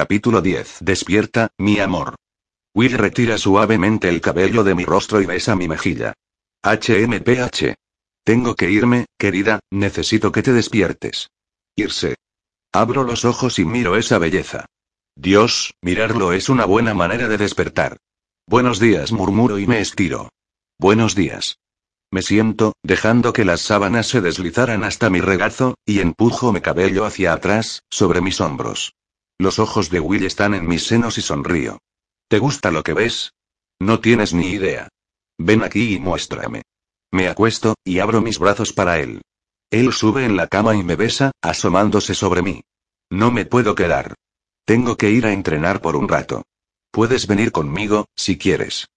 [0.00, 0.78] Capítulo 10.
[0.80, 2.14] Despierta, mi amor.
[2.74, 6.14] Will retira suavemente el cabello de mi rostro y besa mi mejilla.
[6.62, 7.74] HMPH.
[8.24, 11.28] Tengo que irme, querida, necesito que te despiertes.
[11.76, 12.14] Irse.
[12.72, 14.64] Abro los ojos y miro esa belleza.
[15.16, 17.98] Dios, mirarlo es una buena manera de despertar.
[18.46, 20.30] Buenos días, murmuro y me estiro.
[20.78, 21.58] Buenos días.
[22.10, 27.04] Me siento, dejando que las sábanas se deslizaran hasta mi regazo, y empujo mi cabello
[27.04, 28.94] hacia atrás, sobre mis hombros.
[29.40, 31.78] Los ojos de Will están en mis senos y sonrío.
[32.28, 33.32] ¿Te gusta lo que ves?
[33.80, 34.90] No tienes ni idea.
[35.38, 36.60] Ven aquí y muéstrame.
[37.10, 39.22] Me acuesto, y abro mis brazos para él.
[39.70, 42.60] Él sube en la cama y me besa, asomándose sobre mí.
[43.08, 44.14] No me puedo quedar.
[44.66, 46.42] Tengo que ir a entrenar por un rato.
[46.90, 48.88] Puedes venir conmigo, si quieres.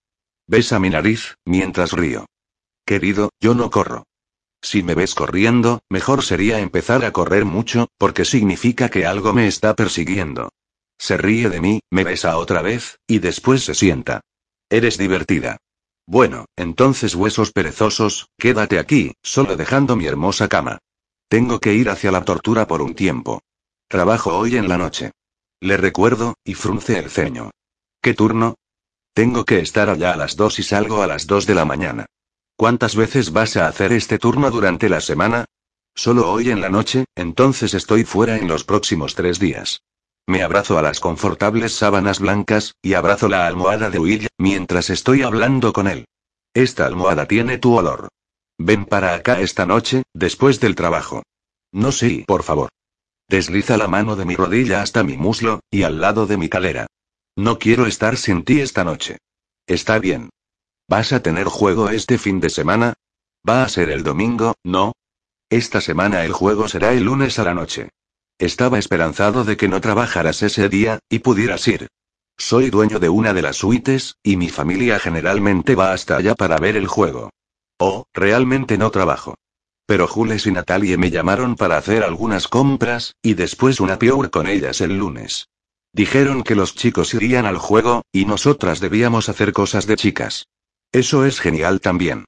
[0.46, 2.26] Besa mi nariz, mientras río.
[2.86, 4.04] Querido, yo no corro.
[4.64, 9.46] Si me ves corriendo, mejor sería empezar a correr mucho, porque significa que algo me
[9.46, 10.54] está persiguiendo.
[10.98, 14.22] Se ríe de mí, me besa otra vez, y después se sienta.
[14.70, 15.58] Eres divertida.
[16.08, 20.80] Bueno, entonces huesos perezosos, quédate aquí, solo dejando mi hermosa cama.
[21.28, 23.42] Tengo que ir hacia la tortura por un tiempo.
[23.90, 25.12] Trabajo hoy en la noche.
[25.60, 27.52] Le recuerdo, y frunce el ceño.
[28.02, 28.56] ¿Qué turno?
[29.14, 32.06] Tengo que estar allá a las dos y salgo a las dos de la mañana.
[32.56, 35.46] ¿Cuántas veces vas a hacer este turno durante la semana?
[35.96, 39.82] Solo hoy en la noche, entonces estoy fuera en los próximos tres días.
[40.28, 45.24] Me abrazo a las confortables sábanas blancas, y abrazo la almohada de Will, mientras estoy
[45.24, 46.06] hablando con él.
[46.54, 48.10] Esta almohada tiene tu olor.
[48.58, 51.24] Ven para acá esta noche, después del trabajo.
[51.72, 52.70] No sé, por favor.
[53.28, 56.86] Desliza la mano de mi rodilla hasta mi muslo, y al lado de mi calera.
[57.36, 59.18] No quiero estar sin ti esta noche.
[59.66, 60.30] Está bien.
[60.96, 62.94] ¿Vas a tener juego este fin de semana?
[63.50, 64.92] Va a ser el domingo, ¿no?
[65.50, 67.90] Esta semana el juego será el lunes a la noche.
[68.38, 71.88] Estaba esperanzado de que no trabajaras ese día, y pudieras ir.
[72.38, 76.58] Soy dueño de una de las suites, y mi familia generalmente va hasta allá para
[76.58, 77.32] ver el juego.
[77.80, 79.34] Oh, realmente no trabajo.
[79.88, 84.46] Pero Jules y Natalie me llamaron para hacer algunas compras, y después una pure con
[84.46, 85.48] ellas el lunes.
[85.92, 90.46] Dijeron que los chicos irían al juego, y nosotras debíamos hacer cosas de chicas.
[90.94, 92.26] Eso es genial también.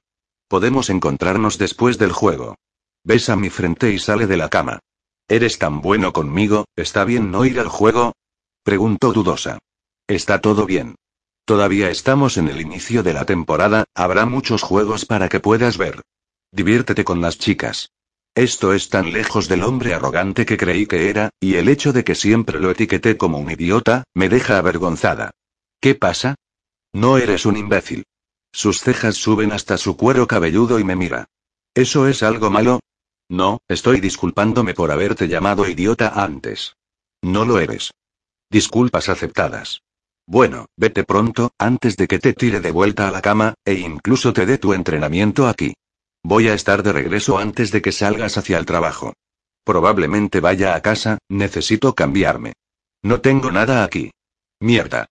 [0.48, 2.56] Podemos encontrarnos después del juego.
[3.04, 4.80] Besa mi frente y sale de la cama.
[5.28, 8.12] ¿Eres tan bueno conmigo, está bien no ir al juego?
[8.64, 9.58] Preguntó dudosa.
[10.08, 10.96] Está todo bien.
[11.44, 16.02] Todavía estamos en el inicio de la temporada, habrá muchos juegos para que puedas ver.
[16.50, 17.90] Diviértete con las chicas.
[18.34, 22.02] Esto es tan lejos del hombre arrogante que creí que era, y el hecho de
[22.02, 25.30] que siempre lo etiqueté como un idiota, me deja avergonzada.
[25.80, 26.34] ¿Qué pasa?
[26.92, 28.04] No eres un imbécil.
[28.56, 31.26] Sus cejas suben hasta su cuero cabelludo y me mira.
[31.74, 32.80] ¿Eso es algo malo?
[33.28, 36.74] No, estoy disculpándome por haberte llamado idiota antes.
[37.20, 37.90] No lo eres.
[38.48, 39.82] Disculpas aceptadas.
[40.26, 44.32] Bueno, vete pronto, antes de que te tire de vuelta a la cama, e incluso
[44.32, 45.74] te dé tu entrenamiento aquí.
[46.24, 49.12] Voy a estar de regreso antes de que salgas hacia el trabajo.
[49.64, 52.54] Probablemente vaya a casa, necesito cambiarme.
[53.02, 54.12] No tengo nada aquí.
[54.60, 55.10] Mierda.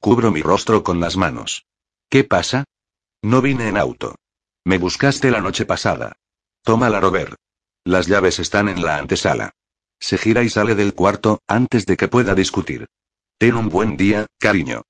[0.00, 1.66] Cubro mi rostro con las manos.
[2.08, 2.64] ¿Qué pasa?
[3.22, 4.16] No vine en auto.
[4.64, 6.16] Me buscaste la noche pasada.
[6.62, 7.34] Tómala, Robert.
[7.84, 9.52] Las llaves están en la antesala.
[9.98, 12.86] Se gira y sale del cuarto, antes de que pueda discutir.
[13.38, 14.82] Ten un buen día, cariño.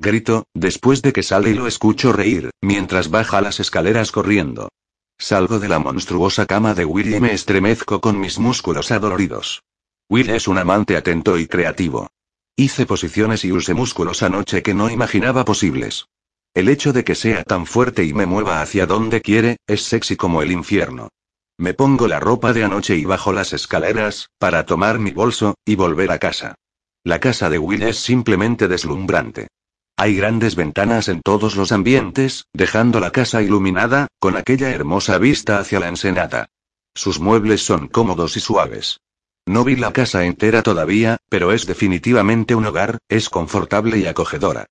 [0.00, 4.68] Grito, después de que sale y lo escucho reír, mientras baja las escaleras corriendo.
[5.18, 9.62] Salgo de la monstruosa cama de Will y me estremezco con mis músculos adoloridos.
[10.08, 12.08] Will es un amante atento y creativo.
[12.56, 16.06] Hice posiciones y usé músculos anoche que no imaginaba posibles.
[16.58, 20.16] El hecho de que sea tan fuerte y me mueva hacia donde quiere, es sexy
[20.16, 21.10] como el infierno.
[21.56, 25.76] Me pongo la ropa de anoche y bajo las escaleras, para tomar mi bolso, y
[25.76, 26.56] volver a casa.
[27.04, 29.46] La casa de Will es simplemente deslumbrante.
[29.96, 35.60] Hay grandes ventanas en todos los ambientes, dejando la casa iluminada, con aquella hermosa vista
[35.60, 36.48] hacia la ensenada.
[36.92, 38.98] Sus muebles son cómodos y suaves.
[39.46, 44.66] No vi la casa entera todavía, pero es definitivamente un hogar, es confortable y acogedora.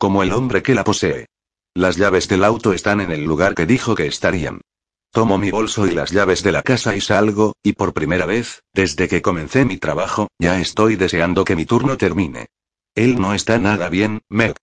[0.00, 1.26] Como el hombre que la posee.
[1.74, 4.62] Las llaves del auto están en el lugar que dijo que estarían.
[5.10, 8.62] Tomo mi bolso y las llaves de la casa y salgo, y por primera vez,
[8.72, 12.46] desde que comencé mi trabajo, ya estoy deseando que mi turno termine.
[12.94, 14.56] Él no está nada bien, Meg.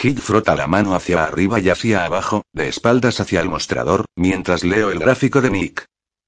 [0.00, 4.62] Hill frota la mano hacia arriba y hacia abajo, de espaldas hacia el mostrador, mientras
[4.62, 5.86] leo el gráfico de Nick.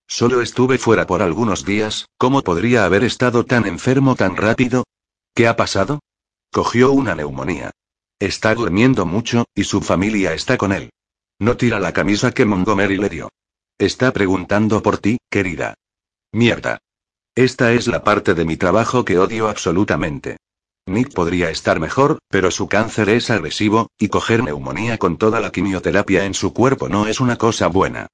[0.08, 4.82] Solo estuve fuera por algunos días, ¿cómo podría haber estado tan enfermo tan rápido?
[5.36, 6.00] ¿Qué ha pasado?
[6.50, 7.70] Cogió una neumonía.
[8.20, 10.90] Está durmiendo mucho, y su familia está con él.
[11.38, 13.30] No tira la camisa que Montgomery le dio.
[13.78, 15.72] Está preguntando por ti, querida.
[16.30, 16.78] Mierda.
[17.34, 20.36] Esta es la parte de mi trabajo que odio absolutamente.
[20.84, 25.50] Nick podría estar mejor, pero su cáncer es agresivo, y coger neumonía con toda la
[25.50, 28.08] quimioterapia en su cuerpo no es una cosa buena.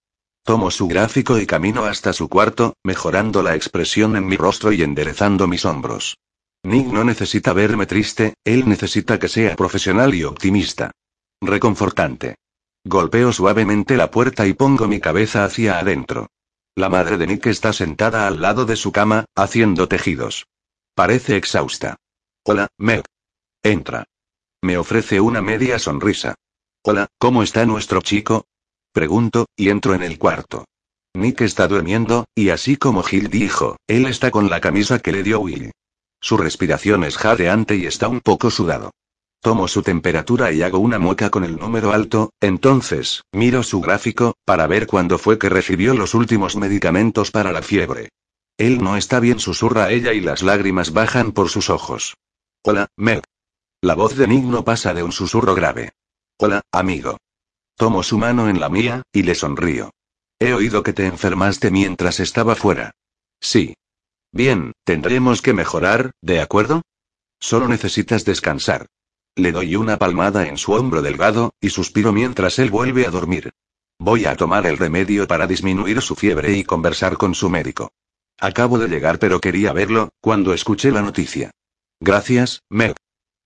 [0.45, 4.85] Tomo su gráfico y camino hasta su cuarto, mejorando la expresión en mi rostro y
[4.85, 6.17] enderezando mis hombros.
[6.67, 10.91] Nick no necesita verme triste, él necesita que sea profesional y optimista.
[11.41, 12.35] Reconfortante.
[12.85, 16.27] Golpeo suavemente la puerta y pongo mi cabeza hacia adentro.
[16.75, 20.49] La madre de Nick está sentada al lado de su cama, haciendo tejidos.
[20.97, 21.99] Parece exhausta.
[22.45, 23.05] Hola, Meg.
[23.63, 24.05] Entra.
[24.61, 26.35] Me ofrece una media sonrisa.
[26.83, 28.45] Hola, ¿cómo está nuestro chico?
[28.93, 30.65] Pregunto, y entro en el cuarto.
[31.15, 35.23] Nick está durmiendo, y así como Gil dijo, él está con la camisa que le
[35.23, 35.71] dio Will.
[36.27, 38.91] Su respiración es jadeante y está un poco sudado.
[39.41, 44.35] Tomo su temperatura y hago una mueca con el número alto, entonces, miro su gráfico,
[44.45, 48.09] para ver cuándo fue que recibió los últimos medicamentos para la fiebre.
[48.59, 52.17] Él no está bien, susurra ella y las lágrimas bajan por sus ojos.
[52.65, 53.23] Hola, Meg.
[53.81, 55.93] La voz de Nick no pasa de un susurro grave.
[56.41, 57.19] Hola, amigo.
[57.77, 59.93] Tomo su mano en la mía, y le sonrío.
[60.41, 62.91] He oído que te enfermaste mientras estaba fuera.
[63.41, 63.77] Sí.
[64.37, 66.83] Bien, tendremos que mejorar, ¿de acuerdo?
[67.41, 68.85] Solo necesitas descansar.
[69.35, 73.55] Le doy una palmada en su hombro delgado, y suspiro mientras él vuelve a dormir.
[73.99, 77.93] Voy a tomar el remedio para disminuir su fiebre y conversar con su médico.
[78.39, 81.51] Acabo de llegar pero quería verlo, cuando escuché la noticia.
[81.99, 82.95] Gracias, Meg.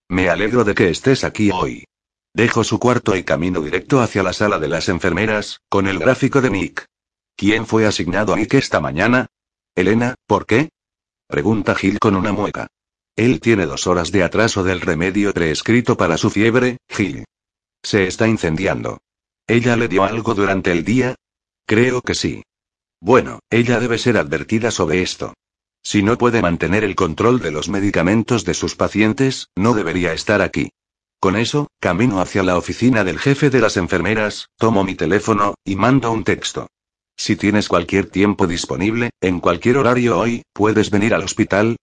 [0.08, 1.84] Me alegro de que estés aquí hoy.
[2.34, 6.40] Dejo su cuarto y camino directo hacia la sala de las enfermeras, con el gráfico
[6.40, 6.86] de Nick.
[7.36, 9.28] ¿Quién fue asignado a Nick esta mañana?
[9.76, 10.70] Elena, ¿por qué?
[11.30, 12.66] Pregunta Gil con una mueca.
[13.14, 17.24] Él tiene dos horas de atraso del remedio prescrito para su fiebre, Gil.
[17.84, 18.98] Se está incendiando.
[19.46, 21.14] ¿Ella le dio algo durante el día?
[21.66, 22.42] Creo que sí.
[23.00, 25.34] Bueno, ella debe ser advertida sobre esto.
[25.84, 30.42] Si no puede mantener el control de los medicamentos de sus pacientes, no debería estar
[30.42, 30.70] aquí.
[31.20, 35.76] Con eso, camino hacia la oficina del jefe de las enfermeras, tomo mi teléfono, y
[35.76, 36.66] mando un texto.
[37.22, 41.76] Si tienes cualquier tiempo disponible, en cualquier horario hoy, puedes venir al hospital.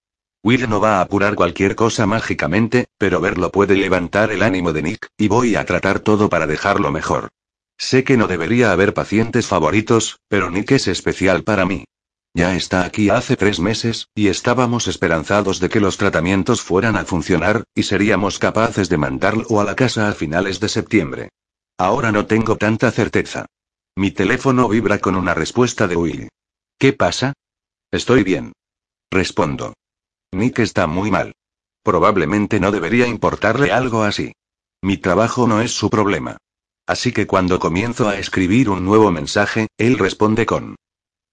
[0.43, 4.81] Will no va a apurar cualquier cosa mágicamente, pero verlo puede levantar el ánimo de
[4.81, 7.29] Nick, y voy a tratar todo para dejarlo mejor.
[7.77, 11.85] Sé que no debería haber pacientes favoritos, pero Nick es especial para mí.
[12.33, 17.05] Ya está aquí hace tres meses, y estábamos esperanzados de que los tratamientos fueran a
[17.05, 21.29] funcionar, y seríamos capaces de mandarlo a la casa a finales de septiembre.
[21.77, 23.45] Ahora no tengo tanta certeza.
[23.97, 26.29] Mi teléfono vibra con una respuesta de Will.
[26.77, 27.33] ¿Qué pasa?
[27.89, 28.53] Estoy bien.
[29.09, 29.73] Respondo.
[30.31, 31.33] Nick está muy mal.
[31.81, 34.33] Probablemente no debería importarle algo así.
[34.83, 36.37] Mi trabajo no es su problema.
[36.85, 40.75] Así que cuando comienzo a escribir un nuevo mensaje, él responde con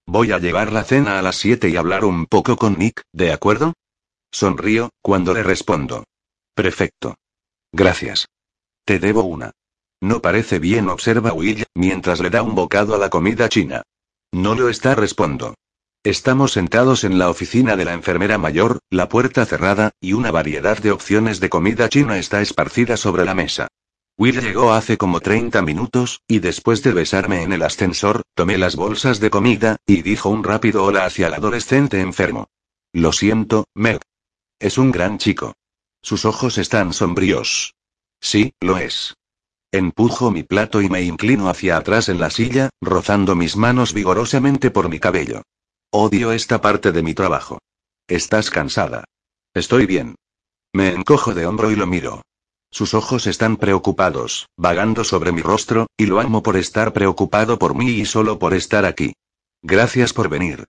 [0.07, 3.31] Voy a llevar la cena a las 7 y hablar un poco con Nick, ¿de
[3.31, 3.73] acuerdo?
[4.31, 6.03] Sonrío, cuando le respondo.
[6.55, 7.13] Perfecto.
[7.71, 8.25] Gracias.
[8.85, 9.51] Te debo una.
[10.01, 13.83] No parece bien, observa Will, mientras le da un bocado a la comida china.
[14.31, 15.55] No lo está, respondo.
[16.03, 20.77] Estamos sentados en la oficina de la enfermera mayor, la puerta cerrada, y una variedad
[20.77, 23.69] de opciones de comida china está esparcida sobre la mesa.
[24.17, 28.75] Will llegó hace como 30 minutos, y después de besarme en el ascensor, tomé las
[28.75, 32.47] bolsas de comida, y dijo un rápido hola hacia el adolescente enfermo.
[32.93, 33.99] Lo siento, Meg.
[34.59, 35.55] Es un gran chico.
[36.01, 37.73] Sus ojos están sombríos.
[38.21, 39.15] Sí, lo es.
[39.75, 44.71] Empujo mi plato y me inclino hacia atrás en la silla, rozando mis manos vigorosamente
[44.71, 45.41] por mi cabello.
[45.91, 47.59] Odio esta parte de mi trabajo.
[48.07, 49.03] Estás cansada.
[49.53, 50.15] Estoy bien.
[50.73, 52.21] Me encojo de hombro y lo miro.
[52.71, 57.75] Sus ojos están preocupados, vagando sobre mi rostro, y lo amo por estar preocupado por
[57.75, 59.11] mí y solo por estar aquí.
[59.61, 60.63] Gracias por venir.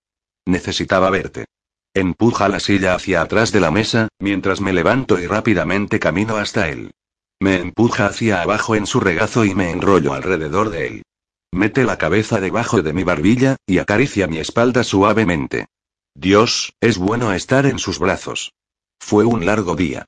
[0.45, 1.45] Necesitaba verte.
[1.93, 6.67] Empuja la silla hacia atrás de la mesa, mientras me levanto y rápidamente camino hasta
[6.67, 6.91] él.
[7.39, 11.03] Me empuja hacia abajo en su regazo y me enrollo alrededor de él.
[11.51, 15.67] Mete la cabeza debajo de mi barbilla, y acaricia mi espalda suavemente.
[16.15, 18.53] Dios, es bueno estar en sus brazos.
[18.99, 20.05] Fue un largo día.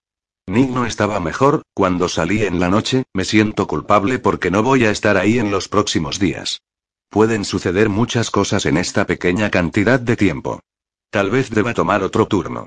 [0.48, 4.86] Nick no estaba mejor, cuando salí en la noche, me siento culpable porque no voy
[4.86, 6.62] a estar ahí en los próximos días.
[7.10, 10.60] Pueden suceder muchas cosas en esta pequeña cantidad de tiempo.
[11.12, 12.66] Tal vez deba tomar otro turno.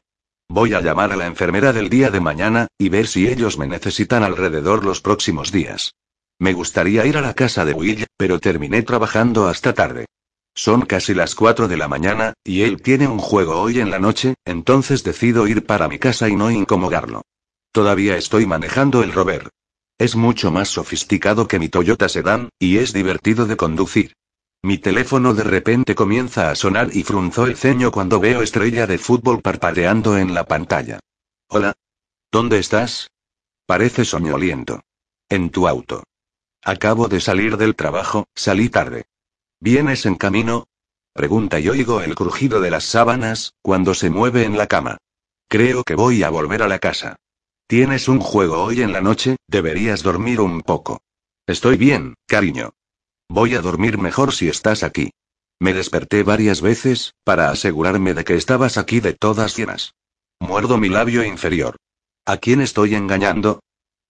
[0.49, 3.67] Voy a llamar a la enfermera del día de mañana, y ver si ellos me
[3.67, 5.95] necesitan alrededor los próximos días.
[6.39, 10.07] Me gustaría ir a la casa de Will, pero terminé trabajando hasta tarde.
[10.55, 13.99] Son casi las 4 de la mañana, y él tiene un juego hoy en la
[13.99, 17.23] noche, entonces decido ir para mi casa y no incomodarlo.
[17.73, 19.49] Todavía estoy manejando el rover.
[19.99, 24.13] Es mucho más sofisticado que mi Toyota Sedan, y es divertido de conducir.
[24.65, 28.97] Mi teléfono de repente comienza a sonar y frunzo el ceño cuando veo estrella de
[28.97, 31.01] fútbol parpadeando en la pantalla.
[31.49, 31.75] Hola.
[32.31, 33.11] ¿Dónde estás?
[33.67, 34.81] Parece soñoliento.
[35.29, 36.05] En tu auto.
[36.63, 39.07] Acabo de salir del trabajo, salí tarde.
[39.59, 40.69] ¿Vienes en camino?
[41.13, 44.99] Pregunta y oigo el crujido de las sábanas, cuando se mueve en la cama.
[45.49, 47.17] Creo que voy a volver a la casa.
[47.67, 51.01] Tienes un juego hoy en la noche, deberías dormir un poco.
[51.49, 52.75] Estoy bien, cariño.
[53.29, 55.11] Voy a dormir mejor si estás aquí.
[55.61, 59.95] Me desperté varias veces, para asegurarme de que estabas aquí de todas llenas.
[60.41, 61.77] Muerdo mi labio inferior.
[62.27, 63.61] ¿A quién estoy engañando?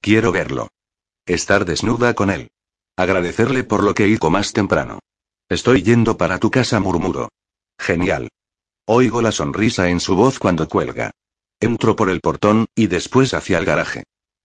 [0.00, 0.68] Quiero verlo.
[1.26, 2.50] Estar desnuda con él.
[2.96, 4.98] Agradecerle por lo que hizo más temprano.
[5.48, 7.28] Estoy yendo para tu casa, murmuro.
[7.78, 8.28] Genial.
[8.86, 11.10] Oigo la sonrisa en su voz cuando cuelga.
[11.60, 14.04] Entro por el portón, y después hacia el garaje.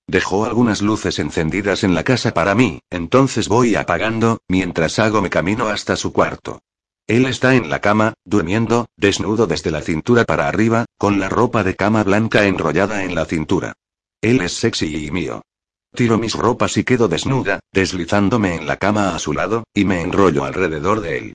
[0.09, 5.29] Dejó algunas luces encendidas en la casa para mí, entonces voy apagando, mientras hago mi
[5.29, 6.61] camino hasta su cuarto.
[7.07, 11.63] Él está en la cama, durmiendo, desnudo desde la cintura para arriba, con la ropa
[11.65, 13.73] de cama blanca enrollada en la cintura.
[14.21, 15.41] Él es sexy y mío.
[15.93, 20.01] Tiro mis ropas y quedo desnuda, deslizándome en la cama a su lado, y me
[20.01, 21.33] enrollo alrededor de él.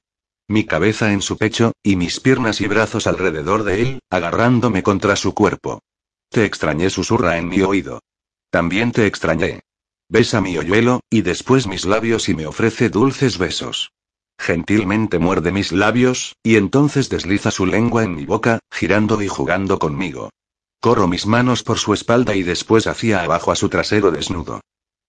[0.48, 5.16] Mi cabeza en su pecho, y mis piernas y brazos alrededor de él, agarrándome contra
[5.16, 5.80] su cuerpo.
[6.30, 8.00] Te extrañé, susurra en mi oído.
[8.52, 9.62] También te extrañé.
[10.10, 13.92] Besa mi hoyuelo, y después mis labios y me ofrece dulces besos.
[14.38, 19.78] Gentilmente muerde mis labios, y entonces desliza su lengua en mi boca, girando y jugando
[19.78, 20.28] conmigo.
[20.80, 24.60] Corro mis manos por su espalda y después hacia abajo a su trasero desnudo.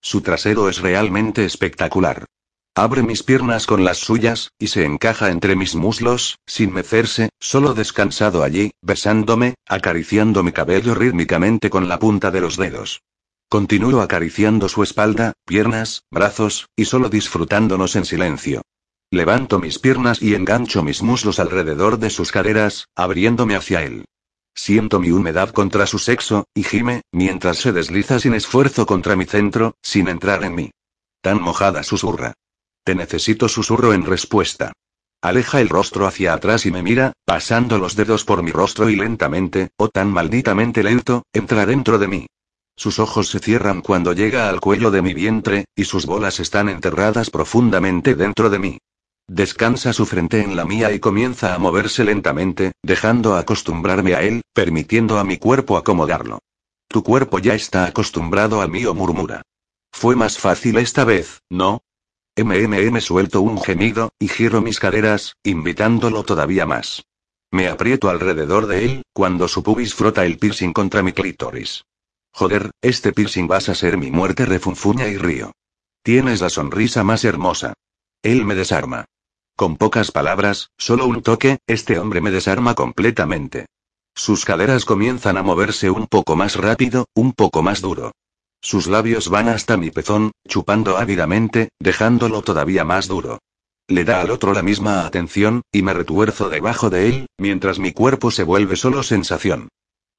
[0.02, 2.24] Su trasero es realmente espectacular.
[2.76, 7.74] Abre mis piernas con las suyas, y se encaja entre mis muslos, sin mecerse, solo
[7.74, 13.02] descansado allí, besándome, acariciando mi cabello rítmicamente con la punta de los dedos.
[13.54, 18.64] Continúo acariciando su espalda, piernas, brazos, y solo disfrutándonos en silencio.
[19.12, 24.06] Levanto mis piernas y engancho mis muslos alrededor de sus caderas, abriéndome hacia él.
[24.56, 29.26] Siento mi humedad contra su sexo, y gime, mientras se desliza sin esfuerzo contra mi
[29.26, 30.72] centro, sin entrar en mí.
[31.22, 32.34] Tan mojada susurra.
[32.84, 34.72] Te necesito susurro en respuesta.
[35.22, 38.96] Aleja el rostro hacia atrás y me mira, pasando los dedos por mi rostro y
[38.96, 42.26] lentamente, o tan malditamente lento, entra dentro de mí.
[42.76, 46.70] Sus ojos se cierran cuando llega al cuello de mi vientre, y sus bolas están
[46.70, 48.78] enterradas profundamente dentro de mí.
[49.28, 54.42] Descansa su frente en la mía y comienza a moverse lentamente, dejando acostumbrarme a él,
[54.54, 56.40] permitiendo a mi cuerpo acomodarlo.
[56.90, 59.42] Tu cuerpo ya está acostumbrado al mío, murmura.
[59.92, 61.82] Fue más fácil esta vez, ¿no?
[62.36, 67.04] MMM suelto un gemido, y giro mis caderas, invitándolo todavía más.
[67.52, 71.84] Me aprieto alrededor de él, cuando su pubis frota el piercing contra mi clítoris.
[72.34, 75.52] Joder, este piercing vas a ser mi muerte, refunfuña y río.
[76.04, 77.74] Tienes la sonrisa más hermosa.
[78.24, 79.06] Él me desarma.
[79.56, 83.68] Con pocas palabras, solo un toque, este hombre me desarma completamente.
[84.16, 88.12] Sus caderas comienzan a moverse un poco más rápido, un poco más duro.
[88.62, 93.40] Sus labios van hasta mi pezón, chupando ávidamente, dejándolo todavía más duro.
[93.88, 97.92] Le da al otro la misma atención, y me retuerzo debajo de él, mientras mi
[97.92, 99.70] cuerpo se vuelve solo sensación.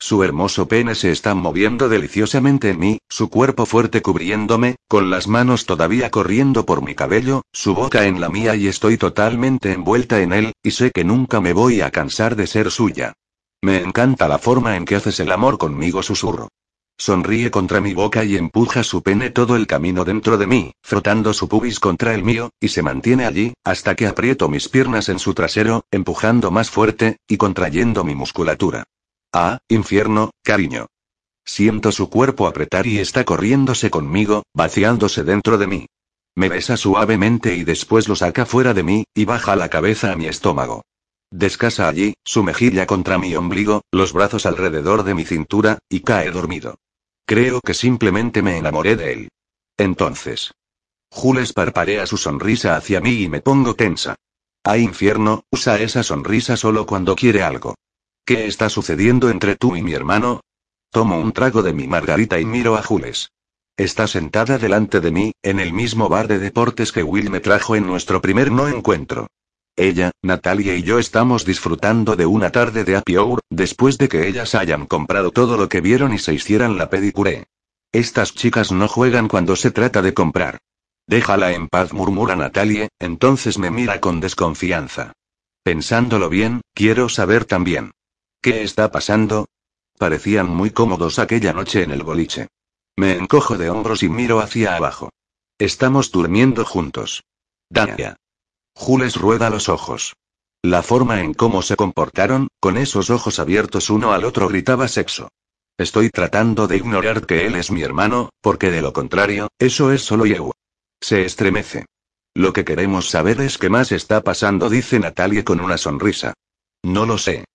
[0.07, 5.29] Su hermoso pene se está moviendo deliciosamente en mí, su cuerpo fuerte cubriéndome, con las
[5.29, 10.21] manos todavía corriendo por mi cabello, su boca en la mía y estoy totalmente envuelta
[10.21, 13.15] en él, y sé que nunca me voy a cansar de ser suya.
[13.63, 16.49] Me encanta la forma en que haces el amor conmigo, susurro.
[16.99, 21.33] Sonríe contra mi boca y empuja su pene todo el camino dentro de mí, frotando
[21.33, 25.19] su pubis contra el mío, y se mantiene allí, hasta que aprieto mis piernas en
[25.19, 28.85] su trasero, empujando más fuerte, y contrayendo mi musculatura.
[29.37, 30.87] Ah, infierno, cariño.
[31.45, 35.87] Siento su cuerpo apretar y está corriéndose conmigo, vaciándose dentro de mí.
[36.37, 40.17] Me besa suavemente y después lo saca fuera de mí, y baja la cabeza a
[40.17, 40.83] mi estómago.
[41.33, 46.31] Descasa allí, su mejilla contra mi ombligo, los brazos alrededor de mi cintura, y cae
[46.31, 46.77] dormido.
[47.27, 49.29] Creo que simplemente me enamoré de él.
[49.77, 50.53] Entonces.
[51.11, 54.15] Jules parparea su sonrisa hacia mí y me pongo tensa.
[54.63, 57.75] Ah, infierno, usa esa sonrisa solo cuando quiere algo.
[58.27, 60.41] ¿Qué está sucediendo entre tú y mi hermano?
[60.91, 63.33] Tomo un trago de mi margarita y miro a Jules.
[63.77, 67.77] Está sentada delante de mí, en el mismo bar de deportes que Will me trajo
[67.77, 69.27] en nuestro primer no encuentro.
[69.77, 74.27] Ella, Natalia y yo estamos disfrutando de una tarde de happy hour, después de que
[74.27, 77.45] ellas hayan comprado todo lo que vieron y se hicieran la pedicure.
[77.93, 80.61] Estas chicas no juegan cuando se trata de comprar.
[81.07, 85.13] Déjala en paz, murmura Natalie, entonces me mira con desconfianza.
[85.63, 87.93] Pensándolo bien, quiero saber también.
[88.45, 89.47] ¿Qué está pasando?
[89.97, 92.49] Parecían muy cómodos aquella noche en el boliche.
[92.95, 95.09] Me encojo de hombros y miro hacia abajo.
[95.59, 97.25] Estamos durmiendo juntos.
[97.71, 98.17] Dania.
[98.75, 100.13] Jules rueda los ojos.
[100.63, 105.31] La forma en cómo se comportaron, con esos ojos abiertos uno al otro gritaba sexo.
[105.79, 110.03] Estoy tratando de ignorar que él es mi hermano, porque de lo contrario, eso es
[110.03, 110.53] solo Yeu.
[111.01, 111.87] Se estremece.
[112.35, 116.35] Lo que queremos saber es qué más está pasando, dice Natalie con una sonrisa.
[116.83, 117.47] No lo sé.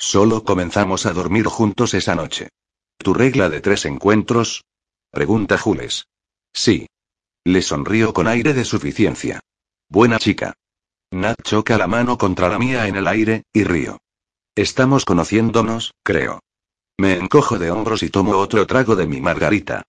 [0.00, 2.48] Solo comenzamos a dormir juntos esa noche.
[2.96, 4.64] ¿Tu regla de tres encuentros?
[5.10, 6.06] Pregunta Jules.
[6.54, 6.86] Sí.
[7.44, 9.40] Le sonrío con aire de suficiencia.
[9.90, 10.54] Buena chica.
[11.10, 13.98] Nat choca la mano contra la mía en el aire, y río.
[14.56, 16.40] Estamos conociéndonos, creo.
[16.98, 19.82] Me encojo de hombros y tomo otro trago de mi margarita.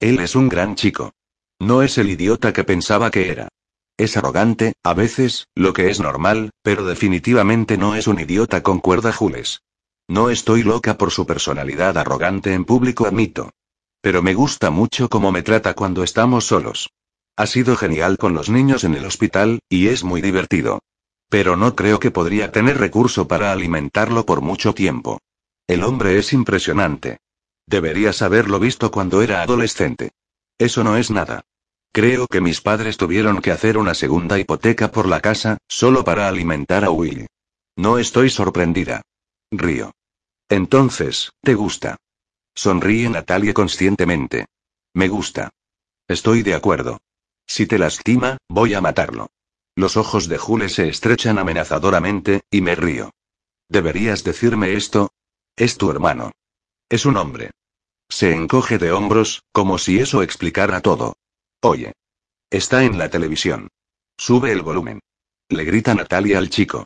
[0.00, 1.12] Él es un gran chico.
[1.58, 3.48] No es el idiota que pensaba que era.
[3.98, 9.12] Es arrogante, a veces, lo que es normal, pero definitivamente no es un idiota, concuerda
[9.12, 9.62] Jules.
[10.06, 13.50] No estoy loca por su personalidad arrogante en público, admito.
[14.00, 16.90] Pero me gusta mucho cómo me trata cuando estamos solos.
[17.36, 20.80] Ha sido genial con los niños en el hospital, y es muy divertido.
[21.28, 25.20] Pero no creo que podría tener recurso para alimentarlo por mucho tiempo.
[25.66, 27.18] El hombre es impresionante.
[27.66, 30.12] Deberías haberlo visto cuando era adolescente.
[30.56, 31.42] Eso no es nada.
[31.98, 36.28] Creo que mis padres tuvieron que hacer una segunda hipoteca por la casa, solo para
[36.28, 37.26] alimentar a Will.
[37.76, 39.02] No estoy sorprendida.
[39.50, 39.90] Río.
[40.48, 41.96] Entonces, ¿te gusta?
[42.54, 44.46] Sonríe Natalia conscientemente.
[44.94, 45.50] Me gusta.
[46.06, 46.98] Estoy de acuerdo.
[47.48, 49.30] Si te lastima, voy a matarlo.
[49.74, 53.10] Los ojos de Jules se estrechan amenazadoramente, y me río.
[53.68, 55.10] ¿Deberías decirme esto?
[55.56, 56.30] Es tu hermano.
[56.88, 57.50] Es un hombre.
[58.08, 61.16] Se encoge de hombros, como si eso explicara todo.
[61.62, 61.92] Oye.
[62.50, 63.68] Está en la televisión.
[64.16, 65.00] Sube el volumen.
[65.48, 66.84] Le grita Natalia al chico.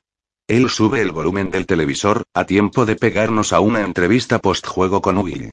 [0.48, 5.18] Él sube el volumen del televisor, a tiempo de pegarnos a una entrevista postjuego con
[5.18, 5.50] Will.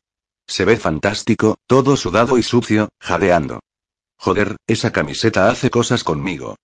[0.48, 3.60] Se ve fantástico, todo sudado y sucio, jadeando.
[4.18, 6.56] Joder, esa camiseta hace cosas conmigo.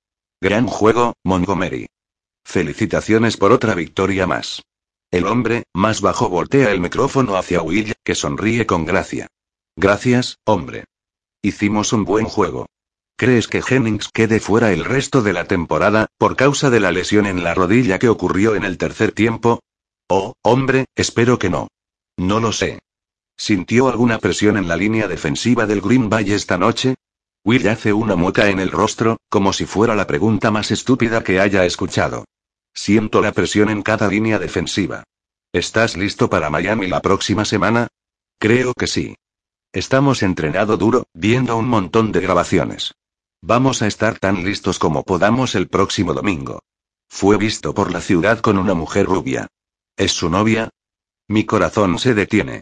[0.42, 1.88] Gran juego, Montgomery.
[2.46, 4.62] Felicitaciones por otra victoria más.
[5.12, 9.28] El hombre, más bajo, voltea el micrófono hacia Will, que sonríe con gracia.
[9.76, 10.86] Gracias, hombre.
[11.46, 12.66] Hicimos un buen juego.
[13.16, 17.28] ¿Crees que Jennings quede fuera el resto de la temporada, por causa de la lesión
[17.28, 19.60] en la rodilla que ocurrió en el tercer tiempo?
[20.10, 21.68] Oh, hombre, espero que no.
[22.18, 22.80] No lo sé.
[23.38, 26.96] ¿Sintió alguna presión en la línea defensiva del Green Bay esta noche?
[27.44, 31.40] Will hace una mueca en el rostro, como si fuera la pregunta más estúpida que
[31.40, 32.26] haya escuchado.
[32.74, 35.04] Siento la presión en cada línea defensiva.
[35.54, 37.88] ¿Estás listo para Miami la próxima semana?
[38.40, 39.16] Creo que sí.
[39.76, 42.94] Estamos entrenado duro, viendo un montón de grabaciones.
[43.42, 46.62] Vamos a estar tan listos como podamos el próximo domingo.
[47.10, 49.48] Fue visto por la ciudad con una mujer rubia.
[49.98, 50.70] ¿Es su novia?
[51.28, 52.62] Mi corazón se detiene.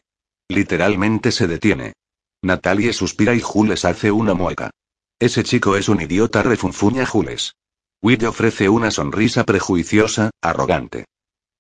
[0.50, 1.94] Literalmente se detiene.
[2.42, 4.72] Natalie suspira y Jules hace una mueca.
[5.20, 7.54] Ese chico es un idiota, refunfuña Jules.
[8.02, 11.06] Will ofrece una sonrisa prejuiciosa, arrogante.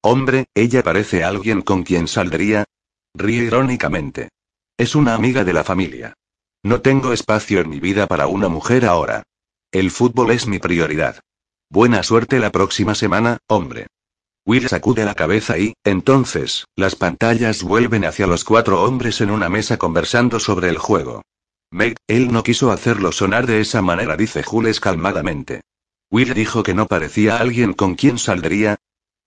[0.02, 2.66] Hombre, ella parece alguien con quien saldría.
[3.14, 4.30] Ríe irónicamente.
[4.78, 6.16] Es una amiga de la familia.
[6.64, 9.24] No tengo espacio en mi vida para una mujer ahora.
[9.72, 11.20] El fútbol es mi prioridad.
[11.70, 13.88] Buena suerte la próxima semana, hombre.
[14.46, 19.48] Will sacude la cabeza y, entonces, las pantallas vuelven hacia los cuatro hombres en una
[19.48, 21.22] mesa conversando sobre el juego.
[21.70, 25.62] Meg, él no quiso hacerlo sonar de esa manera, dice Jules calmadamente.
[26.10, 28.78] Will dijo que no parecía alguien con quien saldría.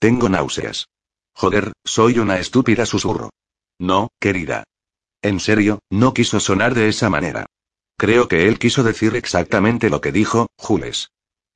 [0.01, 0.89] Tengo náuseas.
[1.35, 3.31] Joder, soy una estúpida susurro.
[3.79, 4.65] No, querida.
[5.23, 7.47] En serio, no quiso sonar de esa manera.
[7.99, 11.11] Creo que él quiso decir exactamente lo que dijo, Jules.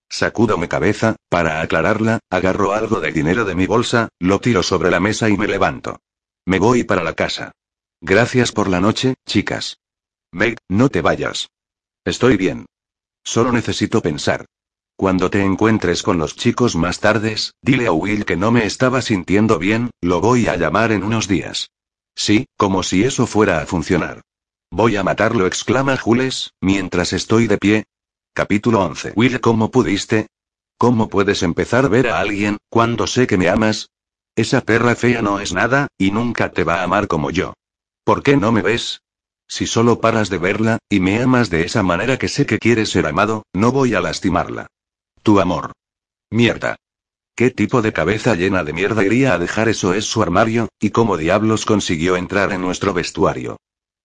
[0.08, 4.90] Sacudo mi cabeza, para aclararla, agarro algo de dinero de mi bolsa, lo tiro sobre
[4.90, 6.00] la mesa y me levanto.
[6.46, 7.52] Me voy para la casa.
[8.00, 9.78] Gracias por la noche, chicas.
[10.32, 11.48] Meg, no te vayas.
[12.04, 12.66] Estoy bien.
[13.22, 14.46] Solo necesito pensar.
[14.96, 19.02] Cuando te encuentres con los chicos más tardes, dile a Will que no me estaba
[19.02, 21.70] sintiendo bien, lo voy a llamar en unos días.
[22.20, 24.20] Sí, como si eso fuera a funcionar.
[24.70, 27.84] Voy a matarlo, exclama Jules, mientras estoy de pie.
[28.34, 29.14] Capítulo 11.
[29.16, 30.26] Will, ¿cómo pudiste?
[30.76, 33.88] ¿Cómo puedes empezar a ver a alguien, cuando sé que me amas?
[34.36, 37.54] Esa perra fea no es nada, y nunca te va a amar como yo.
[38.04, 39.00] ¿Por qué no me ves?
[39.48, 42.90] Si solo paras de verla, y me amas de esa manera que sé que quieres
[42.90, 44.66] ser amado, no voy a lastimarla.
[45.22, 45.72] Tu amor.
[46.28, 46.76] Mierda.
[47.34, 50.90] ¿Qué tipo de cabeza llena de mierda iría a dejar eso es su armario, y
[50.90, 53.56] cómo diablos consiguió entrar en nuestro vestuario?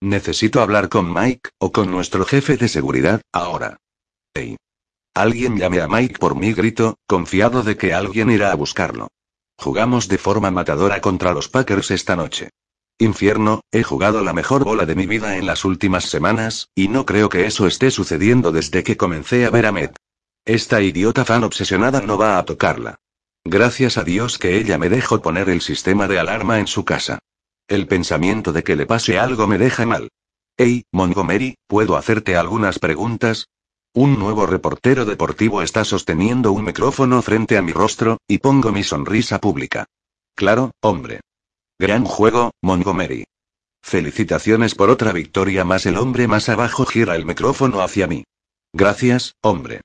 [0.02, 3.78] Necesito hablar con Mike, o con nuestro jefe de seguridad, ahora.
[4.34, 4.58] Hey.
[5.14, 9.08] Alguien llame a Mike por mi grito, confiado de que alguien irá a buscarlo.
[9.58, 12.50] Jugamos de forma matadora contra los Packers esta noche.
[12.98, 17.06] Infierno, he jugado la mejor bola de mi vida en las últimas semanas, y no
[17.06, 19.96] creo que eso esté sucediendo desde que comencé a ver a Met.
[20.46, 23.00] Esta idiota fan obsesionada no va a tocarla.
[23.48, 27.20] Gracias a Dios que ella me dejó poner el sistema de alarma en su casa.
[27.68, 30.10] El pensamiento de que le pase algo me deja mal.
[30.58, 33.48] Hey, Montgomery, ¿puedo hacerte algunas preguntas?
[33.94, 38.84] Un nuevo reportero deportivo está sosteniendo un micrófono frente a mi rostro, y pongo mi
[38.84, 39.86] sonrisa pública.
[40.34, 41.22] Claro, hombre.
[41.78, 43.26] Gran juego, Montgomery.
[43.84, 45.86] Felicitaciones por otra victoria más.
[45.86, 48.24] El hombre más abajo gira el micrófono hacia mí.
[48.74, 49.82] Gracias, hombre.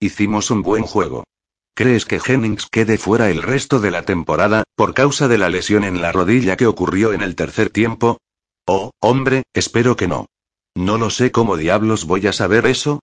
[0.00, 1.24] Hicimos un buen juego.
[1.76, 5.84] ¿Crees que Jennings quede fuera el resto de la temporada, por causa de la lesión
[5.84, 8.16] en la rodilla que ocurrió en el tercer tiempo?
[8.66, 10.24] Oh, hombre, espero que no.
[10.74, 13.00] No lo sé cómo diablos voy a saber eso.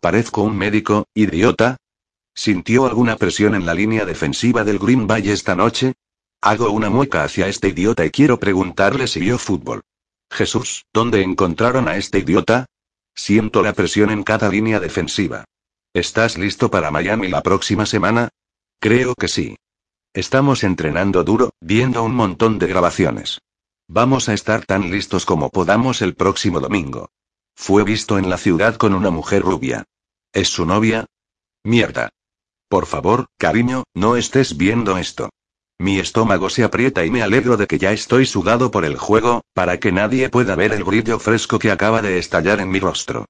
[0.00, 1.76] ¿Parezco un médico, idiota?
[2.34, 5.94] ¿Sintió alguna presión en la línea defensiva del Green Bay esta noche?
[6.40, 9.82] Hago una mueca hacia este idiota y quiero preguntarle si vio fútbol.
[10.32, 12.66] Jesús, ¿dónde encontraron a este idiota?
[13.14, 15.44] Siento la presión en cada línea defensiva.
[15.96, 18.28] ¿Estás listo para Miami la próxima semana?
[18.78, 19.56] Creo que sí.
[20.12, 23.40] Estamos entrenando duro, viendo un montón de grabaciones.
[23.88, 27.08] Vamos a estar tan listos como podamos el próximo domingo.
[27.54, 29.84] Fue visto en la ciudad con una mujer rubia.
[30.34, 31.06] ¿Es su novia?
[31.64, 32.10] Mierda.
[32.68, 35.30] Por favor, cariño, no estés viendo esto.
[35.78, 39.44] Mi estómago se aprieta y me alegro de que ya estoy sudado por el juego,
[39.54, 43.24] para que nadie pueda ver el brillo fresco que acaba de estallar en mi rostro.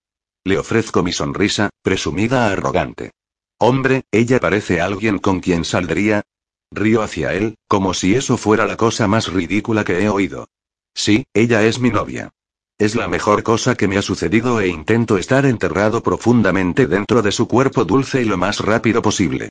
[0.46, 3.10] Le ofrezco mi sonrisa, presumida arrogante.
[3.58, 6.22] Hombre, ella parece alguien con quien saldría.
[6.70, 10.46] Río hacia él, como si eso fuera la cosa más ridícula que he oído.
[10.94, 12.30] Sí, ella es mi novia.
[12.78, 17.32] Es la mejor cosa que me ha sucedido e intento estar enterrado profundamente dentro de
[17.32, 19.48] su cuerpo dulce y lo más rápido posible.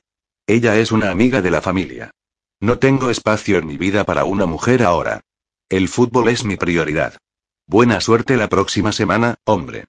[0.48, 2.12] Ella es una amiga de la familia.
[2.62, 5.20] No tengo espacio en mi vida para una mujer ahora.
[5.68, 7.18] El fútbol es mi prioridad.
[7.68, 9.88] Buena suerte la próxima semana, hombre.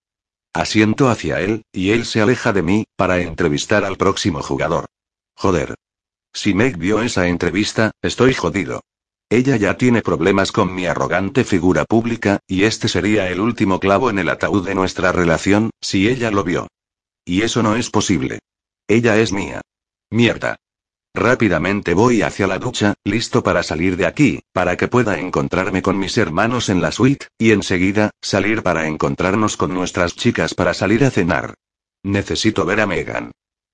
[0.61, 4.87] Asiento hacia él, y él se aleja de mí, para entrevistar al próximo jugador.
[5.35, 5.75] Joder.
[6.33, 8.81] Si Meg vio esa entrevista, estoy jodido.
[9.29, 14.09] Ella ya tiene problemas con mi arrogante figura pública, y este sería el último clavo
[14.09, 16.69] en el ataúd de nuestra relación, si ella lo vio.
[17.25, 18.39] Y eso no es posible.
[18.89, 19.61] Ella es mía.
[20.11, 20.57] Mierda.
[21.17, 25.99] Rápidamente voy hacia la ducha, listo para salir de aquí, para que pueda encontrarme con
[25.99, 31.07] mis hermanos en la suite, y enseguida, salir para encontrarnos con nuestras chicas para salir
[31.07, 31.55] a cenar.
[32.03, 33.33] Necesito ver a Megan.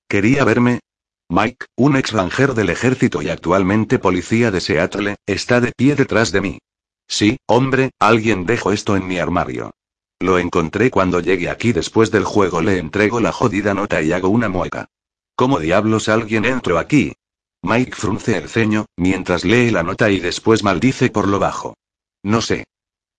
[0.09, 0.79] ¿Quería verme?
[1.29, 6.43] Mike, un extranjero del ejército y actualmente policía de Seattle, está de pie detrás de
[6.43, 6.59] mí.
[7.09, 9.73] Sí, hombre, alguien dejó esto en mi armario.
[10.21, 12.63] Lo encontré cuando llegué aquí después del juego.
[12.63, 14.87] Le entrego la jodida nota y hago una mueca.
[15.35, 17.15] ¿Cómo diablos alguien entró aquí?
[17.63, 21.75] Mike frunce el ceño, mientras lee la nota y después maldice por lo bajo.
[22.23, 22.65] No sé.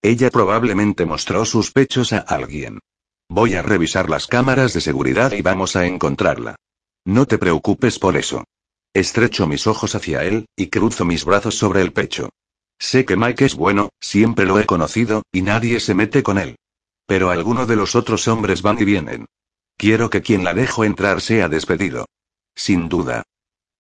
[0.02, 2.80] Ella probablemente mostró sus pechos a alguien.
[3.30, 6.58] Voy a revisar las cámaras de seguridad y vamos a encontrarla.
[7.06, 8.44] No te preocupes por eso.
[8.94, 12.30] Estrecho mis ojos hacia él, y cruzo mis brazos sobre el pecho.
[12.78, 16.58] Sé que Mike es bueno, siempre lo he conocido, y nadie se mete con él.
[17.06, 19.26] Pero alguno de los otros hombres van y vienen.
[19.78, 22.06] Quiero que quien la dejo entrar sea despedido.
[22.56, 23.24] Sin duda.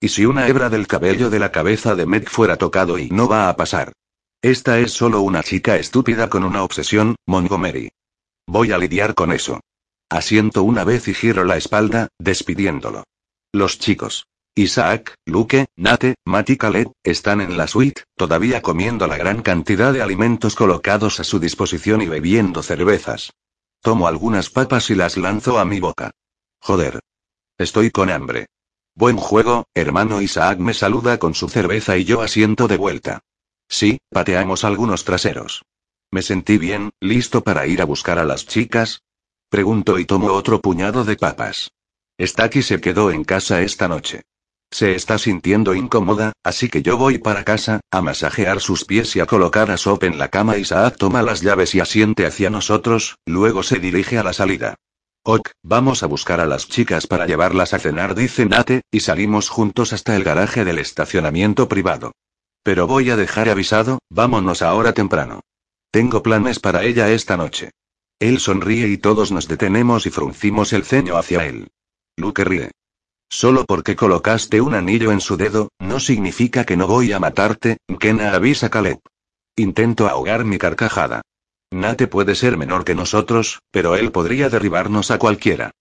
[0.04, 3.30] ¿Y si una hebra del cabello de la cabeza de Meg fuera tocado y no
[3.30, 3.94] va a pasar?
[4.42, 7.90] Esta es solo una chica estúpida con una obsesión, Montgomery.
[8.46, 9.62] Voy a lidiar con eso.
[10.10, 13.06] Asiento una vez y giro la espalda, despidiéndolo.
[13.54, 14.28] Los chicos.
[14.56, 16.58] Isaac, Luke, Nate, Matt y
[17.06, 22.02] están en la suite, todavía comiendo la gran cantidad de alimentos colocados a su disposición
[22.02, 23.32] y bebiendo cervezas.
[23.80, 26.12] Tomo algunas papas y las lanzo a mi boca.
[26.60, 27.00] Joder.
[27.58, 28.48] Estoy con hambre.
[28.96, 33.22] Buen juego, hermano Isaac me saluda con su cerveza y yo asiento de vuelta.
[33.68, 35.64] Sí, pateamos algunos traseros.
[36.12, 39.02] Me sentí bien, listo para ir a buscar a las chicas.
[39.50, 41.72] Pregunto y tomo otro puñado de papas.
[42.22, 44.22] Staki se quedó en casa esta noche.
[44.70, 49.22] Se está sintiendo incómoda, así que yo voy para casa, a masajear sus pies y
[49.22, 50.58] a colocar a Sop en la cama.
[50.58, 54.76] Isaac toma las llaves y asiente hacia nosotros, luego se dirige a la salida.
[55.26, 59.48] Ok, vamos a buscar a las chicas para llevarlas a cenar, dice Nate, y salimos
[59.48, 62.12] juntos hasta el garaje del estacionamiento privado.
[62.62, 65.40] Pero voy a dejar avisado, vámonos ahora temprano.
[65.92, 67.72] Tengo planes para ella esta noche.
[68.20, 71.70] Él sonríe y todos nos detenemos y fruncimos el ceño hacia él.
[72.18, 72.72] Luke ríe.
[73.30, 77.78] Solo porque colocaste un anillo en su dedo, no significa que no voy a matarte,
[77.98, 79.00] Kena avisa Caleb.
[79.56, 81.22] Intento ahogar mi carcajada.
[81.74, 85.72] Nate puede ser menor que nosotros, pero él podría derribarnos a cualquiera.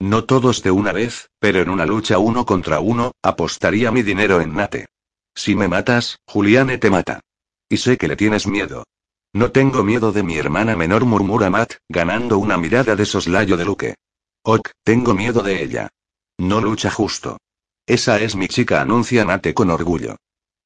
[0.00, 4.40] No todos de una vez, pero en una lucha uno contra uno, apostaría mi dinero
[4.40, 4.86] en Nate.
[5.34, 7.20] Si me matas, Juliane te mata.
[7.68, 8.84] Y sé que le tienes miedo.
[9.34, 13.64] No tengo miedo de mi hermana menor, murmura Matt, ganando una mirada de soslayo de
[13.64, 13.94] Luke.
[14.44, 15.88] Ok, tengo miedo de ella.
[16.38, 17.36] No lucha justo.
[17.86, 20.16] Esa es mi chica, anuncia Nate con orgullo.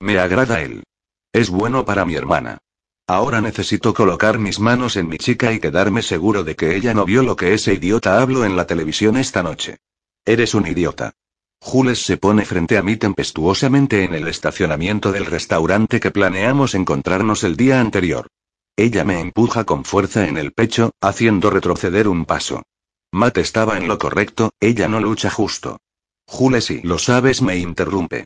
[0.00, 0.84] Me agrada él.
[1.32, 2.58] Es bueno para mi hermana.
[3.08, 7.04] Ahora necesito colocar mis manos en mi chica y quedarme seguro de que ella no
[7.04, 9.78] vio lo que ese idiota habló en la televisión esta noche.
[10.24, 11.12] Eres un idiota.
[11.60, 17.44] Jules se pone frente a mí tempestuosamente en el estacionamiento del restaurante que planeamos encontrarnos
[17.44, 18.26] el día anterior.
[18.76, 22.64] Ella me empuja con fuerza en el pecho, haciendo retroceder un paso.
[23.12, 25.78] Matt estaba en lo correcto, ella no lucha justo.
[26.26, 28.24] Jules, si lo sabes, me interrumpe.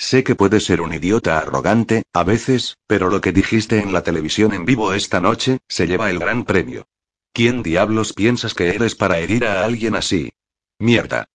[0.00, 4.02] Sé que puedes ser un idiota arrogante, a veces, pero lo que dijiste en la
[4.02, 6.86] televisión en vivo esta noche, se lleva el gran premio.
[7.34, 10.32] ¿Quién diablos piensas que eres para herir a alguien así?
[10.78, 11.26] Mierda.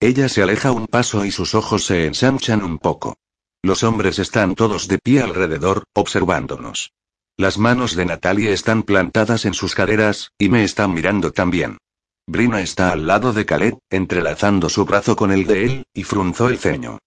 [0.00, 3.18] Ella se aleja un paso y sus ojos se ensanchan un poco.
[3.62, 6.90] Los hombres están todos de pie alrededor, observándonos.
[7.36, 11.78] Las manos de Natalie están plantadas en sus caderas, y me están mirando también.
[12.26, 16.48] Brina está al lado de Khaled, entrelazando su brazo con el de él, y frunzó
[16.48, 16.98] el ceño.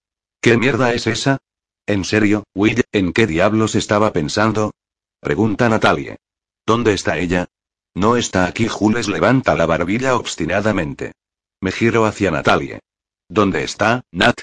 [0.41, 1.37] ¿Qué mierda es esa?
[1.85, 4.71] ¿En serio, Will, en qué diablos estaba pensando?
[5.19, 6.17] Pregunta Natalie.
[6.65, 7.47] ¿Dónde está ella?
[7.93, 8.67] No está aquí.
[8.67, 11.11] Jules levanta la barbilla obstinadamente.
[11.61, 12.79] Me giro hacia Natalie.
[13.29, 14.41] ¿Dónde está, Nat?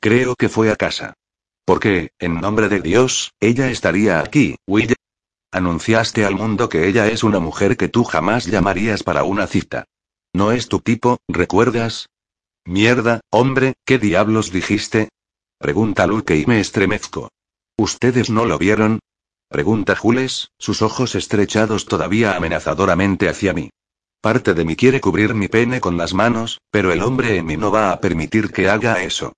[0.00, 1.12] Creo que fue a casa.
[1.66, 4.94] ¿Por qué, en nombre de Dios, ella estaría aquí, Will?
[5.52, 9.84] Anunciaste al mundo que ella es una mujer que tú jamás llamarías para una cita.
[10.32, 12.08] No es tu tipo, ¿recuerdas?
[12.64, 15.10] Mierda, hombre, ¿qué diablos dijiste?
[15.58, 17.30] Pregunta Luke y me estremezco.
[17.78, 19.00] ¿Ustedes no lo vieron?
[19.48, 23.70] Pregunta Jules, sus ojos estrechados todavía amenazadoramente hacia mí.
[24.20, 27.56] Parte de mí quiere cubrir mi pene con las manos, pero el hombre en mí
[27.56, 29.32] no va a permitir que haga eso.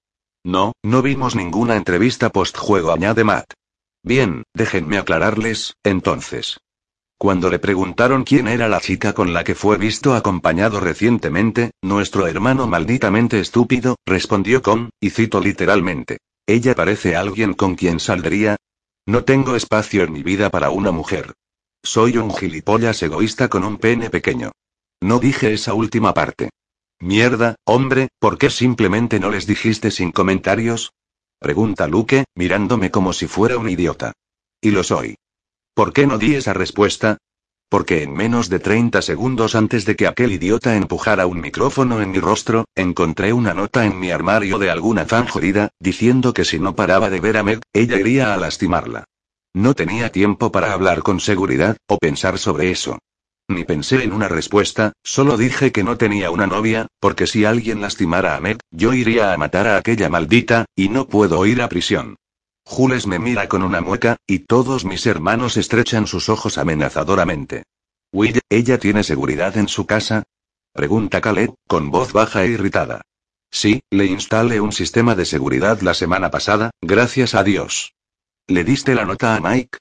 [0.44, 3.52] No, no vimos ninguna entrevista postjuego, añade Matt.
[4.02, 6.58] Bien, déjenme aclararles, entonces.
[7.18, 12.28] Cuando le preguntaron quién era la chica con la que fue visto acompañado recientemente, nuestro
[12.28, 18.56] hermano malditamente estúpido, respondió con, y cito literalmente, ¿ella parece alguien con quien saldría?
[19.04, 21.34] No tengo espacio en mi vida para una mujer.
[21.82, 24.52] Soy un gilipollas egoísta con un pene pequeño.
[25.00, 26.50] No dije esa última parte.
[27.00, 30.92] Mierda, hombre, ¿por qué simplemente no les dijiste sin comentarios?
[31.40, 34.12] Pregunta Luke, mirándome como si fuera un idiota.
[34.60, 35.16] Y lo soy.
[35.78, 37.18] ¿Por qué no di esa respuesta?
[37.68, 42.10] Porque en menos de 30 segundos antes de que aquel idiota empujara un micrófono en
[42.10, 46.58] mi rostro, encontré una nota en mi armario de alguna fan jodida, diciendo que si
[46.58, 49.04] no paraba de ver a Meg, ella iría a lastimarla.
[49.54, 52.98] No tenía tiempo para hablar con seguridad, o pensar sobre eso.
[53.46, 57.80] Ni pensé en una respuesta, solo dije que no tenía una novia, porque si alguien
[57.80, 61.68] lastimara a Meg, yo iría a matar a aquella maldita, y no puedo ir a
[61.68, 62.16] prisión.
[62.70, 67.62] Jules me mira con una mueca, y todos mis hermanos estrechan sus ojos amenazadoramente.
[68.12, 70.24] Will, ¿ella tiene seguridad en su casa?
[70.74, 73.00] Pregunta Khaled, con voz baja e irritada.
[73.50, 77.94] Sí, le instalé un sistema de seguridad la semana pasada, gracias a Dios.
[78.46, 79.78] ¿Le diste la nota a Mike?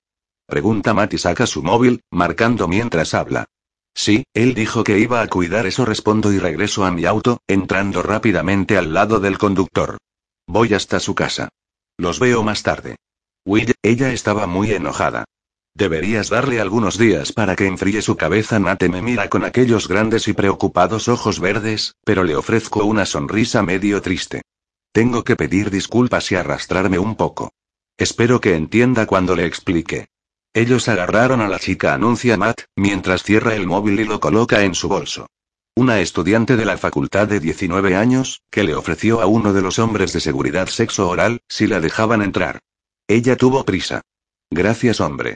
[0.48, 3.48] Pregunta Matt y saca su móvil, marcando mientras habla.
[3.94, 8.02] Sí, él dijo que iba a cuidar eso, respondo y regreso a mi auto, entrando
[8.02, 9.98] rápidamente al lado del conductor.
[10.48, 11.50] Voy hasta su casa.
[11.98, 12.96] Los veo más tarde.
[13.46, 15.26] Will, ella estaba muy enojada.
[15.74, 18.60] Deberías darle algunos días para que enfríe su cabeza.
[18.60, 23.64] Nate me mira con aquellos grandes y preocupados ojos verdes, pero le ofrezco una sonrisa
[23.64, 24.42] medio triste.
[24.92, 27.52] Tengo que pedir disculpas y arrastrarme un poco.
[27.98, 30.08] Espero que entienda cuando le explique.
[30.54, 34.74] Ellos agarraron a la chica, anuncia Matt, mientras cierra el móvil y lo coloca en
[34.74, 35.28] su bolso.
[35.78, 39.78] Una estudiante de la facultad de 19 años, que le ofreció a uno de los
[39.78, 42.58] hombres de seguridad sexo oral, si la dejaban entrar.
[43.08, 44.02] Ella tuvo prisa.
[44.50, 45.36] Gracias, hombre.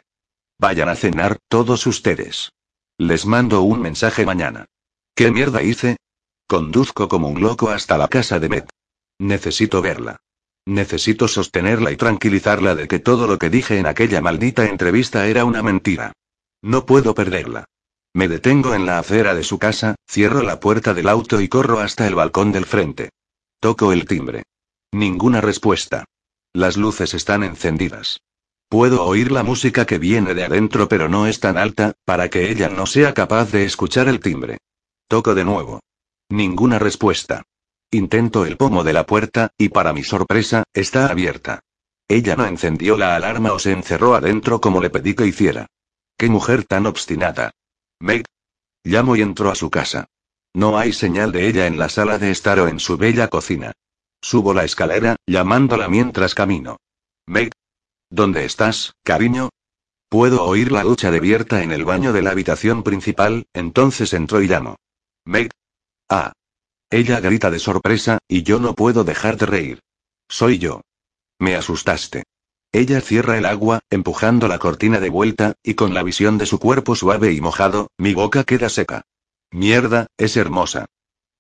[0.58, 2.54] Vayan a cenar, todos ustedes.
[2.98, 4.66] Les mando un mensaje mañana.
[5.14, 5.98] ¿Qué mierda hice?
[6.48, 8.70] Conduzco como un loco hasta la casa de Met.
[9.20, 10.22] Necesito verla.
[10.66, 15.46] Necesito sostenerla y tranquilizarla de que todo lo que dije en aquella maldita entrevista era
[15.46, 16.14] una mentira.
[16.64, 17.66] No puedo perderla.
[18.14, 21.80] Me detengo en la acera de su casa, cierro la puerta del auto y corro
[21.80, 23.10] hasta el balcón del frente.
[23.60, 24.44] Toco el timbre.
[24.92, 26.06] Ninguna respuesta.
[26.54, 28.20] Las luces están encendidas.
[28.68, 32.50] Puedo oír la música que viene de adentro pero no es tan alta, para que
[32.50, 34.58] ella no sea capaz de escuchar el timbre.
[35.08, 35.80] Toco de nuevo.
[36.30, 37.44] Ninguna respuesta.
[37.92, 41.62] Intento el pomo de la puerta, y para mi sorpresa, está abierta.
[42.08, 45.68] Ella no encendió la alarma o se encerró adentro como le pedí que hiciera.
[46.18, 47.52] ¡Qué mujer tan obstinada!
[48.02, 48.26] Meg.
[48.84, 50.08] Llamo y entro a su casa.
[50.54, 53.74] No hay señal de ella en la sala de estar o en su bella cocina.
[54.22, 56.78] Subo la escalera, llamándola mientras camino.
[57.28, 57.52] Meg.
[58.10, 59.50] ¿Dónde estás, cariño?
[60.10, 64.42] Puedo oír la ducha de Bierta en el baño de la habitación principal, entonces entro
[64.42, 64.76] y llamo.
[65.24, 65.52] Meg.
[66.10, 66.34] Ah.
[66.90, 69.80] Ella grita de sorpresa, y yo no puedo dejar de reír.
[70.28, 70.82] Soy yo.
[71.40, 72.24] Me asustaste.
[72.74, 76.58] Ella cierra el agua, empujando la cortina de vuelta, y con la visión de su
[76.58, 79.04] cuerpo suave y mojado, mi boca queda seca.
[79.52, 80.86] Mierda, es hermosa.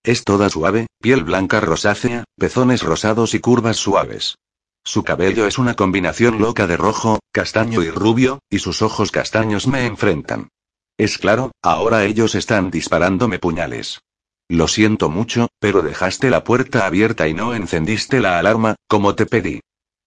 [0.03, 4.35] Es toda suave, piel blanca rosácea, pezones rosados y curvas suaves.
[4.83, 9.67] Su cabello es una combinación loca de rojo, castaño y rubio, y sus ojos castaños
[9.67, 10.49] me enfrentan.
[10.97, 14.01] Es claro, ahora ellos están disparándome puñales.
[14.49, 19.25] Lo siento mucho, pero dejaste la puerta abierta y no encendiste la alarma, como te
[19.25, 19.61] pedí.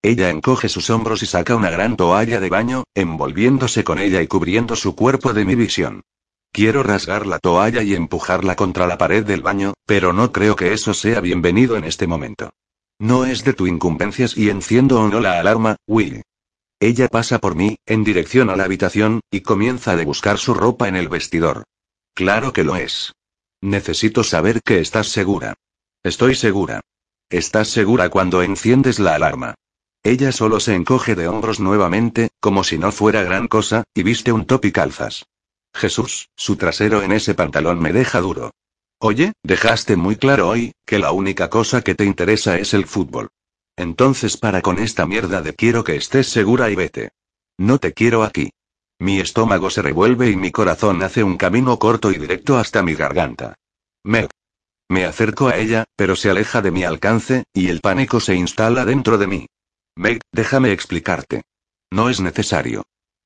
[0.05, 4.27] Ella encoge sus hombros y saca una gran toalla de baño, envolviéndose con ella y
[4.27, 6.03] cubriendo su cuerpo de mi visión.
[6.53, 10.75] Quiero rasgar la toalla y empujarla contra la pared del baño, pero no creo que
[10.75, 12.51] eso sea bienvenido en este momento.
[12.99, 16.21] No es de tu incumbencia si enciendo o no la alarma, Will.
[16.81, 20.87] Ella pasa por mí, en dirección a la habitación, y comienza a buscar su ropa
[20.87, 21.64] en el vestidor.
[22.12, 23.14] Claro que lo es.
[23.62, 25.55] Necesito saber que estás segura.
[26.03, 26.83] Estoy segura.
[27.31, 29.55] Estás segura cuando enciendes la alarma.
[30.07, 34.33] Ella solo se encoge de hombros nuevamente, como si no fuera gran cosa, y viste
[34.33, 35.25] un top y calzas.
[35.75, 38.53] Jesús, su trasero en ese pantalón me deja duro.
[38.99, 43.31] Oye, dejaste muy claro hoy, que la única cosa que te interesa es el fútbol.
[43.77, 47.11] Entonces para con esta mierda de quiero que estés segura y vete.
[47.59, 48.51] No te quiero aquí.
[48.99, 52.95] Mi estómago se revuelve y mi corazón hace un camino corto y directo hasta mi
[52.95, 53.55] garganta.
[54.05, 54.29] Me.
[54.90, 58.85] Me acerco a ella, pero se aleja de mi alcance, y el pánico se instala
[58.85, 59.47] dentro de mí.
[59.96, 61.42] Meg, déjame explicarte.
[61.92, 62.83] No es necesario.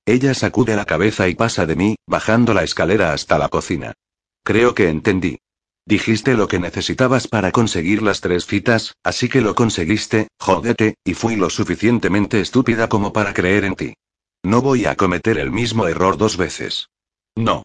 [0.07, 3.95] Ella sacude la cabeza y pasa de mí, bajando la escalera hasta la cocina.
[4.43, 5.39] Creo que entendí.
[5.87, 11.15] Dijiste lo que necesitabas para conseguir las tres citas, así que lo conseguiste, jódete, y
[11.15, 13.95] fui lo suficientemente estúpida como para creer en ti.
[14.43, 16.89] No voy a cometer el mismo error dos veces.
[17.35, 17.63] No.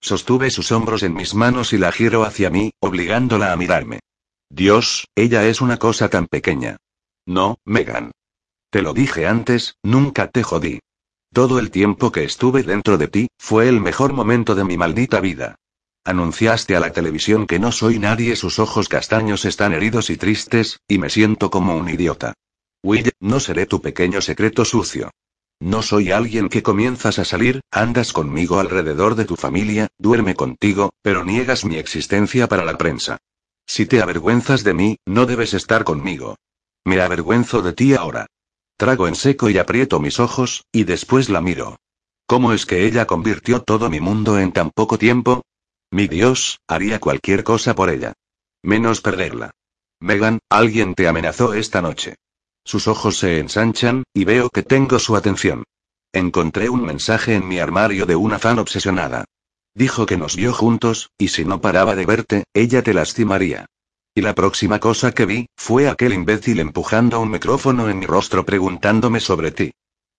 [0.00, 4.00] Sostuve sus hombros en mis manos y la giro hacia mí, obligándola a mirarme.
[4.48, 6.78] Dios, ella es una cosa tan pequeña.
[7.26, 8.12] No, Megan.
[8.70, 10.80] Te lo dije antes, nunca te jodí.
[11.32, 15.20] Todo el tiempo que estuve dentro de ti, fue el mejor momento de mi maldita
[15.20, 15.56] vida.
[16.04, 20.80] Anunciaste a la televisión que no soy nadie, sus ojos castaños están heridos y tristes,
[20.86, 22.34] y me siento como un idiota.
[22.82, 25.10] Will, no seré tu pequeño secreto sucio.
[25.60, 30.92] No soy alguien que comienzas a salir, andas conmigo alrededor de tu familia, duerme contigo,
[31.02, 33.18] pero niegas mi existencia para la prensa.
[33.66, 36.36] Si te avergüenzas de mí, no debes estar conmigo.
[36.84, 38.26] Me avergüenzo de ti ahora.
[38.78, 41.80] Trago en seco y aprieto mis ojos, y después la miro.
[42.28, 45.42] ¿Cómo es que ella convirtió todo mi mundo en tan poco tiempo?
[45.90, 48.12] Mi Dios, haría cualquier cosa por ella.
[48.62, 49.50] Menos perderla.
[49.98, 52.14] Megan, alguien te amenazó esta noche.
[52.64, 55.64] Sus ojos se ensanchan, y veo que tengo su atención.
[56.12, 59.24] Encontré un mensaje en mi armario de una fan obsesionada.
[59.74, 63.66] Dijo que nos vio juntos, y si no paraba de verte, ella te lastimaría.
[64.18, 68.44] Y la próxima cosa que vi, fue aquel imbécil empujando un micrófono en mi rostro
[68.44, 69.70] preguntándome sobre ti.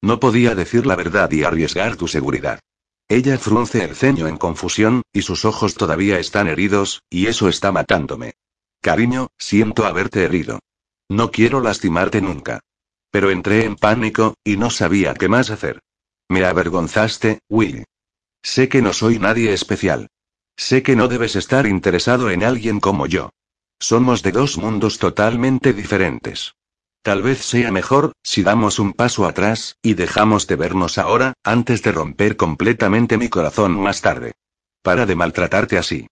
[0.02, 2.62] No podía decir la verdad y arriesgar tu seguridad.
[3.10, 7.74] Ella frunce el ceño en confusión, y sus ojos todavía están heridos, y eso está
[7.74, 8.36] matándome.
[8.80, 10.60] Cariño, siento haberte herido.
[11.10, 12.62] No quiero lastimarte nunca.
[13.12, 15.82] Pero entré en pánico, y no sabía qué más hacer.
[16.30, 17.84] Me avergonzaste, Will.
[18.44, 20.08] Sé que no soy nadie especial.
[20.56, 23.32] Sé que no debes estar interesado en alguien como yo.
[23.80, 26.54] Somos de dos mundos totalmente diferentes.
[27.02, 31.82] Tal vez sea mejor, si damos un paso atrás, y dejamos de vernos ahora, antes
[31.82, 34.34] de romper completamente mi corazón más tarde.
[34.82, 36.08] Para de maltratarte así.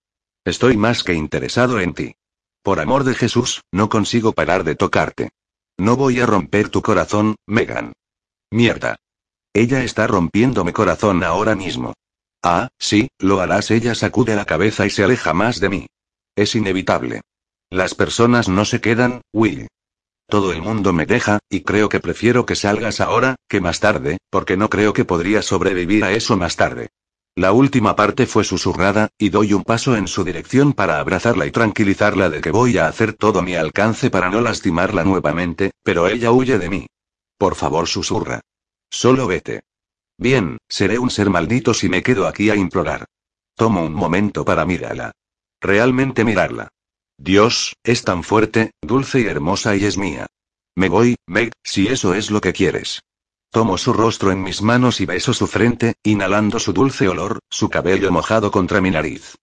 [0.46, 2.16] Estoy más que interesado en ti.
[2.64, 5.30] Por amor de Jesús, no consigo parar de tocarte.
[5.78, 7.94] No voy a romper tu corazón, Megan.
[8.50, 8.96] Mierda.
[9.54, 11.94] Ella está rompiendo mi corazón ahora mismo.
[12.42, 13.72] Ah, sí, lo harás.
[13.72, 15.88] Ella sacude la cabeza y se aleja más de mí.
[16.36, 17.22] Es inevitable.
[17.70, 19.68] Las personas no se quedan, Will.
[20.30, 24.18] Todo el mundo me deja, y creo que prefiero que salgas ahora, que más tarde,
[24.30, 26.90] porque no creo que podría sobrevivir a eso más tarde.
[27.36, 31.52] La última parte fue susurrada, y doy un paso en su dirección para abrazarla y
[31.52, 36.32] tranquilizarla de que voy a hacer todo mi alcance para no lastimarla nuevamente, pero ella
[36.32, 36.88] huye de mí.
[37.38, 38.42] Por favor, susurra.
[38.90, 39.62] Solo vete.
[40.18, 43.06] Bien, seré un ser maldito si me quedo aquí a implorar.
[43.56, 45.12] Tomo un momento para mirarla.
[45.62, 46.70] Realmente mirarla.
[47.18, 50.28] Dios, es tan fuerte, dulce y hermosa y es mía.
[50.76, 53.02] Me voy, Meg, si eso es lo que quieres.
[53.50, 57.70] Tomo su rostro en mis manos y beso su frente, inhalando su dulce olor, su
[57.70, 59.36] cabello mojado contra mi nariz.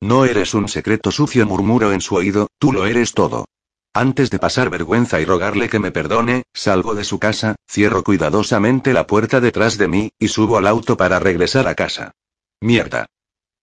[0.00, 3.46] No eres un secreto sucio, murmuro en su oído, tú lo eres todo.
[3.94, 8.92] Antes de pasar vergüenza y rogarle que me perdone, salgo de su casa, cierro cuidadosamente
[8.92, 12.12] la puerta detrás de mí, y subo al auto para regresar a casa.
[12.60, 13.06] Mierda.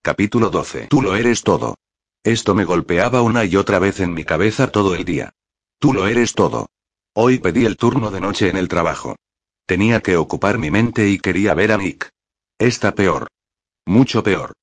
[0.02, 0.88] Capítulo 12.
[0.88, 1.76] Tú lo eres todo.
[2.24, 5.32] Esto me golpeaba una y otra vez en mi cabeza todo el día.
[5.80, 6.68] Tú lo eres todo.
[7.14, 9.16] Hoy pedí el turno de noche en el trabajo.
[9.66, 12.10] Tenía que ocupar mi mente y quería ver a Nick.
[12.58, 13.28] Está peor.
[13.86, 14.54] Mucho peor.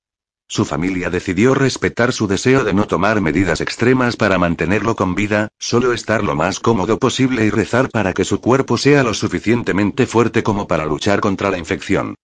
[0.49, 5.49] Su familia decidió respetar su deseo de no tomar medidas extremas para mantenerlo con vida,
[5.59, 10.07] solo estar lo más cómodo posible y rezar para que su cuerpo sea lo suficientemente
[10.07, 12.15] fuerte como para luchar contra la infección.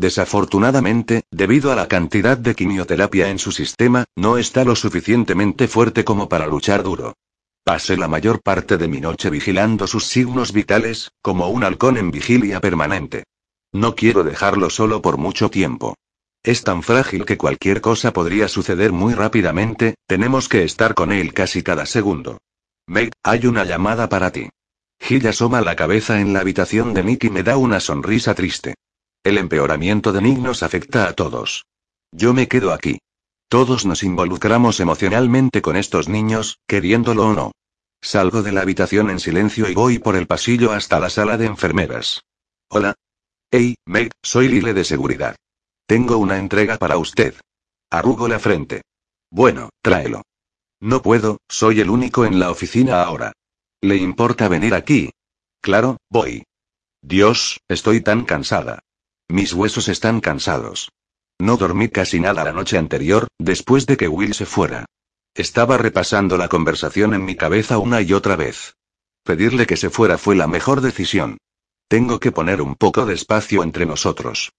[0.00, 6.04] Desafortunadamente, debido a la cantidad de quimioterapia en su sistema, no está lo suficientemente fuerte
[6.04, 7.18] como para luchar duro.
[7.64, 12.10] Pasé la mayor parte de mi noche vigilando sus signos vitales, como un halcón en
[12.10, 13.24] vigilia permanente.
[13.72, 15.96] No quiero dejarlo solo por mucho tiempo.
[16.42, 21.34] Es tan frágil que cualquier cosa podría suceder muy rápidamente, tenemos que estar con él
[21.34, 22.38] casi cada segundo.
[22.86, 24.48] Meg, hay una llamada para ti.
[24.98, 28.76] Gil asoma la cabeza en la habitación de Nick y me da una sonrisa triste.
[29.22, 31.66] El empeoramiento de Nick nos afecta a todos.
[32.10, 33.00] Yo me quedo aquí.
[33.48, 37.52] Todos nos involucramos emocionalmente con estos niños, queriéndolo o no.
[38.00, 41.46] Salgo de la habitación en silencio y voy por el pasillo hasta la sala de
[41.46, 42.22] enfermeras.
[42.70, 42.94] Hola.
[43.50, 45.36] Hey, Meg, soy Lile de seguridad.
[45.86, 47.34] Tengo una entrega para usted.
[47.90, 48.82] Arrugo la frente.
[49.30, 50.22] Bueno, tráelo.
[50.80, 53.32] No puedo, soy el único en la oficina ahora.
[53.82, 55.10] ¿Le importa venir aquí?
[55.60, 56.44] Claro, voy.
[57.02, 58.80] Dios, estoy tan cansada.
[59.30, 60.90] Mis huesos están cansados.
[61.38, 64.86] No dormí casi nada la noche anterior, después de que Will se fuera.
[65.36, 68.74] Estaba repasando la conversación en mi cabeza una y otra vez.
[69.22, 71.38] Pedirle que se fuera fue la mejor decisión.
[71.86, 74.50] Tengo que poner un poco de espacio entre nosotros.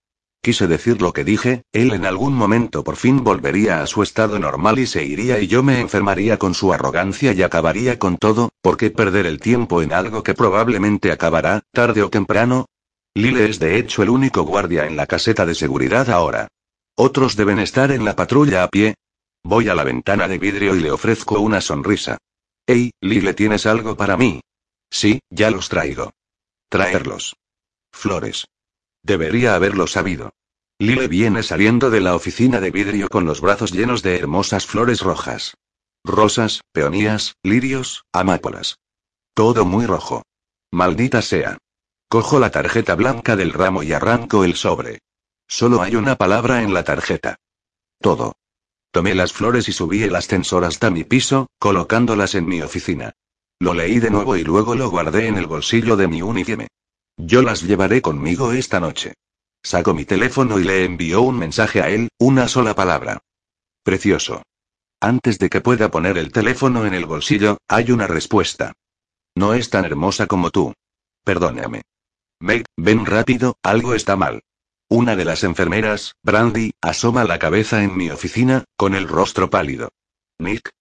[0.41, 4.39] Quise decir lo que dije, él en algún momento por fin volvería a su estado
[4.39, 8.51] normal y se iría y yo me enfermaría con su arrogancia y acabaría con todo,
[8.61, 12.67] ¿por qué perder el tiempo en algo que probablemente acabará, tarde o temprano?
[13.13, 16.47] Lile es de hecho el único guardia en la caseta de seguridad ahora.
[16.95, 18.95] Otros deben estar en la patrulla a pie.
[19.43, 22.17] Voy a la ventana de vidrio y le ofrezco una sonrisa.
[22.65, 24.41] Hey, Lile, ¿tienes algo para mí?
[24.89, 26.11] Sí, ya los traigo.
[26.69, 27.35] Traerlos.
[27.91, 28.45] Flores.
[29.03, 30.31] Debería haberlo sabido.
[30.79, 35.01] Lile viene saliendo de la oficina de vidrio con los brazos llenos de hermosas flores
[35.01, 35.55] rojas.
[36.03, 38.79] Rosas, peonías, lirios, amápolas.
[39.33, 40.23] Todo muy rojo.
[40.71, 41.57] Maldita sea.
[42.11, 44.99] Cojo la tarjeta blanca del ramo y arranco el sobre.
[45.47, 47.37] Solo hay una palabra en la tarjeta.
[48.01, 48.35] Todo.
[48.91, 53.13] Tomé las flores y subí el ascensor hasta mi piso, colocándolas en mi oficina.
[53.59, 56.67] Lo leí de nuevo y luego lo guardé en el bolsillo de mi uniforme.
[57.15, 59.13] Yo las llevaré conmigo esta noche.
[59.63, 63.21] Saco mi teléfono y le envío un mensaje a él, una sola palabra.
[63.83, 64.43] Precioso.
[64.99, 68.73] Antes de que pueda poner el teléfono en el bolsillo, hay una respuesta.
[69.33, 70.73] No es tan hermosa como tú.
[71.23, 71.83] Perdóname.
[72.41, 74.41] Meg, ven rápido, algo está mal.
[74.89, 79.89] Una de las enfermeras, Brandy, asoma la cabeza en mi oficina, con el rostro pálido.
[80.39, 80.71] Nick.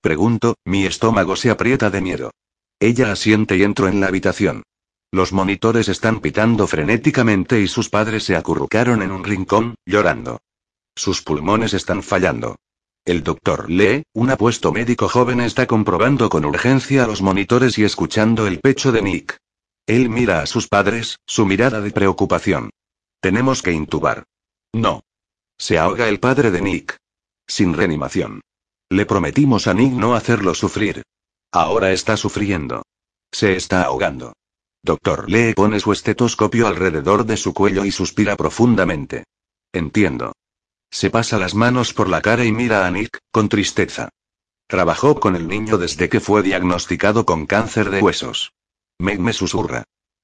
[0.00, 2.30] Pregunto, mi estómago se aprieta de miedo.
[2.80, 4.62] Ella asiente y entro en la habitación.
[5.12, 10.40] Los monitores están pitando frenéticamente y sus padres se acurrucaron en un rincón, llorando.
[10.96, 12.56] Sus pulmones están fallando.
[13.04, 18.46] El doctor Lee, un apuesto médico joven, está comprobando con urgencia los monitores y escuchando
[18.46, 19.36] el pecho de Nick.
[19.86, 22.70] Él mira a sus padres, su mirada de preocupación.
[23.20, 24.24] Tenemos que intubar.
[24.72, 25.02] No.
[25.58, 26.96] Se ahoga el padre de Nick.
[27.46, 28.40] Sin reanimación.
[28.90, 31.02] Le prometimos a Nick no hacerlo sufrir.
[31.52, 32.82] Ahora está sufriendo.
[33.32, 34.34] Se está ahogando.
[34.84, 39.24] Doctor Lee pone su estetoscopio alrededor de su cuello y suspira profundamente.
[39.72, 40.32] Entiendo.
[40.90, 44.10] Se pasa las manos por la cara y mira a Nick, con tristeza.
[44.66, 48.52] Trabajó con el niño desde que fue diagnosticado con cáncer de huesos.
[49.02, 49.82] Meg me susurra.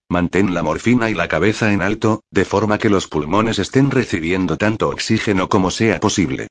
[0.09, 4.57] Mantén la morfina y la cabeza en alto, de forma que los pulmones estén recibiendo
[4.57, 6.47] tanto oxígeno como sea posible.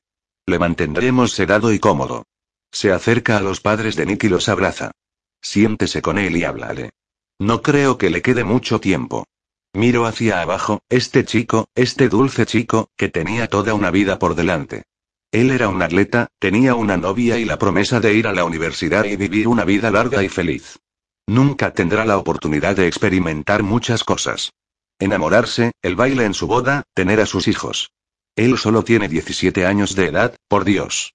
[0.46, 2.26] Le mantendremos sedado y cómodo.
[2.70, 4.90] Se acerca a los padres de Nick y los abraza.
[5.40, 6.90] Siéntese con él y háblale.
[7.38, 9.26] No creo que le quede mucho tiempo.
[9.72, 14.84] Miro hacia abajo, este chico, este dulce chico, que tenía toda una vida por delante.
[15.32, 19.04] Él era un atleta, tenía una novia y la promesa de ir a la universidad
[19.04, 20.78] y vivir una vida larga y feliz.
[21.28, 24.54] Nunca tendrá la oportunidad de experimentar muchas cosas.
[24.98, 27.90] Enamorarse, el baile en su boda, tener a sus hijos.
[28.34, 31.12] Él solo tiene 17 años de edad, por Dios.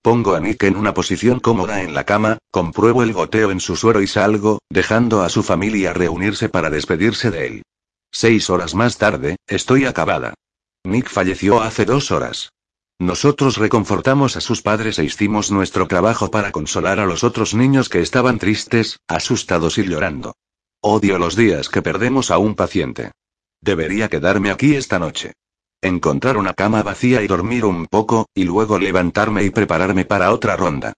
[0.00, 3.76] Pongo a Nick en una posición cómoda en la cama, compruebo el goteo en su
[3.76, 7.62] suero y salgo, dejando a su familia reunirse para despedirse de él.
[8.10, 10.32] Seis horas más tarde, estoy acabada.
[10.84, 12.48] Nick falleció hace dos horas.
[13.00, 17.88] Nosotros reconfortamos a sus padres e hicimos nuestro trabajo para consolar a los otros niños
[17.88, 20.34] que estaban tristes, asustados y llorando.
[20.82, 23.12] Odio los días que perdemos a un paciente.
[23.62, 25.32] Debería quedarme aquí esta noche.
[25.80, 30.56] Encontrar una cama vacía y dormir un poco, y luego levantarme y prepararme para otra
[30.56, 30.92] ronda.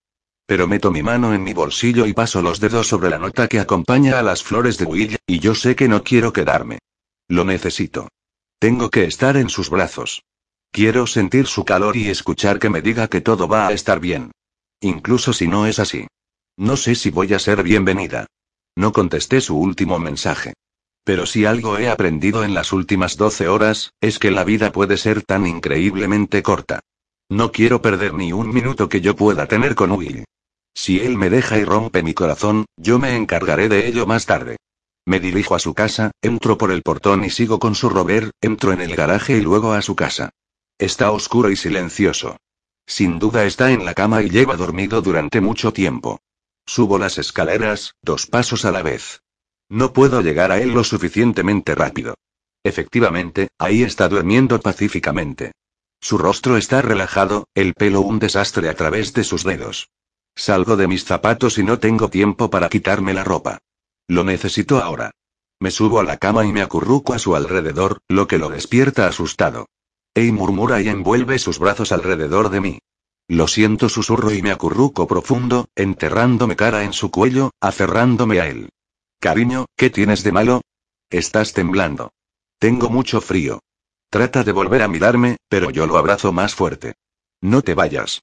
[0.44, 3.61] Pero meto mi mano en mi bolsillo y paso los dedos sobre la nota que
[3.61, 6.80] acompaña a las flores de Will, y yo sé que no quiero quedarme.
[7.28, 8.09] Lo necesito.
[8.59, 10.24] Tengo que estar en sus brazos.
[10.75, 14.33] Quiero sentir su calor y escuchar que me diga que todo va a estar bien.
[14.81, 16.07] Incluso si no es así.
[16.57, 18.25] No sé si voy a ser bienvenida.
[18.75, 20.55] No contesté su último mensaje.
[21.05, 24.97] Pero si algo he aprendido en las últimas 12 horas, es que la vida puede
[24.97, 26.81] ser tan increíblemente corta.
[27.29, 30.25] No quiero perder ni un minuto que yo pueda tener con Will.
[30.73, 34.57] Si él me deja y rompe mi corazón, yo me encargaré de ello más tarde.
[35.05, 38.73] Me dirijo a su casa, entro por el portón y sigo con su rover, entro
[38.73, 40.31] en el garaje y luego a su casa.
[40.83, 42.39] Está oscuro y silencioso.
[42.89, 46.18] Sin duda está en la cama y lleva dormido durante mucho tiempo.
[46.66, 49.22] Subo las escaleras, dos pasos a la vez.
[49.68, 52.16] No puedo llegar a él lo suficientemente rápido.
[52.64, 55.53] Efectivamente, ahí está durmiendo pacíficamente.
[56.01, 59.89] Su rostro está relajado, el pelo un desastre a través de sus dedos.
[60.35, 63.59] Salgo de mis zapatos y no tengo tiempo para quitarme la ropa.
[64.09, 65.12] Lo necesito ahora.
[65.61, 69.07] Me subo a la cama y me acurruco a su alrededor, lo que lo despierta
[69.07, 69.68] asustado.
[70.15, 72.79] Ey murmura y envuelve sus brazos alrededor de mí.
[73.29, 78.69] Lo siento, susurro y me acurruco profundo, enterrándome cara en su cuello, aferrándome a él.
[79.21, 80.61] Cariño, ¿qué tienes de malo?
[81.09, 82.13] Estás temblando.
[82.59, 83.61] Tengo mucho frío.
[84.11, 86.95] Trata de volver a mirarme, pero yo lo abrazo más fuerte.
[87.41, 88.23] No te vayas.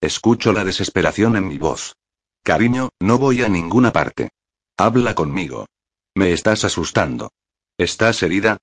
[0.00, 1.96] Escucho la desesperación en mi voz.
[2.42, 4.30] Cariño, no voy a ninguna parte.
[4.78, 5.66] Habla conmigo.
[6.14, 7.30] Me estás asustando.
[7.76, 8.56] ¿Estás herida?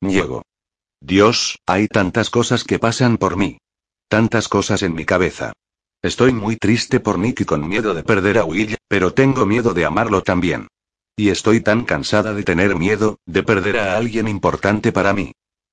[0.00, 0.42] Niego.
[1.00, 3.58] Dios, hay tantas cosas que pasan por mí.
[4.08, 5.52] Tantas cosas en mi cabeza.
[6.02, 9.74] Estoy muy triste por Nick y con miedo de perder a Will, pero tengo miedo
[9.74, 10.68] de amarlo también.
[11.16, 15.32] Y estoy tan cansada de tener miedo, de perder a alguien importante para mí.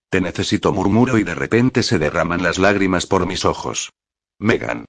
[0.10, 3.92] Te necesito, murmuro y de repente se derraman las lágrimas por mis ojos.
[4.40, 4.86] Megan.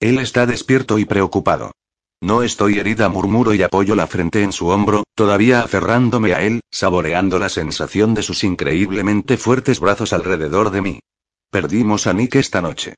[0.00, 1.72] Él está despierto y preocupado.
[2.20, 6.60] No estoy herida, murmuro y apoyo la frente en su hombro, todavía aferrándome a él,
[6.70, 11.00] saboreando la sensación de sus increíblemente fuertes brazos alrededor de mí.
[11.50, 12.94] Perdimos a Nick esta noche.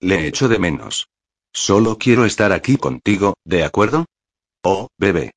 [0.00, 1.08] Le echo de menos.
[1.52, 4.06] Solo quiero estar aquí contigo, ¿de acuerdo?
[4.62, 5.32] Oh, bebé.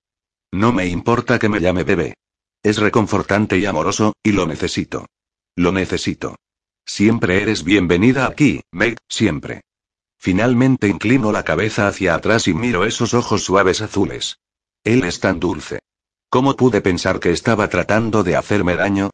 [0.52, 2.14] No me importa que me llame bebé.
[2.64, 5.08] Es reconfortante y amoroso, y lo necesito.
[5.56, 6.36] Lo necesito.
[6.86, 9.62] Siempre eres bienvenida aquí, Meg, siempre.
[10.24, 14.40] Finalmente inclino la cabeza hacia atrás y miro esos ojos suaves azules.
[14.86, 15.80] Él es tan dulce.
[16.30, 19.10] ¿Cómo pude pensar que estaba tratando de hacerme daño?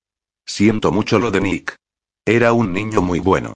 [0.46, 1.76] Siento mucho lo de Nick.
[2.26, 3.54] Era un niño muy bueno.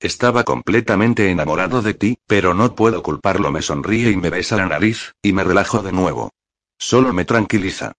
[0.00, 3.52] Estaba completamente enamorado de ti, pero no puedo culparlo.
[3.52, 6.32] Me sonríe y me besa la nariz, y me relajo de nuevo.
[6.76, 7.92] Solo me tranquiliza.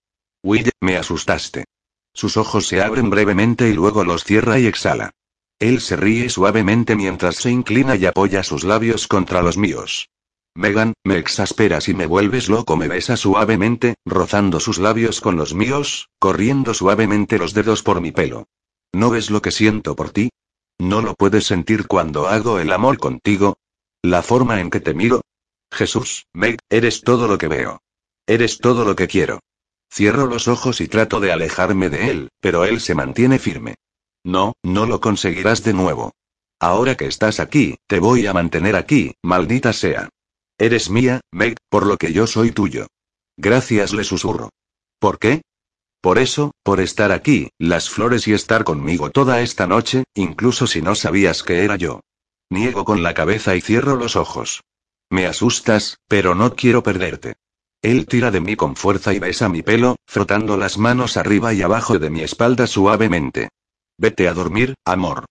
[0.43, 1.63] Will, me asustaste.
[2.13, 5.13] Sus ojos se abren brevemente y luego los cierra y exhala.
[5.59, 10.09] Él se ríe suavemente mientras se inclina y apoya sus labios contra los míos.
[10.53, 12.77] Megan, me exasperas y me vuelves loco.
[12.77, 18.11] Me besa suavemente, rozando sus labios con los míos, corriendo suavemente los dedos por mi
[18.11, 18.45] pelo.
[18.93, 20.29] ¿No ves lo que siento por ti?
[20.79, 23.57] ¿No lo puedes sentir cuando hago el amor contigo?
[24.03, 25.21] ¿La forma en que te miro?
[25.71, 27.81] Jesús, Meg, eres todo lo que veo.
[28.27, 29.39] Eres todo lo que quiero.
[29.91, 33.75] Cierro los ojos y trato de alejarme de él, pero él se mantiene firme.
[34.27, 36.11] No, no lo conseguirás de nuevo.
[36.59, 40.09] Ahora que estás aquí, te voy a mantener aquí, maldita sea.
[40.57, 42.87] Eres mía, Meg, por lo que yo soy tuyo.
[43.37, 44.49] Gracias, le susurro.
[44.99, 45.43] ¿Por qué?
[46.01, 50.81] Por eso, por estar aquí, las flores y estar conmigo toda esta noche, incluso si
[50.81, 52.01] no sabías que era yo.
[52.49, 54.61] Niego con la cabeza y cierro los ojos.
[55.09, 57.35] Me asustas, pero no quiero perderte.
[57.81, 61.61] Él tira de mí con fuerza y besa mi pelo, frotando las manos arriba y
[61.61, 63.47] abajo de mi espalda suavemente.
[63.99, 65.25] Vete a dormir, amor.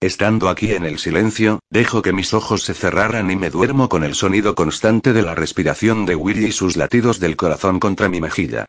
[0.00, 4.04] Estando aquí en el silencio, dejo que mis ojos se cerraran y me duermo con
[4.04, 8.20] el sonido constante de la respiración de Willy y sus latidos del corazón contra mi
[8.20, 8.66] mejilla.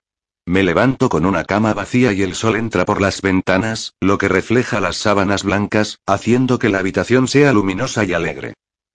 [0.47, 4.29] Me levanto con una cama vacía y el sol entra por las ventanas, lo que
[4.29, 8.53] refleja las sábanas blancas, haciendo que la habitación sea luminosa y alegre.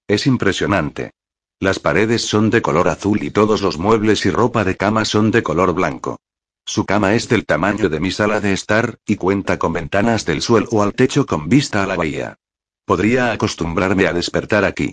[0.09, 1.13] Es impresionante.
[1.61, 5.31] Las paredes son de color azul y todos los muebles y ropa de cama son
[5.31, 6.19] de color blanco.
[6.65, 10.43] Su cama es del tamaño de mi sala de estar, y cuenta con ventanas del
[10.43, 12.37] suelo al techo con vista a la bahía.
[12.85, 14.93] Podría acostumbrarme a despertar aquí.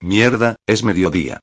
[0.00, 1.40] Mierda, es mediodía.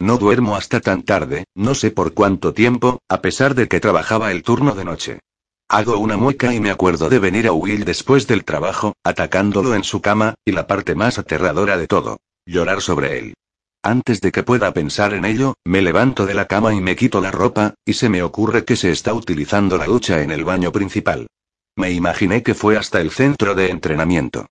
[0.00, 4.30] No duermo hasta tan tarde, no sé por cuánto tiempo, a pesar de que trabajaba
[4.30, 5.20] el turno de noche.
[5.68, 9.84] Hago una mueca y me acuerdo de venir a Will después del trabajo, atacándolo en
[9.84, 13.34] su cama, y la parte más aterradora de todo, llorar sobre él.
[13.82, 17.20] Antes de que pueda pensar en ello, me levanto de la cama y me quito
[17.20, 20.72] la ropa, y se me ocurre que se está utilizando la ducha en el baño
[20.72, 21.28] principal.
[21.76, 24.46] Me imaginé que fue hasta el centro de entrenamiento.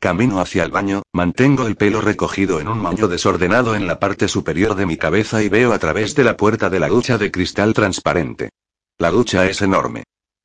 [0.00, 4.28] Camino hacia el baño, mantengo el pelo recogido en un moño desordenado en la parte
[4.28, 7.30] superior de mi cabeza y veo a través de la puerta de la ducha de
[7.30, 8.48] cristal transparente.
[8.96, 10.04] La ducha es enorme.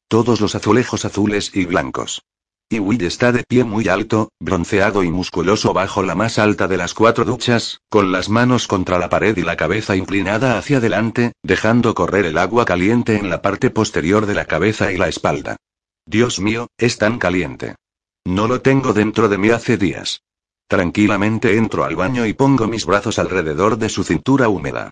[0.09, 2.21] Todos los azulejos azules y blancos.
[2.67, 6.77] Y Will está de pie muy alto, bronceado y musculoso bajo la más alta de
[6.77, 11.33] las cuatro duchas, con las manos contra la pared y la cabeza inclinada hacia adelante,
[11.43, 15.57] dejando correr el agua caliente en la parte posterior de la cabeza y la espalda.
[16.07, 17.75] Dios mío, es tan caliente.
[18.25, 20.23] No lo tengo dentro de mí hace días.
[20.67, 24.89] Tranquilamente entro al baño y pongo mis brazos alrededor de su cintura húmeda.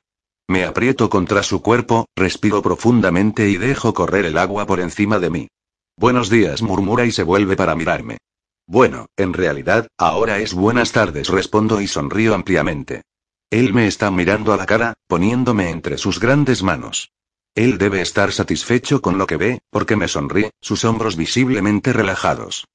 [0.47, 5.30] Me aprieto contra su cuerpo, respiro profundamente y dejo correr el agua por encima de
[5.32, 5.47] mí.
[5.95, 8.17] Buenos días, murmura y se vuelve para mirarme.
[8.65, 13.03] Bueno, en realidad, ahora es buenas tardes, respondo y sonrío ampliamente.
[13.51, 17.11] Él me está mirando a la cara, poniéndome entre sus grandes manos.
[17.53, 22.65] Él debe estar satisfecho con lo que ve, porque me sonríe, sus hombros visiblemente relajados.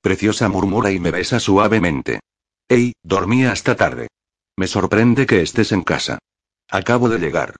[0.00, 2.20] Preciosa murmura y me besa suavemente.
[2.68, 4.06] Hey, dormí hasta tarde.
[4.56, 6.18] Me sorprende que estés en casa.
[6.70, 7.56] Acabo de llegar.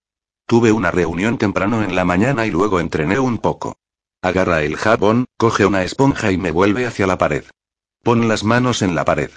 [0.46, 3.74] Tuve una reunión temprano en la mañana y luego entrené un poco.
[4.22, 7.44] Agarra el jabón, coge una esponja y me vuelve hacia la pared.
[8.02, 9.30] Pon las manos en la pared.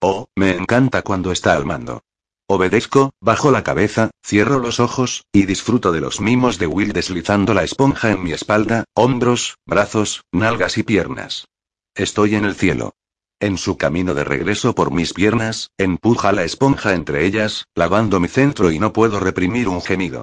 [0.00, 2.02] Oh, me encanta cuando está al mando.
[2.46, 7.54] Obedezco, bajo la cabeza, cierro los ojos, y disfruto de los mimos de Will deslizando
[7.54, 11.46] la esponja en mi espalda, hombros, brazos, nalgas y piernas.
[11.94, 12.94] Estoy en el cielo.
[13.38, 18.28] En su camino de regreso por mis piernas, empuja la esponja entre ellas, lavando mi
[18.28, 20.22] centro y no puedo reprimir un gemido.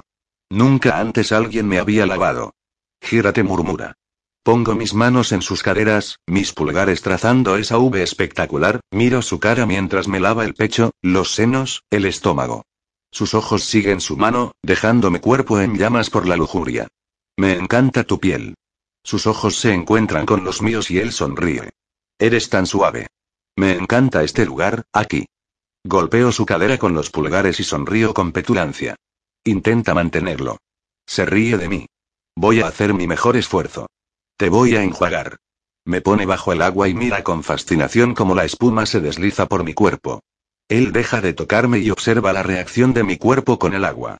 [0.50, 2.54] Nunca antes alguien me había lavado.
[3.00, 3.96] Gírate, murmura.
[4.42, 9.66] Pongo mis manos en sus caderas, mis pulgares trazando esa V espectacular, miro su cara
[9.66, 12.64] mientras me lava el pecho, los senos, el estómago.
[13.12, 16.88] Sus ojos siguen su mano, dejando mi cuerpo en llamas por la lujuria.
[17.36, 18.54] Me encanta tu piel.
[19.04, 21.70] Sus ojos se encuentran con los míos y él sonríe.
[22.18, 23.08] Eres tan suave.
[23.56, 25.26] Me encanta este lugar, aquí.
[25.84, 28.96] Golpeo su cadera con los pulgares y sonrío con petulancia.
[29.44, 30.58] Intenta mantenerlo.
[31.06, 31.86] Se ríe de mí.
[32.36, 33.86] Voy a hacer mi mejor esfuerzo.
[34.40, 35.36] Te voy a enjuagar.
[35.84, 39.64] Me pone bajo el agua y mira con fascinación cómo la espuma se desliza por
[39.64, 40.22] mi cuerpo.
[40.66, 44.16] Él deja de tocarme y observa la reacción de mi cuerpo con el agua.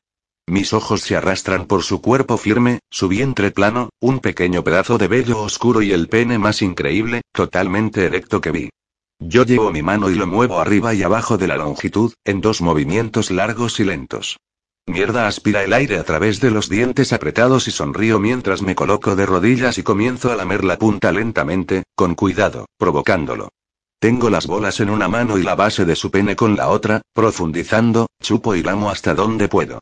[0.46, 5.08] Mis ojos se arrastran por su cuerpo firme, su vientre plano, un pequeño pedazo de
[5.08, 8.70] vello oscuro y el pene más increíble, totalmente erecto que vi.
[9.20, 12.60] Yo llevo mi mano y lo muevo arriba y abajo de la longitud, en dos
[12.60, 14.36] movimientos largos y lentos.
[14.90, 19.14] Mierda aspira el aire a través de los dientes apretados y sonrío mientras me coloco
[19.14, 23.50] de rodillas y comienzo a lamer la punta lentamente, con cuidado, provocándolo.
[24.00, 27.02] Tengo las bolas en una mano y la base de su pene con la otra,
[27.12, 29.78] profundizando, chupo y lamo hasta donde puedo.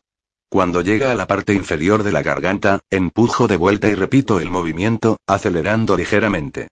[0.47, 4.51] Cuando llega a la parte inferior de la garganta, empujo de vuelta y repito el
[4.51, 6.67] movimiento, acelerando ligeramente.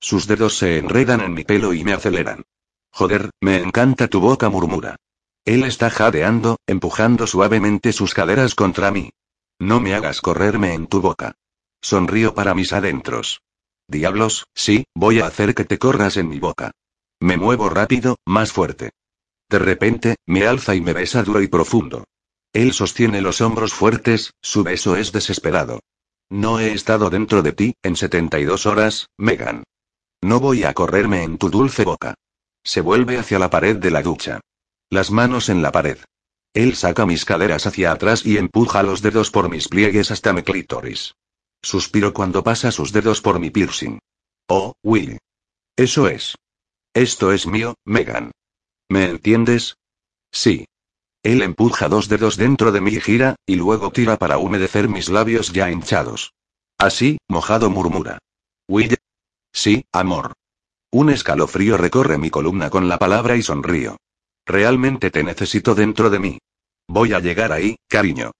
[0.00, 2.44] Sus dedos se enredan en mi pelo y me aceleran.
[2.90, 4.96] Joder, me encanta tu boca, murmura.
[5.44, 9.10] Él está jadeando, empujando suavemente sus caderas contra mí.
[9.58, 11.34] No me hagas correrme en tu boca.
[11.80, 13.42] Sonrío para mis adentros.
[13.88, 16.70] Diablos, sí, voy a hacer que te corras en mi boca.
[17.20, 18.90] Me muevo rápido, más fuerte.
[19.50, 22.04] De repente, me alza y me besa duro y profundo.
[22.52, 25.80] Él sostiene los hombros fuertes, su beso es desesperado.
[26.30, 29.64] No he estado dentro de ti, en 72 horas, Megan.
[30.22, 32.14] No voy a correrme en tu dulce boca.
[32.64, 34.40] Se vuelve hacia la pared de la ducha.
[34.92, 35.96] Las manos en la pared.
[36.52, 40.42] Él saca mis caderas hacia atrás y empuja los dedos por mis pliegues hasta mi
[40.42, 41.14] clítoris.
[41.62, 44.00] Suspiro cuando pasa sus dedos por mi piercing.
[44.48, 45.16] Oh, Will.
[45.76, 46.34] Eso es.
[46.92, 48.32] Esto es mío, Megan.
[48.90, 49.78] ¿Me entiendes?
[50.30, 50.66] Sí.
[51.22, 55.08] Él empuja dos dedos dentro de mí y gira, y luego tira para humedecer mis
[55.08, 56.34] labios ya hinchados.
[56.76, 58.18] Así, mojado murmura.
[58.68, 58.98] Will.
[59.54, 60.34] Sí, amor.
[60.90, 63.96] Un escalofrío recorre mi columna con la palabra y sonrío.
[64.46, 66.38] Realmente te necesito dentro de mí.
[66.88, 68.32] Voy a llegar ahí, cariño.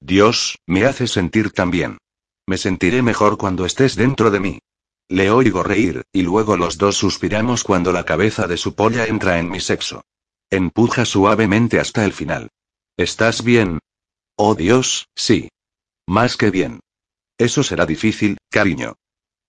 [0.00, 1.98] Dios, me hace sentir tan bien.
[2.46, 4.58] Me sentiré mejor cuando estés dentro de mí.
[5.08, 9.38] Le oigo reír, y luego los dos suspiramos cuando la cabeza de su polla entra
[9.38, 10.02] en mi sexo.
[10.50, 12.48] Empuja suavemente hasta el final.
[12.96, 13.78] ¿Estás bien?
[14.36, 15.48] Oh Dios, sí.
[16.06, 16.80] Más que bien.
[17.38, 18.94] Eso será difícil, cariño.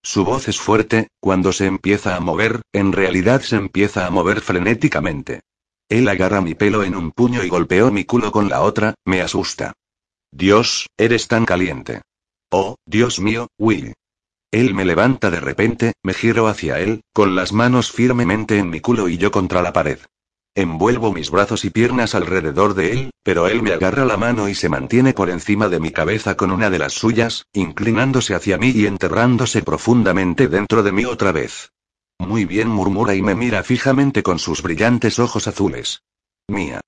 [0.02, 4.42] Su voz es fuerte, cuando se empieza a mover, en realidad se empieza a mover
[4.42, 5.42] frenéticamente.
[5.90, 9.22] Él agarra mi pelo en un puño y golpeó mi culo con la otra, me
[9.22, 9.74] asusta.
[10.32, 12.02] Dios, eres tan caliente.
[12.52, 13.94] Oh, Dios mío, Will.
[14.52, 18.80] Él me levanta de repente, me giro hacia él, con las manos firmemente en mi
[18.80, 20.00] culo y yo contra la pared.
[20.56, 24.54] Envuelvo mis brazos y piernas alrededor de él, pero él me agarra la mano y
[24.54, 28.70] se mantiene por encima de mi cabeza con una de las suyas, inclinándose hacia mí
[28.70, 31.72] y enterrándose profundamente dentro de mí otra vez.
[32.20, 36.04] Muy bien, murmura y me mira fijamente con sus brillantes ojos azules.
[36.48, 36.82] Mía.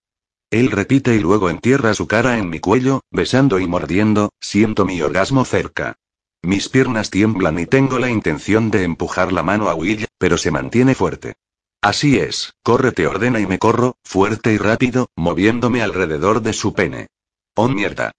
[0.51, 5.01] Él repite y luego entierra su cara en mi cuello, besando y mordiendo, siento mi
[5.01, 5.95] orgasmo cerca.
[6.41, 10.51] Mis piernas tiemblan y tengo la intención de empujar la mano a Will, pero se
[10.51, 11.35] mantiene fuerte.
[11.81, 16.73] Así es, corre te ordena y me corro, fuerte y rápido, moviéndome alrededor de su
[16.73, 17.07] pene.
[17.55, 18.11] Oh mierda.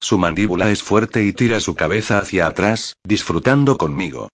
[0.00, 4.28] Su mandíbula es fuerte y tira su cabeza hacia atrás, disfrutando conmigo.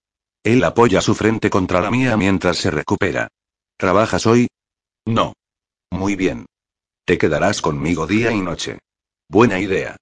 [0.45, 3.29] Él apoya su frente contra la mía mientras se recupera.
[3.77, 4.49] ¿Trabajas hoy?
[5.07, 5.35] No.
[5.91, 6.47] Muy bien.
[7.05, 8.79] Te quedarás conmigo día y noche.
[9.29, 9.97] Buena idea.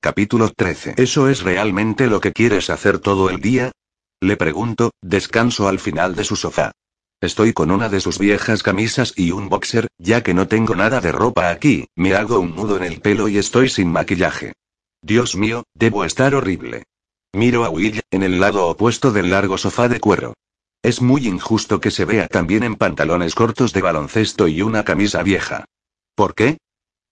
[0.00, 0.94] Capítulo 13.
[0.96, 3.72] ¿Eso es realmente lo que quieres hacer todo el día?
[4.20, 6.72] Le pregunto, descanso al final de su sofá.
[7.20, 11.00] Estoy con una de sus viejas camisas y un boxer, ya que no tengo nada
[11.00, 14.52] de ropa aquí, me hago un nudo en el pelo y estoy sin maquillaje.
[15.00, 16.84] Dios mío, debo estar horrible.
[17.36, 20.32] Miro a Will, en el lado opuesto del largo sofá de cuero.
[20.82, 25.22] Es muy injusto que se vea también en pantalones cortos de baloncesto y una camisa
[25.22, 25.66] vieja.
[26.14, 26.56] ¿Por qué?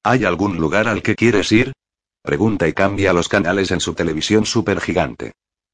[0.02, 1.74] ¿Hay algún lugar al que quieres ir?
[2.22, 5.32] Pregunta y cambia los canales en su televisión supergigante.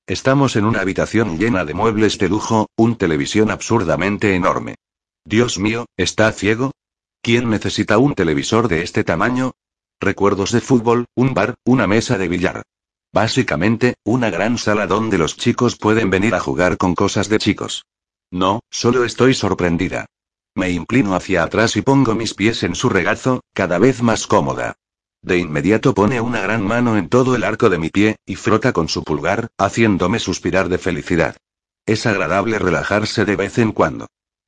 [0.09, 4.75] Estamos en una habitación llena de muebles de lujo, un televisión absurdamente enorme.
[5.25, 6.73] Dios mío, ¿está ciego?
[7.23, 9.53] ¿Quién necesita un televisor de este tamaño?
[10.01, 12.63] Recuerdos de fútbol, un bar, una mesa de billar.
[13.13, 17.85] Básicamente, una gran sala donde los chicos pueden venir a jugar con cosas de chicos.
[18.31, 20.07] No, solo estoy sorprendida.
[20.55, 24.75] Me inclino hacia atrás y pongo mis pies en su regazo, cada vez más cómoda.
[25.23, 28.73] De inmediato pone una gran mano en todo el arco de mi pie, y frota
[28.73, 31.37] con su pulgar, haciéndome suspirar de felicidad.
[31.87, 34.07] Es agradable relajarse de vez en cuando.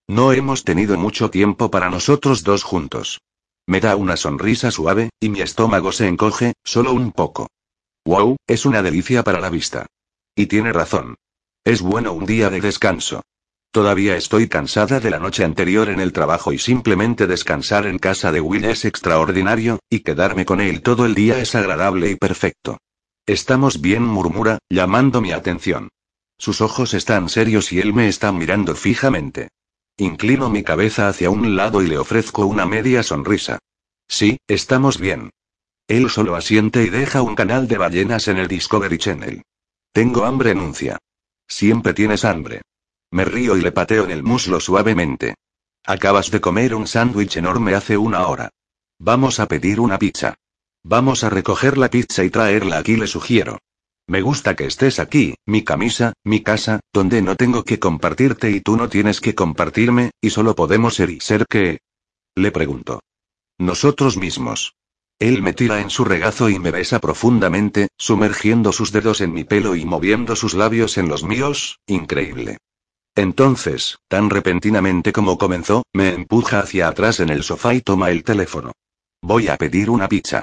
[0.08, 3.20] No hemos tenido mucho tiempo para nosotros dos juntos.
[3.66, 7.48] Me da una sonrisa suave, y mi estómago se encoge, solo un poco.
[8.04, 9.86] Wow, es una delicia para la vista.
[10.34, 11.16] Y tiene razón.
[11.64, 13.22] Es bueno un día de descanso.
[13.70, 18.32] Todavía estoy cansada de la noche anterior en el trabajo y simplemente descansar en casa
[18.32, 22.78] de Will es extraordinario, y quedarme con él todo el día es agradable y perfecto.
[23.24, 25.88] Estamos bien, murmura, llamando mi atención.
[26.36, 29.48] Sus ojos están serios y él me está mirando fijamente.
[29.96, 33.58] Inclino mi cabeza hacia un lado y le ofrezco una media sonrisa.
[34.08, 35.30] Sí, estamos bien.
[35.88, 39.42] Él solo asiente y deja un canal de ballenas en el Discovery Channel.
[39.92, 40.98] Tengo hambre, enuncia.
[41.46, 42.62] Siempre tienes hambre.
[43.10, 45.34] Me río y le pateo en el muslo suavemente.
[45.84, 48.50] Acabas de comer un sándwich enorme hace una hora.
[48.98, 50.34] Vamos a pedir una pizza.
[50.84, 53.58] Vamos a recoger la pizza y traerla aquí, le sugiero.
[54.06, 58.60] Me gusta que estés aquí, mi camisa, mi casa, donde no tengo que compartirte y
[58.60, 61.78] tú no tienes que compartirme, y solo podemos ser y ser que...
[62.34, 63.00] Le pregunto.
[63.58, 64.74] Nosotros mismos.
[65.22, 69.44] Él me tira en su regazo y me besa profundamente, sumergiendo sus dedos en mi
[69.44, 72.58] pelo y moviendo sus labios en los míos, increíble.
[73.14, 78.24] Entonces, tan repentinamente como comenzó, me empuja hacia atrás en el sofá y toma el
[78.24, 78.72] teléfono.
[79.22, 80.42] Voy a pedir una pizza.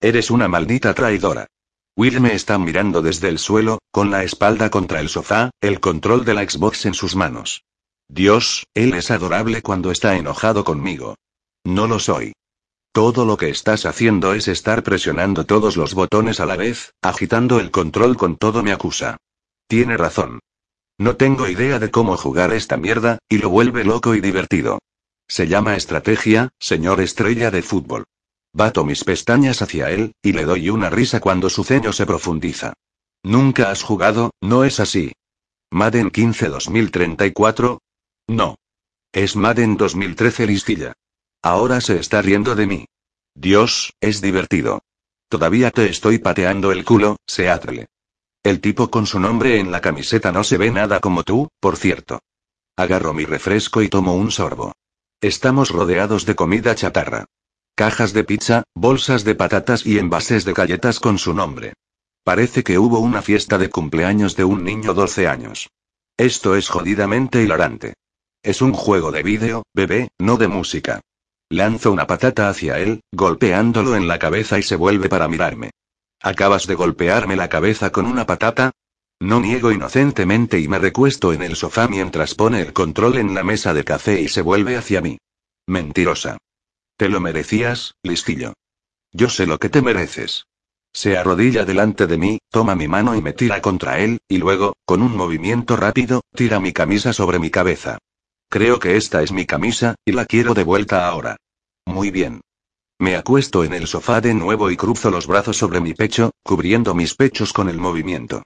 [0.00, 1.48] Eres una maldita traidora.
[1.96, 6.24] Will me está mirando desde el suelo, con la espalda contra el sofá, el control
[6.24, 7.64] de la Xbox en sus manos.
[8.08, 11.16] Dios, él es adorable cuando está enojado conmigo.
[11.64, 12.32] No lo soy.
[12.92, 17.60] Todo lo que estás haciendo es estar presionando todos los botones a la vez, agitando
[17.60, 19.16] el control con todo me acusa.
[19.68, 20.40] Tiene razón.
[20.98, 24.80] No tengo idea de cómo jugar esta mierda, y lo vuelve loco y divertido.
[25.28, 28.04] Se llama estrategia, señor estrella de fútbol.
[28.52, 32.72] Bato mis pestañas hacia él, y le doy una risa cuando su ceño se profundiza.
[33.22, 35.12] ¿Nunca has jugado, no es así?
[35.70, 37.78] ¿Madden 15 2034?
[38.26, 38.56] No.
[39.12, 40.94] Es Madden 2013 listilla.
[41.42, 42.84] Ahora se está riendo de mí.
[43.34, 44.82] Dios, es divertido.
[45.28, 47.86] Todavía te estoy pateando el culo, Seattle.
[48.42, 51.76] El tipo con su nombre en la camiseta no se ve nada como tú, por
[51.76, 52.20] cierto.
[52.76, 54.72] Agarro mi refresco y tomo un sorbo.
[55.20, 57.26] Estamos rodeados de comida chatarra.
[57.74, 61.74] Cajas de pizza, bolsas de patatas y envases de galletas con su nombre.
[62.24, 65.70] Parece que hubo una fiesta de cumpleaños de un niño 12 años.
[66.18, 67.94] Esto es jodidamente hilarante.
[68.42, 71.00] Es un juego de vídeo, bebé, no de música.
[71.52, 75.70] Lanzo una patata hacia él, golpeándolo en la cabeza y se vuelve para mirarme.
[76.22, 78.70] ¿Acabas de golpearme la cabeza con una patata?
[79.18, 83.42] No niego inocentemente y me recuesto en el sofá mientras pone el control en la
[83.42, 85.18] mesa de café y se vuelve hacia mí.
[85.66, 86.38] Mentirosa.
[86.96, 88.52] Te lo merecías, listillo.
[89.12, 90.46] Yo sé lo que te mereces.
[90.92, 94.76] Se arrodilla delante de mí, toma mi mano y me tira contra él, y luego,
[94.84, 97.98] con un movimiento rápido, tira mi camisa sobre mi cabeza.
[98.52, 101.36] Creo que esta es mi camisa, y la quiero de vuelta ahora.
[101.86, 102.40] Muy bien.
[102.98, 106.92] Me acuesto en el sofá de nuevo y cruzo los brazos sobre mi pecho, cubriendo
[106.92, 108.42] mis pechos con el movimiento.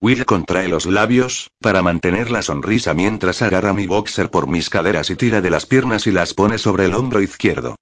[0.00, 5.10] Will contrae los labios, para mantener la sonrisa mientras agarra mi boxer por mis caderas
[5.10, 7.74] y tira de las piernas y las pone sobre el hombro izquierdo.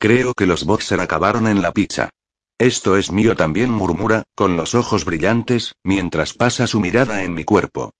[0.00, 2.10] Creo que los boxer acabaron en la pizza.
[2.58, 7.44] Esto es mío también, murmura, con los ojos brillantes, mientras pasa su mirada en mi
[7.44, 7.92] cuerpo.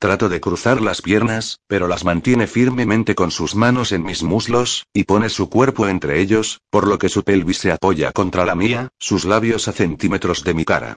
[0.00, 4.86] Trato de cruzar las piernas, pero las mantiene firmemente con sus manos en mis muslos,
[4.92, 8.54] y pone su cuerpo entre ellos, por lo que su pelvis se apoya contra la
[8.54, 10.94] mía, sus labios a centímetros de mi cara.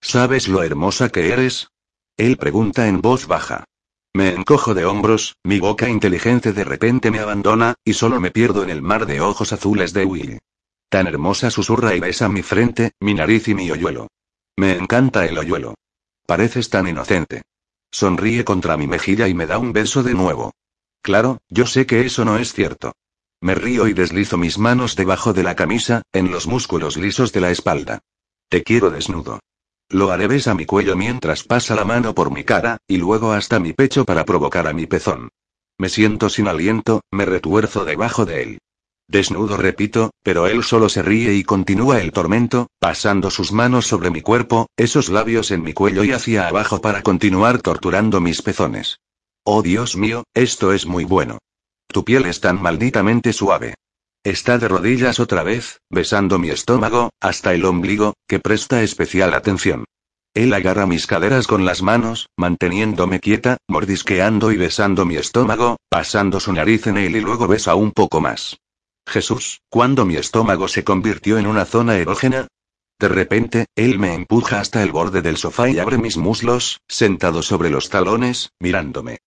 [0.00, 1.68] ¿Sabes lo hermosa que eres?
[2.16, 3.64] Él pregunta en voz baja.
[4.14, 8.62] Me encojo de hombros, mi boca inteligente de repente me abandona, y solo me pierdo
[8.62, 10.38] en el mar de ojos azules de Will.
[10.88, 14.06] Tan hermosa susurra y besa mi frente, mi nariz y mi hoyuelo.
[14.56, 15.74] Me encanta el hoyuelo.
[16.24, 17.42] Pareces tan inocente.
[17.94, 20.52] Sonríe contra mi mejilla y me da un beso de nuevo.
[21.00, 22.92] Claro, yo sé que eso no es cierto.
[23.40, 27.40] Me río y deslizo mis manos debajo de la camisa, en los músculos lisos de
[27.40, 28.00] la espalda.
[28.48, 29.38] Te quiero desnudo.
[29.90, 33.60] Lo haré besa mi cuello mientras pasa la mano por mi cara, y luego hasta
[33.60, 35.28] mi pecho para provocar a mi pezón.
[35.78, 38.58] Me siento sin aliento, me retuerzo debajo de él.
[39.06, 44.10] Desnudo repito, pero él solo se ríe y continúa el tormento, pasando sus manos sobre
[44.10, 49.00] mi cuerpo, esos labios en mi cuello y hacia abajo para continuar torturando mis pezones.
[49.44, 51.38] Oh Dios mío, esto es muy bueno.
[51.88, 53.74] Tu piel es tan malditamente suave.
[54.24, 59.84] Está de rodillas otra vez, besando mi estómago, hasta el ombligo, que presta especial atención.
[60.32, 66.40] Él agarra mis caderas con las manos, manteniéndome quieta, mordisqueando y besando mi estómago, pasando
[66.40, 68.56] su nariz en él y luego besa un poco más.
[69.06, 72.48] Jesús, ¿cuándo mi estómago se convirtió en una zona erógena?
[72.98, 77.42] De repente, él me empuja hasta el borde del sofá y abre mis muslos, sentado
[77.42, 79.18] sobre los talones, mirándome.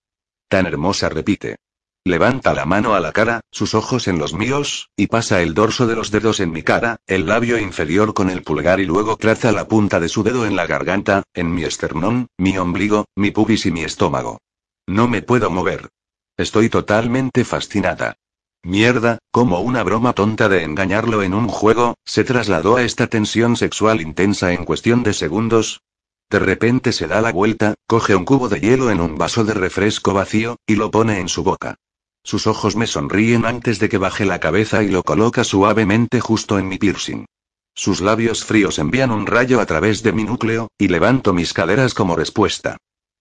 [0.48, 1.58] Tan hermosa repite.
[2.06, 5.88] Levanta la mano a la cara, sus ojos en los míos, y pasa el dorso
[5.88, 9.52] de los dedos en mi cara, el labio inferior con el pulgar y luego traza
[9.52, 13.66] la punta de su dedo en la garganta, en mi esternón, mi ombligo, mi pubis
[13.66, 14.40] y mi estómago.
[14.88, 15.90] No me puedo mover.
[16.38, 18.16] Estoy totalmente fascinada.
[18.64, 23.56] Mierda, como una broma tonta de engañarlo en un juego, se trasladó a esta tensión
[23.56, 25.82] sexual intensa en cuestión de segundos.
[26.30, 29.54] De repente se da la vuelta, coge un cubo de hielo en un vaso de
[29.54, 31.76] refresco vacío, y lo pone en su boca.
[32.24, 36.60] Sus ojos me sonríen antes de que baje la cabeza y lo coloca suavemente justo
[36.60, 37.26] en mi piercing.
[37.74, 41.94] Sus labios fríos envían un rayo a través de mi núcleo, y levanto mis caderas
[41.94, 42.76] como respuesta.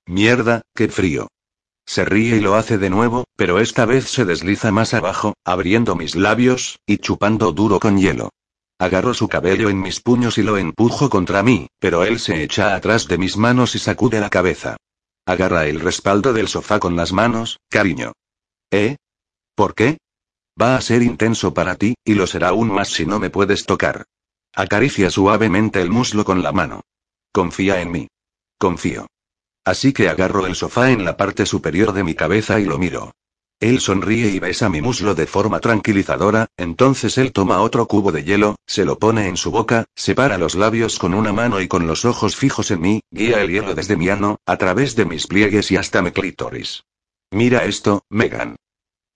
[0.07, 1.29] Mierda, qué frío.
[1.87, 5.95] Se ríe y lo hace de nuevo, pero esta vez se desliza más abajo, abriendo
[5.95, 8.31] mis labios, y chupando duro con hielo.
[8.79, 12.75] Agarro su cabello en mis puños y lo empujo contra mí, pero él se echa
[12.75, 14.77] atrás de mis manos y sacude la cabeza.
[15.25, 18.13] Agarra el respaldo del sofá con las manos, cariño.
[18.71, 18.97] ¿Eh?
[19.55, 19.99] ¿Por qué?
[20.61, 23.65] Va a ser intenso para ti, y lo será aún más si no me puedes
[23.65, 24.05] tocar.
[24.55, 26.83] Acaricia suavemente el muslo con la mano.
[27.33, 28.09] Confía en mí.
[28.59, 29.07] Confío.
[29.67, 33.11] Así que agarro el sofá en la parte superior de mi cabeza y lo miro.
[33.59, 38.23] Él sonríe y besa mi muslo de forma tranquilizadora, entonces él toma otro cubo de
[38.23, 41.89] hielo, se lo pone en su boca, separa los labios con una mano y con
[41.89, 45.27] los ojos fijos en mí, guía el hielo desde mi ano, a través de mis
[45.27, 46.85] pliegues y hasta mi clítoris.
[47.33, 48.55] Mira esto, Megan.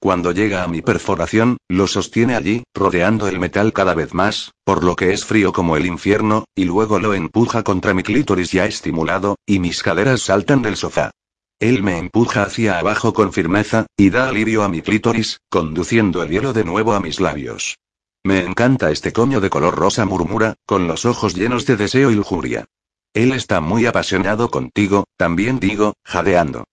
[0.03, 4.82] Cuando llega a mi perforación, lo sostiene allí, rodeando el metal cada vez más, por
[4.82, 8.64] lo que es frío como el infierno, y luego lo empuja contra mi clítoris ya
[8.64, 11.11] estimulado, y mis caderas saltan del sofá.
[11.59, 16.30] Él me empuja hacia abajo con firmeza, y da alivio a mi clítoris, conduciendo el
[16.30, 17.76] hielo de nuevo a mis labios.
[18.24, 22.14] Me encanta este coño de color rosa, murmura, con los ojos llenos de deseo y
[22.14, 22.64] lujuria.
[23.12, 26.64] Él está muy apasionado contigo, también digo, jadeando.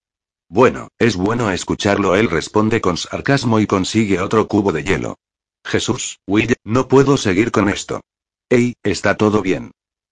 [0.50, 5.18] Bueno, es bueno escucharlo, él responde con sarcasmo y consigue otro cubo de hielo.
[5.66, 8.02] Jesús, Will, no puedo seguir con esto.
[8.50, 9.72] Ey, está todo bien.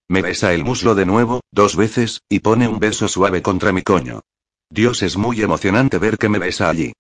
[0.10, 3.82] Me besa el muslo de nuevo, dos veces, y pone un beso suave contra mi
[3.82, 4.22] coño.
[4.70, 6.92] Dios es muy emocionante ver que me besa allí.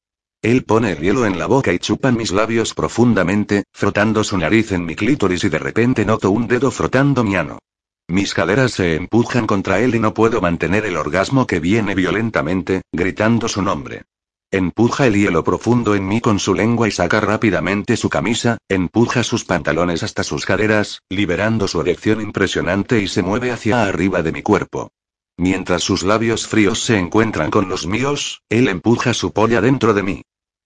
[0.42, 4.72] Él pone el hielo en la boca y chupa mis labios profundamente, frotando su nariz
[4.72, 7.60] en mi clítoris y de repente noto un dedo frotando mi ano.
[8.08, 12.84] Mis caderas se empujan contra él y no puedo mantener el orgasmo que viene violentamente,
[12.92, 14.04] gritando su nombre.
[14.52, 19.24] Empuja el hielo profundo en mí con su lengua y saca rápidamente su camisa, empuja
[19.24, 24.32] sus pantalones hasta sus caderas, liberando su erección impresionante y se mueve hacia arriba de
[24.32, 24.92] mi cuerpo.
[25.38, 30.04] Mientras sus labios fríos se encuentran con los míos, él empuja su polla dentro de
[30.04, 30.22] mí.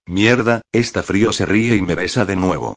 [0.05, 2.75] Mierda, está frío se ríe y me besa de nuevo.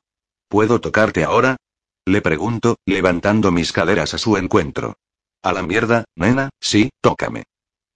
[0.49, 1.57] ¿Puedo tocarte ahora?
[2.05, 4.97] Le pregunto, levantando mis caderas a su encuentro.
[5.43, 7.45] A la mierda, nena, sí, tócame.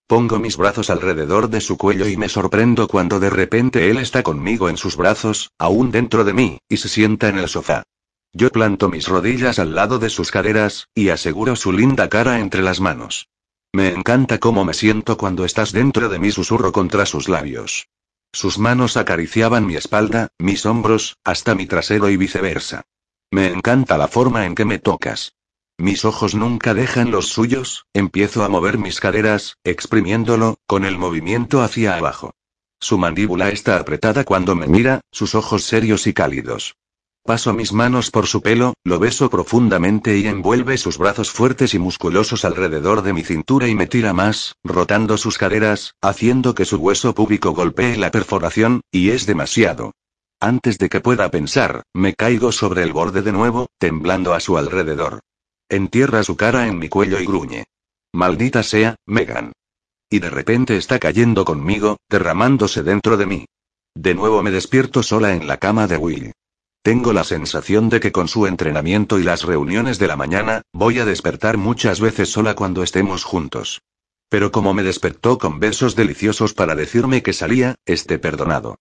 [0.07, 4.23] Pongo mis brazos alrededor de su cuello y me sorprendo cuando de repente él está
[4.23, 7.83] conmigo en sus brazos, aún dentro de mí, y se sienta en el sofá.
[8.33, 12.63] Yo planto mis rodillas al lado de sus caderas, y aseguro su linda cara entre
[12.63, 13.29] las manos.
[13.73, 17.89] Me encanta cómo me siento cuando estás dentro de mí, susurro contra sus labios.
[18.33, 22.85] Sus manos acariciaban mi espalda, mis hombros, hasta mi trasero y viceversa.
[23.31, 25.35] Me encanta la forma en que me tocas.
[25.79, 31.61] Mis ojos nunca dejan los suyos, empiezo a mover mis caderas, exprimiéndolo, con el movimiento
[31.61, 32.33] hacia abajo.
[32.81, 36.77] Su mandíbula está apretada cuando me mira, sus ojos serios y cálidos.
[37.25, 41.81] Paso mis manos por su pelo, lo beso profundamente y envuelve sus brazos fuertes y
[41.81, 46.77] musculosos alrededor de mi cintura y me tira más, rotando sus caderas, haciendo que su
[46.77, 49.93] hueso púbico golpee la perforación, y es demasiado.
[50.41, 54.59] Antes de que pueda pensar, me caigo sobre el borde de nuevo, temblando a su
[54.59, 55.21] alrededor.
[55.69, 57.65] Entierra su cara en mi cuello y gruñe.
[58.13, 59.53] Maldita sea, Megan.
[60.11, 63.47] Y de repente está cayendo conmigo, derramándose dentro de mí.
[63.95, 66.33] De nuevo me despierto sola en la cama de Will.
[66.83, 70.99] Tengo la sensación de que con su entrenamiento y las reuniones de la mañana, voy
[70.99, 73.81] a despertar muchas veces sola cuando estemos juntos.
[74.29, 78.77] Pero como me despertó con besos deliciosos para decirme que salía, esté perdonado.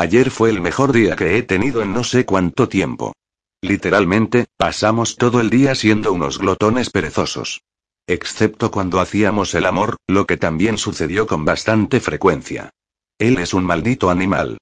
[0.00, 3.14] Ayer fue el mejor día que he tenido en no sé cuánto tiempo.
[3.60, 7.62] Literalmente, pasamos todo el día siendo unos glotones perezosos.
[8.06, 12.70] Excepto cuando hacíamos el amor, lo que también sucedió con bastante frecuencia.
[13.18, 14.58] Él es un maldito animal.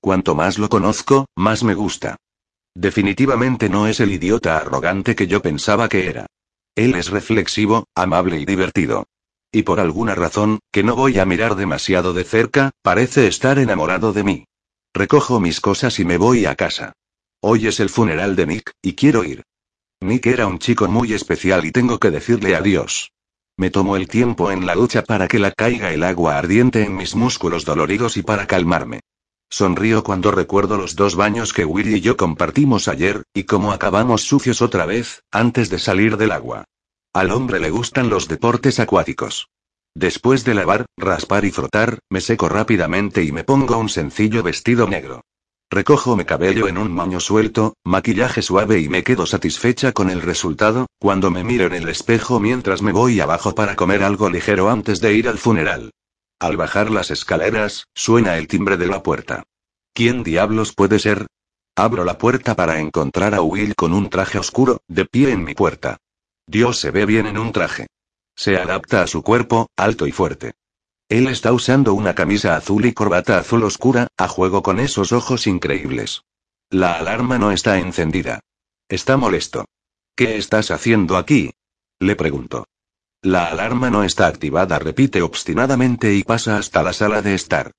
[0.00, 2.16] Cuanto más lo conozco, más me gusta.
[2.74, 6.26] Definitivamente no es el idiota arrogante que yo pensaba que era.
[6.74, 9.06] Él es reflexivo, amable y divertido.
[9.52, 14.12] Y por alguna razón, que no voy a mirar demasiado de cerca, parece estar enamorado
[14.12, 14.44] de mí.
[14.92, 16.94] Recojo mis cosas y me voy a casa.
[17.40, 19.44] Hoy es el funeral de Nick, y quiero ir.
[20.00, 23.12] Nick era un chico muy especial y tengo que decirle adiós.
[23.56, 26.96] Me tomo el tiempo en la ducha para que la caiga el agua ardiente en
[26.96, 29.00] mis músculos doloridos y para calmarme.
[29.48, 34.22] Sonrío cuando recuerdo los dos baños que Willy y yo compartimos ayer, y cómo acabamos
[34.22, 36.64] sucios otra vez, antes de salir del agua.
[37.12, 39.48] Al hombre le gustan los deportes acuáticos.
[40.00, 44.88] Después de lavar, raspar y frotar, me seco rápidamente y me pongo un sencillo vestido
[44.88, 45.20] negro.
[45.70, 50.22] Recojo mi cabello en un moño suelto, maquillaje suave y me quedo satisfecha con el
[50.22, 54.70] resultado, cuando me miro en el espejo mientras me voy abajo para comer algo ligero
[54.70, 55.90] antes de ir al funeral.
[56.38, 59.42] Al bajar las escaleras, suena el timbre de la puerta.
[59.92, 61.26] ¿Quién diablos puede ser?
[61.76, 65.52] Abro la puerta para encontrar a Will con un traje oscuro, de pie en mi
[65.52, 65.98] puerta.
[66.46, 67.86] Dios se ve bien en un traje.
[68.40, 70.54] Se adapta a su cuerpo, alto y fuerte.
[71.10, 75.46] Él está usando una camisa azul y corbata azul oscura, a juego con esos ojos
[75.46, 76.22] increíbles.
[76.70, 78.40] La alarma no está encendida.
[78.88, 79.66] Está molesto.
[80.16, 81.50] ¿Qué estás haciendo aquí?
[81.98, 82.64] Le pregunto.
[83.20, 87.72] La alarma no está activada, repite obstinadamente y pasa hasta la sala de estar.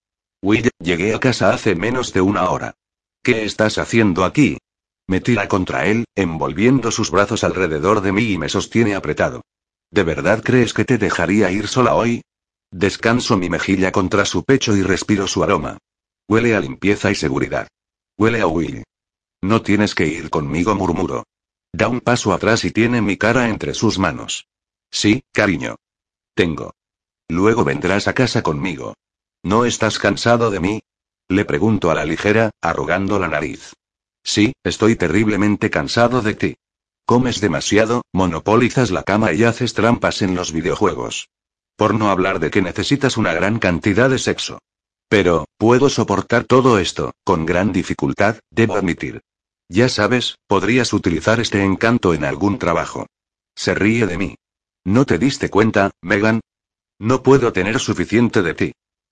[0.44, 2.76] Will, llegué a casa hace menos de una hora.
[3.24, 4.60] ¿Qué estás haciendo aquí?
[5.08, 9.42] Me tira contra él, envolviendo sus brazos alrededor de mí y me sostiene apretado.
[9.92, 12.24] ¿De verdad crees que te dejaría ir sola hoy?
[12.72, 15.78] Descanso mi mejilla contra su pecho y respiro su aroma.
[16.30, 17.68] Huele a limpieza y seguridad.
[18.18, 18.84] Huele a Will.
[19.42, 21.26] No tienes que ir conmigo, murmuro.
[21.74, 24.48] Da un paso atrás y tiene mi cara entre sus manos.
[24.90, 25.76] Sí, cariño.
[26.34, 26.74] Tengo.
[27.28, 28.94] Luego vendrás a casa conmigo.
[29.44, 30.82] ¿No estás cansado de mí?
[31.28, 33.74] Le pregunto a la ligera, arrugando la nariz.
[34.24, 36.56] Sí, estoy terriblemente cansado de ti.
[37.12, 41.28] Comes demasiado, monopolizas la cama y haces trampas en los videojuegos.
[41.76, 44.60] Por no hablar de que necesitas una gran cantidad de sexo.
[45.10, 49.20] Pero, puedo soportar todo esto, con gran dificultad, debo admitir.
[49.68, 53.08] Ya sabes, podrías utilizar este encanto en algún trabajo.
[53.58, 54.36] Se ríe de mí.
[54.86, 56.40] ¿No te diste cuenta, Megan?
[56.98, 58.72] No puedo tener suficiente de ti.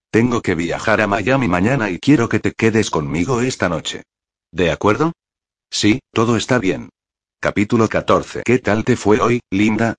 [0.09, 4.03] Tengo que viajar a Miami mañana y quiero que te quedes conmigo esta noche.
[4.53, 5.11] ¿De acuerdo?
[5.69, 6.87] Sí, todo está bien.
[7.41, 8.43] Capítulo 14.
[8.43, 9.95] ¿Qué tal te fue hoy, Linda?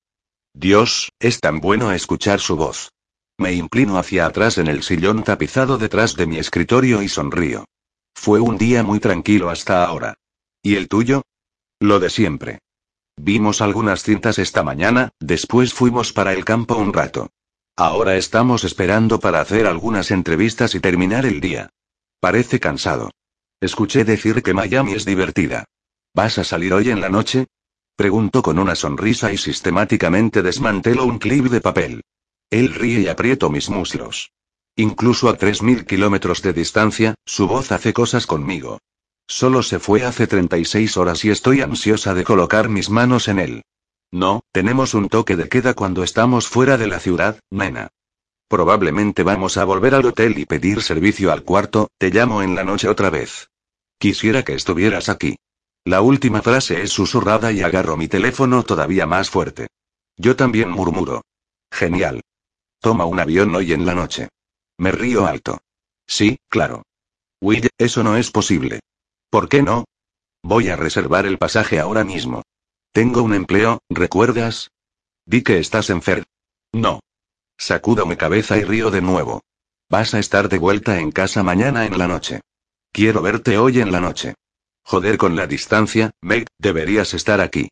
[0.53, 2.91] Dios, es tan bueno escuchar su voz.
[3.39, 7.65] Me inclino hacia atrás en el sillón tapizado detrás de mi escritorio y sonrío.
[8.15, 10.17] Fue un día muy tranquilo hasta ahora.
[10.63, 11.23] ¿Y el tuyo?
[11.81, 12.59] Lo de siempre.
[13.17, 17.31] Vimos algunas cintas esta mañana, después fuimos para el campo un rato.
[17.75, 21.71] Ahora estamos esperando para hacer algunas entrevistas y terminar el día.
[22.21, 23.11] Parece cansado.
[23.63, 25.65] Escuché decir que Miami es divertida.
[26.15, 27.47] ¿Vas a salir hoy en la noche?
[27.97, 32.03] Pregunto con una sonrisa y sistemáticamente desmantelo un clip de papel.
[32.51, 34.33] Él ríe y aprieto mis muslos.
[34.75, 38.81] Incluso a 3.000 kilómetros de distancia, su voz hace cosas conmigo.
[39.29, 43.63] Solo se fue hace 36 horas y estoy ansiosa de colocar mis manos en él.
[44.11, 47.91] No, tenemos un toque de queda cuando estamos fuera de la ciudad, nena.
[48.49, 52.65] Probablemente vamos a volver al hotel y pedir servicio al cuarto, te llamo en la
[52.65, 53.51] noche otra vez.
[54.01, 55.37] Quisiera que estuvieras aquí.
[55.85, 59.69] La última frase es susurrada y agarro mi teléfono todavía más fuerte.
[60.17, 61.23] Yo también murmuro.
[61.73, 62.21] Genial.
[62.81, 64.29] Toma un avión hoy en la noche.
[64.79, 65.61] Me río alto.
[66.07, 66.83] Sí, claro.
[67.41, 68.81] Will, eso no es posible.
[69.31, 69.85] ¿Por qué no?
[70.43, 72.43] Voy a reservar el pasaje ahora mismo.
[72.93, 74.71] Tengo un empleo, ¿recuerdas?
[75.25, 76.27] Di que estás enfermo.
[76.73, 77.01] No.
[77.57, 79.43] Sacudo mi cabeza y río de nuevo.
[79.89, 82.41] Vas a estar de vuelta en casa mañana en la noche.
[82.93, 84.35] Quiero verte hoy en la noche.
[84.85, 87.69] Joder con la distancia, Meg, deberías estar aquí.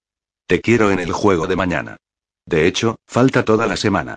[0.46, 1.96] Te quiero en el juego de mañana.
[2.46, 4.16] De hecho, falta toda la semana.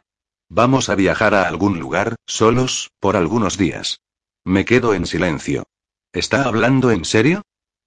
[0.50, 4.02] Vamos a viajar a algún lugar, solos, por algunos días.
[4.44, 5.64] Me quedo en silencio.
[6.14, 7.42] ¿Está hablando en serio?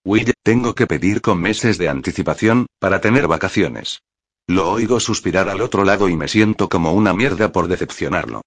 [0.04, 4.02] Will, tengo que pedir con meses de anticipación, para tener vacaciones.
[4.46, 8.42] Lo oigo suspirar al otro lado y me siento como una mierda por decepcionarlo.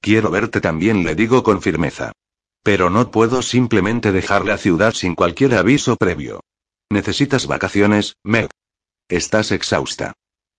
[0.00, 2.12] Quiero verte también, le digo con firmeza.
[2.62, 6.40] Pero no puedo simplemente dejar la ciudad sin cualquier aviso previo.
[6.90, 8.48] Necesitas vacaciones, Meg.
[9.08, 10.12] Estás exhausta.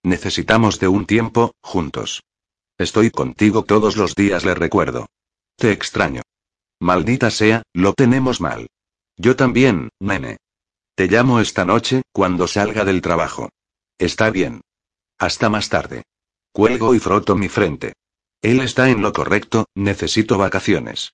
[0.03, 2.23] Necesitamos de un tiempo, juntos.
[2.77, 5.05] Estoy contigo todos los días, le recuerdo.
[5.55, 6.23] Te extraño.
[6.79, 8.67] Maldita sea, lo tenemos mal.
[9.15, 10.37] Yo también, nene.
[10.95, 13.49] Te llamo esta noche, cuando salga del trabajo.
[13.97, 14.61] Está bien.
[15.17, 16.03] Hasta más tarde.
[16.51, 17.93] Cuelgo y froto mi frente.
[18.41, 21.13] Él está en lo correcto, necesito vacaciones.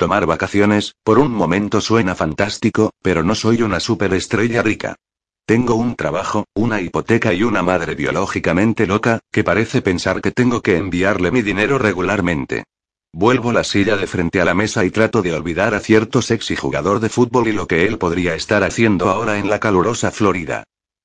[0.00, 4.96] Tomar vacaciones, por un momento suena fantástico, pero no soy una superestrella rica.
[5.44, 10.62] Tengo un trabajo, una hipoteca y una madre biológicamente loca, que parece pensar que tengo
[10.62, 12.64] que enviarle mi dinero regularmente.
[13.12, 16.56] Vuelvo la silla de frente a la mesa y trato de olvidar a cierto sexy
[16.56, 20.64] jugador de fútbol y lo que él podría estar haciendo ahora en la calurosa Florida.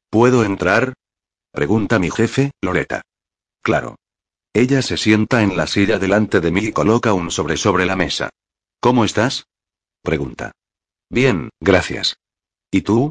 [0.09, 0.93] ¿Puedo entrar?
[1.51, 3.01] Pregunta mi jefe, Loreta.
[3.61, 3.97] Claro.
[4.53, 7.97] Ella se sienta en la silla delante de mí y coloca un sobre sobre la
[7.97, 8.29] mesa.
[8.85, 9.47] ¿Cómo estás?
[10.03, 10.51] Pregunta.
[11.09, 12.17] Bien, gracias.
[12.69, 13.09] ¿Y tú?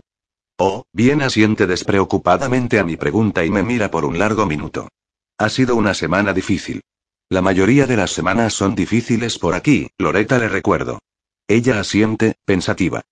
[0.57, 4.87] Oh, bien asiente despreocupadamente a mi pregunta y me mira por un largo minuto.
[5.37, 6.83] Ha sido una semana difícil.
[7.29, 11.01] La mayoría de las semanas son difíciles por aquí, Loreta le recuerdo.
[11.49, 13.03] Ella asiente, pensativa.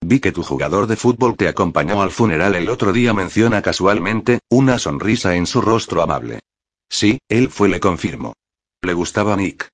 [0.00, 4.38] Vi que tu jugador de fútbol te acompañó al funeral el otro día, menciona casualmente,
[4.48, 6.40] una sonrisa en su rostro amable.
[6.88, 8.32] Sí, él fue, le confirmo.
[8.80, 9.68] Le gustaba Nick.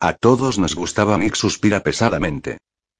[0.00, 2.58] A todos nos gustaba Nick, suspira pesadamente.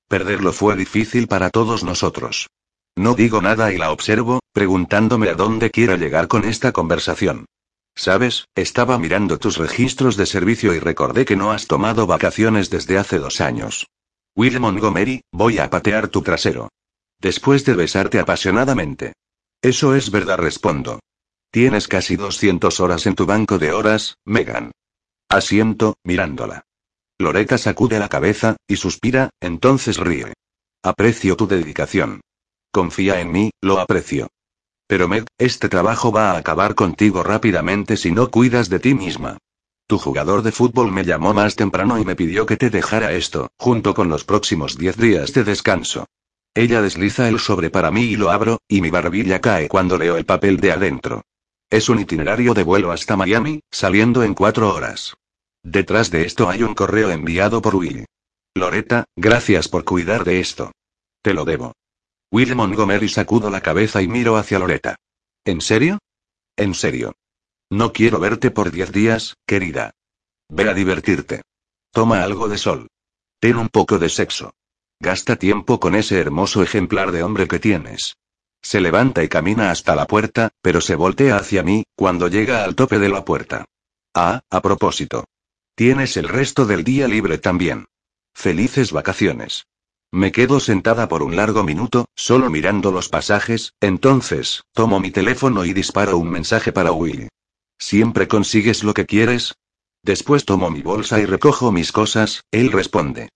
[0.09, 2.49] Perderlo fue difícil para todos nosotros.
[2.97, 7.45] No digo nada y la observo, preguntándome a dónde quiero llegar con esta conversación.
[7.95, 12.99] Sabes, estaba mirando tus registros de servicio y recordé que no has tomado vacaciones desde
[12.99, 13.87] hace dos años.
[14.35, 16.69] Will Montgomery, voy a patear tu trasero.
[17.21, 19.13] Después de besarte apasionadamente.
[19.63, 20.99] Eso es verdad, respondo.
[21.53, 24.73] Tienes casi 200 horas en tu banco de horas, Megan.
[25.29, 26.65] Asiento, mirándola.
[27.21, 30.35] Loreta sacude la cabeza, y suspira, entonces ríe.
[30.85, 32.21] Aprecio tu dedicación.
[32.71, 34.29] Confía en mí, lo aprecio.
[34.87, 39.39] Pero Meg, este trabajo va a acabar contigo rápidamente si no cuidas de ti misma.
[39.89, 43.51] Tu jugador de fútbol me llamó más temprano y me pidió que te dejara esto,
[43.59, 46.07] junto con los próximos 10 días de descanso.
[46.55, 50.17] Ella desliza el sobre para mí y lo abro, y mi barbilla cae cuando leo
[50.17, 51.23] el papel de adentro.
[51.69, 55.15] Es un itinerario de vuelo hasta Miami, saliendo en cuatro horas.
[55.71, 58.07] Detrás de esto hay un correo enviado por Will.
[58.55, 60.73] Loreta, gracias por cuidar de esto.
[61.21, 61.75] Te lo debo.
[62.33, 64.97] Will Montgomery sacudo la cabeza y miro hacia Loreta.
[65.45, 65.99] ¿En serio?
[66.57, 67.17] En serio.
[67.69, 69.91] No quiero verte por diez días, querida.
[70.49, 71.43] Ve a divertirte.
[71.93, 72.89] Toma algo de sol.
[73.39, 74.55] Ten un poco de sexo.
[74.99, 78.17] Gasta tiempo con ese hermoso ejemplar de hombre que tienes.
[78.63, 82.75] Se levanta y camina hasta la puerta, pero se voltea hacia mí, cuando llega al
[82.75, 83.67] tope de la puerta.
[84.15, 85.27] Ah, a propósito.
[85.79, 87.87] Tienes el resto del día libre también.
[88.35, 89.69] Felices vacaciones.
[90.11, 95.65] Me quedo sentada por un largo minuto, solo mirando los pasajes, entonces, tomo mi teléfono
[95.65, 97.29] y disparo un mensaje para Will.
[97.79, 99.55] ¿Siempre consigues lo que quieres?
[100.03, 103.29] Después tomo mi bolsa y recojo mis cosas, él responde.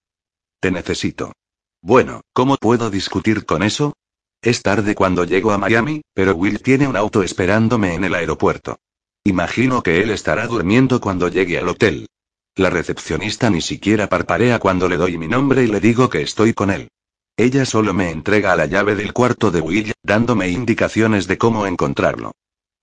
[0.59, 1.35] Te necesito.
[1.81, 3.95] Bueno, ¿cómo puedo discutir con eso?
[4.43, 8.81] Es tarde cuando llego a Miami, pero Will tiene un auto esperándome en el aeropuerto.
[9.23, 12.09] Imagino que él estará durmiendo cuando llegue al hotel.
[12.55, 16.53] La recepcionista ni siquiera parparea cuando le doy mi nombre y le digo que estoy
[16.53, 16.89] con él.
[17.35, 22.33] Ella solo me entrega la llave del cuarto de Will, dándome indicaciones de cómo encontrarlo.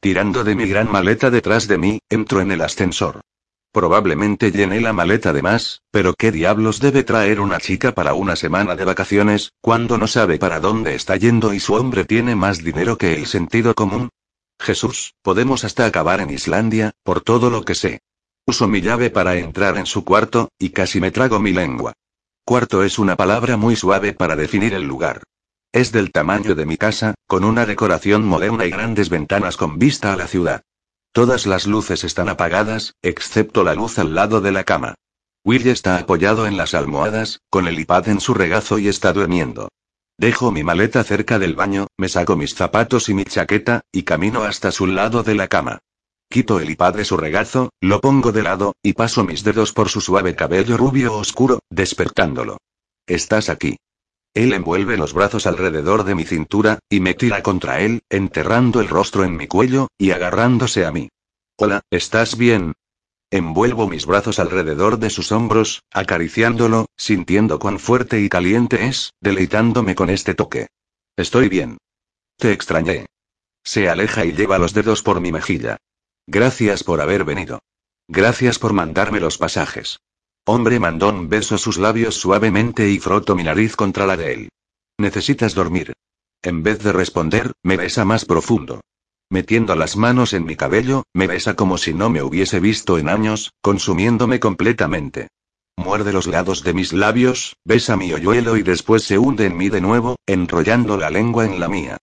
[0.01, 3.21] Tirando de mi gran maleta detrás de mí, entro en el ascensor.
[3.71, 8.35] Probablemente llené la maleta de más, pero ¿qué diablos debe traer una chica para una
[8.35, 12.63] semana de vacaciones, cuando no sabe para dónde está yendo y su hombre tiene más
[12.63, 14.09] dinero que el sentido común?
[14.59, 17.99] Jesús, podemos hasta acabar en Islandia, por todo lo que sé.
[18.49, 21.93] Uso mi llave para entrar en su cuarto, y casi me trago mi lengua.
[22.43, 25.21] Cuarto es una palabra muy suave para definir el lugar.
[25.71, 30.13] Es del tamaño de mi casa, con una decoración moderna y grandes ventanas con vista
[30.13, 30.63] a la ciudad.
[31.11, 34.95] Todas las luces están apagadas, excepto la luz al lado de la cama.
[35.45, 39.69] Will está apoyado en las almohadas, con el iPad en su regazo y está durmiendo.
[40.17, 44.41] Dejo mi maleta cerca del baño, me saco mis zapatos y mi chaqueta, y camino
[44.41, 45.81] hasta su lado de la cama.
[46.31, 49.89] Quito el iPad de su regazo, lo pongo de lado, y paso mis dedos por
[49.89, 52.59] su suave cabello rubio oscuro, despertándolo.
[53.07, 53.77] Estás aquí.
[54.35, 58.89] Él envuelve los brazos alrededor de mi cintura, y me tira contra él, enterrando el
[58.89, 61.09] rostro en mi cuello, y agarrándose a mí.
[61.57, 62.73] Hola, ¿estás bien?
[63.31, 69.95] Envuelvo mis brazos alrededor de sus hombros, acariciándolo, sintiendo cuán fuerte y caliente es, deleitándome
[69.95, 70.67] con este toque.
[71.17, 71.79] Estoy bien.
[72.37, 73.07] Te extrañé.
[73.63, 75.77] Se aleja y lleva los dedos por mi mejilla.
[76.31, 77.57] Gracias por haber venido.
[78.07, 79.99] Gracias por mandarme los pasajes.
[80.45, 84.49] Hombre mandón beso sus labios suavemente y froto mi nariz contra la de él.
[84.99, 85.93] Necesitas dormir.
[86.43, 88.81] En vez de responder, me besa más profundo.
[89.31, 93.09] Metiendo las manos en mi cabello, me besa como si no me hubiese visto en
[93.09, 95.29] años, consumiéndome completamente.
[95.77, 99.69] Muerde los lados de mis labios, besa mi hoyuelo y después se hunde en mí
[99.69, 101.97] de nuevo, enrollando la lengua en la mía.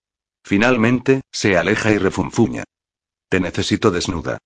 [0.45, 2.65] Finalmente, se aleja y refunfuña.
[3.29, 4.39] Te necesito desnuda.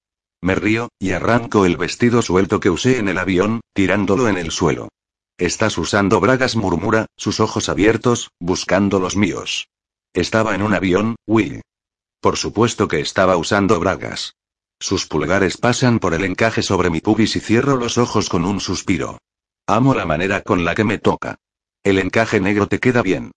[0.42, 4.50] Me río, y arranco el vestido suelto que usé en el avión, tirándolo en el
[4.50, 4.88] suelo.
[5.36, 9.68] Estás usando bragas, murmura, sus ojos abiertos, buscando los míos.
[10.12, 11.62] Estaba en un avión, Will.
[12.20, 14.34] Por supuesto que estaba usando bragas.
[14.78, 18.60] Sus pulgares pasan por el encaje sobre mi pubis y cierro los ojos con un
[18.60, 19.18] suspiro.
[19.66, 21.36] Amo la manera con la que me toca.
[21.82, 23.32] El encaje negro te queda bien.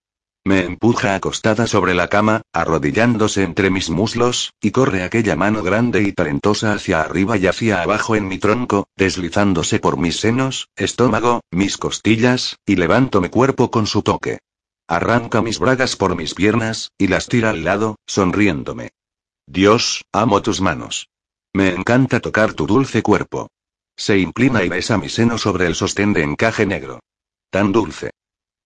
[0.46, 6.02] Me empuja acostada sobre la cama, arrodillándose entre mis muslos, y corre aquella mano grande
[6.02, 11.40] y talentosa hacia arriba y hacia abajo en mi tronco, deslizándose por mis senos, estómago,
[11.50, 14.40] mis costillas, y levanto mi cuerpo con su toque.
[14.86, 18.90] Arranca mis bragas por mis piernas, y las tira al lado, sonriéndome.
[19.46, 21.08] Dios, amo tus manos.
[21.54, 23.48] Me encanta tocar tu dulce cuerpo.
[23.96, 27.00] Se inclina y besa mi seno sobre el sostén de encaje negro.
[27.48, 28.10] Tan dulce.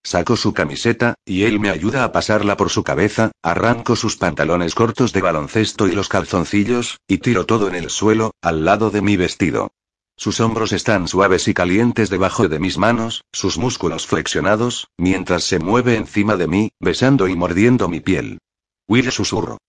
[0.03, 4.73] Saco su camiseta, y él me ayuda a pasarla por su cabeza, arranco sus pantalones
[4.73, 9.01] cortos de baloncesto y los calzoncillos, y tiro todo en el suelo, al lado de
[9.01, 9.71] mi vestido.
[10.15, 15.59] Sus hombros están suaves y calientes debajo de mis manos, sus músculos flexionados, mientras se
[15.59, 18.39] mueve encima de mí, besando y mordiendo mi piel.
[18.87, 19.59] Will susurro.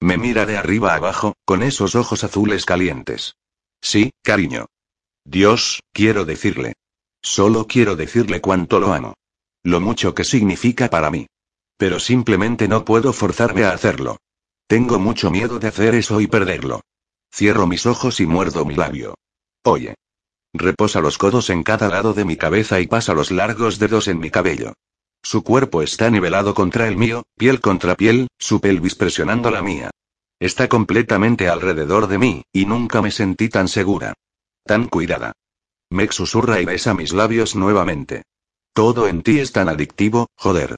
[0.00, 3.36] Me mira de arriba abajo, con esos ojos azules calientes.
[3.80, 4.66] Sí, cariño.
[5.24, 6.74] Dios, quiero decirle.
[7.22, 9.14] Solo quiero decirle cuánto lo amo.
[9.64, 11.26] Lo mucho que significa para mí.
[11.78, 14.18] Pero simplemente no puedo forzarme a hacerlo.
[14.66, 16.82] Tengo mucho miedo de hacer eso y perderlo.
[17.34, 19.14] Cierro mis ojos y muerdo mi labio.
[19.64, 19.94] Oye.
[20.52, 24.20] Reposa los codos en cada lado de mi cabeza y pasa los largos dedos en
[24.20, 24.74] mi cabello.
[25.22, 29.90] Su cuerpo está nivelado contra el mío, piel contra piel, su pelvis presionando la mía.
[30.38, 34.12] Está completamente alrededor de mí, y nunca me sentí tan segura.
[34.64, 35.32] Tan cuidada.
[35.90, 38.22] Meg susurra y besa mis labios nuevamente.
[38.74, 40.74] Todo en ti es tan adictivo, joder.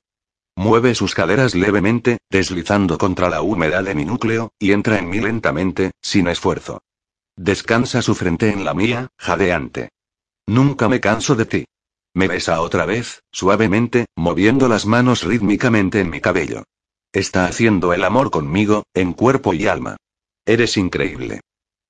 [0.54, 5.18] Mueve sus caderas levemente, deslizando contra la humedad de mi núcleo, y entra en mí
[5.18, 6.82] lentamente, sin esfuerzo.
[7.36, 9.88] Descansa su frente en la mía, jadeante.
[10.46, 11.64] Nunca me canso de ti.
[12.14, 16.64] Me besa otra vez, suavemente, moviendo las manos rítmicamente en mi cabello.
[17.12, 19.96] Está haciendo el amor conmigo, en cuerpo y alma.
[20.44, 21.40] Eres increíble.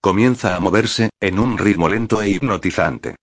[0.01, 3.17] Comienza a moverse, en un ritmo lento e hipnotizante.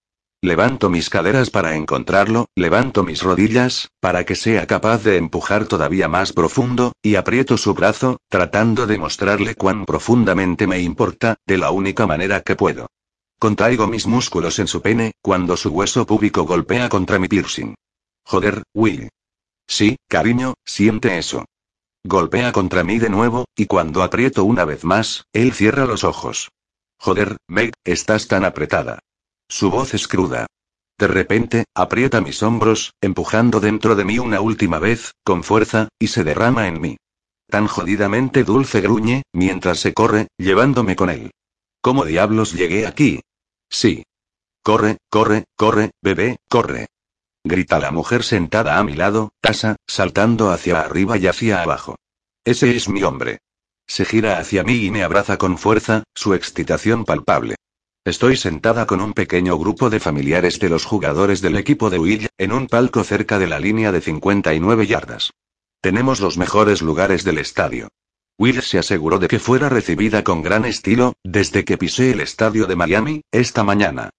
[0.44, 6.10] Levanto mis caderas para encontrarlo, levanto mis rodillas, para que sea capaz de empujar todavía
[6.10, 11.72] más profundo, y aprieto su brazo, tratando de mostrarle cuán profundamente me importa, de la
[11.72, 12.88] única manera que puedo.
[13.40, 17.76] Contraigo mis músculos en su pene, cuando su hueso púbico golpea contra mi piercing.
[18.26, 19.08] Joder, Will.
[19.66, 21.46] Sí, cariño, siente eso.
[22.04, 26.50] Golpea contra mí de nuevo, y cuando aprieto una vez más, él cierra los ojos.
[27.00, 29.00] Joder, Meg, estás tan apretada.
[29.54, 30.48] Su voz es cruda.
[30.98, 36.08] De repente, aprieta mis hombros, empujando dentro de mí una última vez, con fuerza, y
[36.08, 36.98] se derrama en mí.
[37.52, 41.30] Tan jodidamente dulce gruñe, mientras se corre, llevándome con él.
[41.82, 43.22] ¿Cómo diablos llegué aquí?
[43.70, 44.06] Sí.
[44.64, 46.88] Corre, corre, corre, bebé, corre.
[47.44, 51.96] Grita la mujer sentada a mi lado, tasa, saltando hacia arriba y hacia abajo.
[52.44, 53.38] Ese es mi hombre.
[53.86, 57.56] Se gira hacia mí y me abraza con fuerza, su excitación palpable.
[58.06, 62.28] Estoy sentada con un pequeño grupo de familiares de los jugadores del equipo de Will,
[62.38, 65.32] en un palco cerca de la línea de 59 yardas.
[65.80, 67.88] Tenemos los mejores lugares del estadio.
[68.38, 72.68] Will se aseguró de que fuera recibida con gran estilo, desde que pisé el estadio
[72.68, 74.10] de Miami, esta mañana.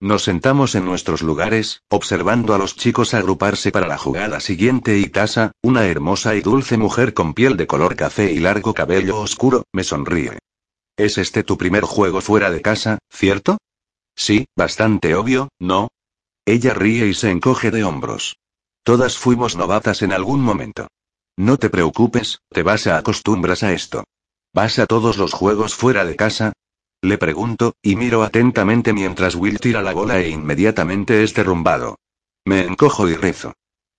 [0.00, 5.08] Nos sentamos en nuestros lugares, observando a los chicos agruparse para la jugada siguiente y
[5.08, 9.64] Tasa, una hermosa y dulce mujer con piel de color café y largo cabello oscuro,
[9.70, 10.38] me sonríe.
[10.96, 13.58] ¿Es este tu primer juego fuera de casa, cierto?
[14.14, 15.88] Sí, bastante obvio, ¿no?
[16.46, 18.36] Ella ríe y se encoge de hombros.
[18.84, 20.88] Todas fuimos novatas en algún momento.
[21.36, 24.04] No te preocupes, te vas a acostumbras a esto.
[24.52, 26.52] ¿Vas a todos los juegos fuera de casa?
[27.02, 31.98] Le pregunto, y miro atentamente mientras Will tira la bola e inmediatamente es derrumbado.
[32.44, 33.54] Me encojo y rezo.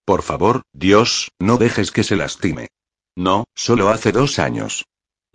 [0.06, 2.70] Por favor, Dios, no dejes que se lastime.
[3.18, 4.86] No, solo hace dos años.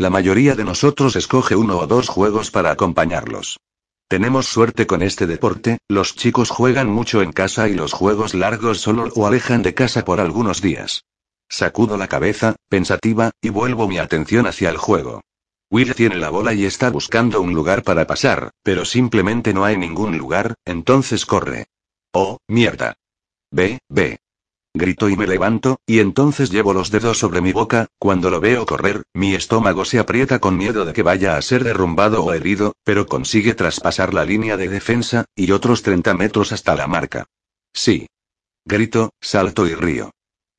[0.00, 3.60] La mayoría de nosotros escoge uno o dos juegos para acompañarlos.
[4.08, 8.80] Tenemos suerte con este deporte, los chicos juegan mucho en casa y los juegos largos
[8.80, 11.04] solo o alejan de casa por algunos días.
[11.50, 15.20] Sacudo la cabeza, pensativa, y vuelvo mi atención hacia el juego.
[15.70, 19.76] Will tiene la bola y está buscando un lugar para pasar, pero simplemente no hay
[19.76, 21.66] ningún lugar, entonces corre.
[22.14, 22.94] Oh, mierda.
[23.50, 24.18] Ve, ve.
[24.72, 28.66] Grito y me levanto, y entonces llevo los dedos sobre mi boca, cuando lo veo
[28.66, 32.74] correr, mi estómago se aprieta con miedo de que vaya a ser derrumbado o herido,
[32.84, 37.26] pero consigue traspasar la línea de defensa, y otros 30 metros hasta la marca.
[37.72, 38.06] Sí.
[38.64, 40.12] Grito, salto y río.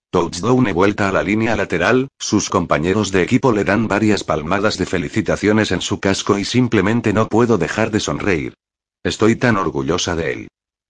[0.09, 4.77] Touchdown y vuelta a la línea lateral, sus compañeros de equipo le dan varias palmadas
[4.77, 8.55] de felicitaciones en su casco y simplemente no puedo dejar de sonreír.
[9.03, 10.47] Estoy tan orgullosa de él.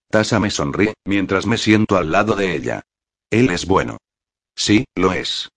[0.10, 2.82] Tasa me sonríe, mientras me siento al lado de ella.
[3.32, 3.98] Él es bueno.
[4.56, 5.50] Sí, lo es.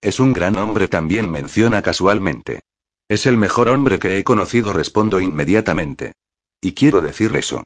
[0.00, 2.60] Es un gran hombre también menciona casualmente.
[3.08, 6.12] Es el mejor hombre que he conocido, respondo inmediatamente.
[6.60, 7.64] Y quiero decir eso.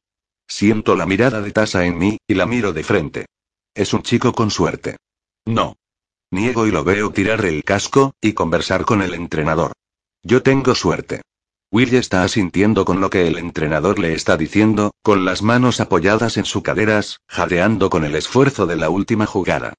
[0.48, 3.26] Siento la mirada de Tasa en mí, y la miro de frente.
[3.74, 4.96] Es un chico con suerte.
[5.46, 5.76] No.
[6.32, 9.72] Niego y lo veo tirar el casco, y conversar con el entrenador.
[10.22, 11.22] Yo tengo suerte.
[11.72, 16.36] Will está asintiendo con lo que el entrenador le está diciendo, con las manos apoyadas
[16.36, 19.74] en sus caderas, jadeando con el esfuerzo de la última jugada.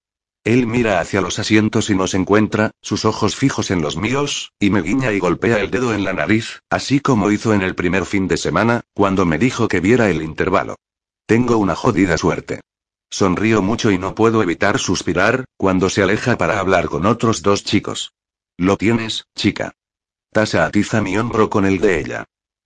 [0.45, 4.69] Él mira hacia los asientos y nos encuentra, sus ojos fijos en los míos, y
[4.69, 8.05] me guiña y golpea el dedo en la nariz, así como hizo en el primer
[8.05, 10.77] fin de semana, cuando me dijo que viera el intervalo.
[11.25, 12.61] Tengo una jodida suerte.
[13.09, 17.65] Sonrío mucho y no puedo evitar suspirar, cuando se aleja para hablar con otros dos
[17.65, 18.13] chicos.
[18.57, 19.73] Lo tienes, chica.
[20.33, 22.23] Tasa atiza mi hombro con el de ella.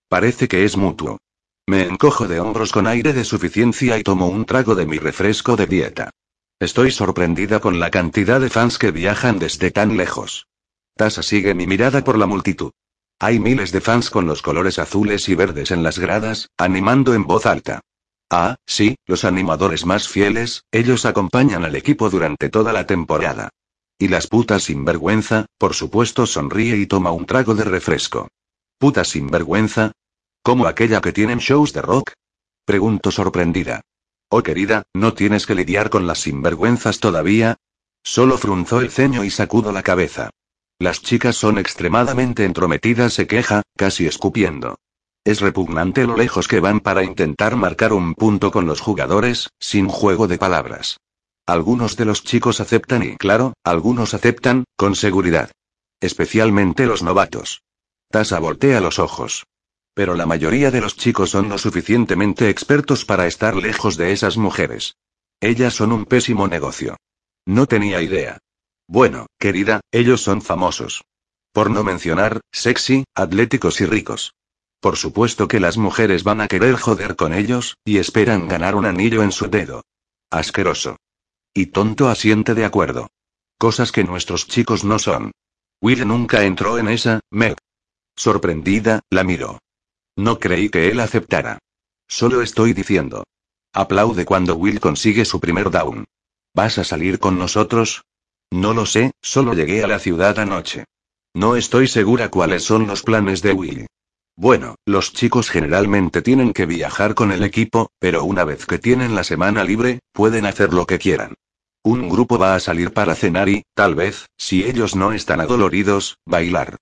[0.07, 1.17] Parece que es mutuo.
[1.65, 5.55] Me encojo de hombros con aire de suficiencia y tomo un trago de mi refresco
[5.55, 6.11] de dieta.
[6.59, 10.45] Estoy sorprendida con la cantidad de fans que viajan desde tan lejos.
[10.95, 12.71] Tasa sigue mi mirada por la multitud.
[13.19, 17.23] Hay miles de fans con los colores azules y verdes en las gradas, animando en
[17.23, 17.81] voz alta.
[18.29, 23.49] Ah, sí, los animadores más fieles, ellos acompañan al equipo durante toda la temporada.
[23.97, 28.27] Y las putas sinvergüenza, por supuesto sonríe y toma un trago de refresco.
[28.77, 29.93] ¿Putas sinvergüenza?
[30.43, 32.11] ¿Como aquella que tienen shows de rock?
[32.65, 33.81] Pregunto sorprendida.
[34.30, 37.55] Oh querida, ¿no tienes que lidiar con las sinvergüenzas todavía?
[38.03, 40.30] Solo frunzó el ceño y sacudo la cabeza.
[40.77, 44.76] Las chicas son extremadamente entrometidas, se queja, casi escupiendo.
[45.23, 49.88] Es repugnante lo lejos que van para intentar marcar un punto con los jugadores, sin
[49.88, 50.97] juego de palabras.
[51.47, 55.51] Algunos de los chicos aceptan y claro, algunos aceptan, con seguridad.
[56.01, 57.61] Especialmente los novatos.
[58.09, 59.45] Tasa voltea los ojos.
[59.93, 64.38] Pero la mayoría de los chicos son lo suficientemente expertos para estar lejos de esas
[64.38, 64.95] mujeres.
[65.39, 66.97] Ellas son un pésimo negocio.
[67.45, 68.39] No tenía idea.
[68.88, 71.03] Bueno, querida, ellos son famosos.
[71.53, 74.34] Por no mencionar, sexy, atléticos y ricos.
[74.80, 78.85] Por supuesto que las mujeres van a querer joder con ellos, y esperan ganar un
[78.85, 79.84] anillo en su dedo.
[80.31, 80.97] Asqueroso.
[81.57, 83.07] Y tonto asiente de acuerdo.
[83.57, 85.32] Cosas que nuestros chicos no son.
[85.82, 87.56] Will nunca entró en esa, Meg.
[88.14, 89.60] Sorprendida, la miró.
[90.18, 91.60] No creí que él aceptara.
[92.10, 93.23] Solo estoy diciendo.
[93.73, 96.03] Aplaude cuando Will consigue su primer down.
[96.53, 98.03] ¿Vas a salir con nosotros?
[98.52, 100.84] No lo sé, solo llegué a la ciudad anoche.
[101.34, 103.88] No estoy segura cuáles son los planes de Will.
[104.36, 109.15] Bueno, los chicos generalmente tienen que viajar con el equipo, pero una vez que tienen
[109.15, 111.36] la semana libre, pueden hacer lo que quieran.
[111.86, 116.18] Un grupo va a salir para cenar y, tal vez, si ellos no están adoloridos,
[116.26, 116.78] bailar.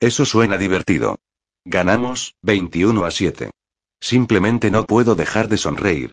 [0.00, 1.20] Eso suena divertido.
[1.64, 3.52] Ganamos, 21 a 7.
[4.00, 6.10] Simplemente no puedo dejar de sonreír.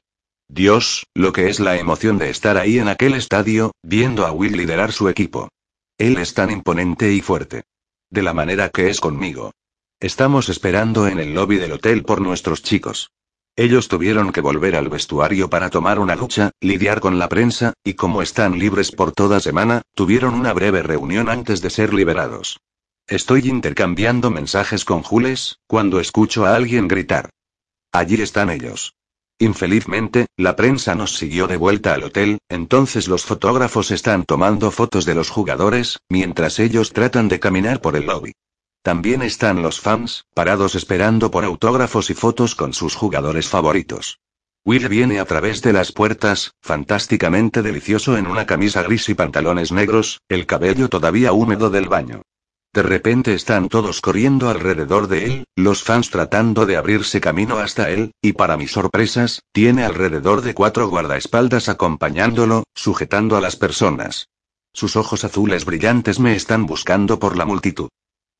[0.47, 4.55] Dios, lo que es la emoción de estar ahí en aquel estadio, viendo a Will
[4.55, 5.49] liderar su equipo.
[5.97, 7.63] Él es tan imponente y fuerte.
[8.11, 9.51] De la manera que es conmigo.
[9.99, 13.09] Estamos esperando en el lobby del hotel por nuestros chicos.
[13.59, 17.95] Ellos tuvieron que volver al vestuario para tomar una ducha, lidiar con la prensa, y
[17.95, 22.59] como están libres por toda semana, tuvieron una breve reunión antes de ser liberados.
[23.07, 27.31] Estoy intercambiando mensajes con Jules, cuando escucho a alguien gritar.
[27.91, 28.93] Allí están ellos.
[29.39, 35.03] Infelizmente, la prensa nos siguió de vuelta al hotel, entonces los fotógrafos están tomando fotos
[35.05, 38.33] de los jugadores, mientras ellos tratan de caminar por el lobby.
[38.87, 44.21] También están los fans, parados esperando por autógrafos y fotos con sus jugadores favoritos.
[44.63, 49.73] Will viene a través de las puertas, fantásticamente delicioso en una camisa gris y pantalones
[49.73, 52.21] negros, el cabello todavía húmedo del baño.
[52.73, 57.89] De repente están todos corriendo alrededor de él, los fans tratando de abrirse camino hasta
[57.89, 64.29] él, y para mis sorpresas, tiene alrededor de cuatro guardaespaldas acompañándolo, sujetando a las personas.
[64.71, 67.89] Sus ojos azules brillantes me están buscando por la multitud.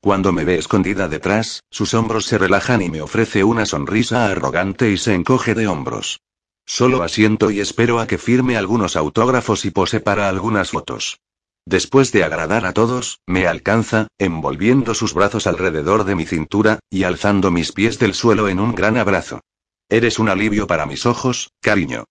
[0.00, 4.90] Cuando me ve escondida detrás, sus hombros se relajan y me ofrece una sonrisa arrogante
[4.90, 6.20] y se encoge de hombros.
[6.64, 11.18] Solo asiento y espero a que firme algunos autógrafos y pose para algunas fotos.
[11.66, 17.02] Después de agradar a todos, me alcanza, envolviendo sus brazos alrededor de mi cintura, y
[17.02, 19.40] alzando mis pies del suelo en un gran abrazo.
[19.88, 22.04] Eres un alivio para mis ojos, cariño.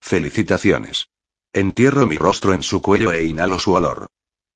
[0.00, 1.08] Felicitaciones.
[1.52, 4.06] Entierro mi rostro en su cuello e inhalo su olor.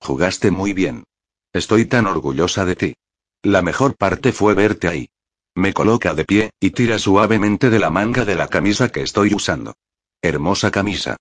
[0.00, 1.04] Jugaste muy bien.
[1.52, 2.94] Estoy tan orgullosa de ti.
[3.42, 5.10] La mejor parte fue verte ahí.
[5.54, 9.34] Me coloca de pie, y tira suavemente de la manga de la camisa que estoy
[9.34, 9.74] usando.
[10.22, 11.16] Hermosa camisa.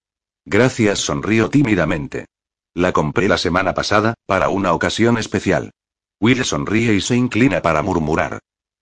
[0.46, 2.28] Gracias, sonrío tímidamente.
[2.76, 5.72] La compré la semana pasada, para una ocasión especial.
[6.20, 8.40] Will sonríe y se inclina para murmurar.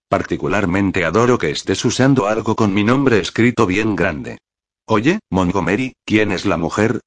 [0.10, 4.40] Particularmente adoro que estés usando algo con mi nombre escrito bien grande.
[4.86, 7.00] Oye, Montgomery, ¿quién es la mujer?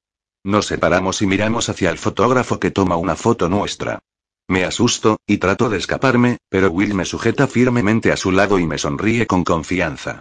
[0.43, 3.99] Nos separamos y miramos hacia el fotógrafo que toma una foto nuestra.
[4.51, 8.67] Me asusto, y trato de escaparme, pero Will me sujeta firmemente a su lado y
[8.67, 10.19] me sonríe con confianza.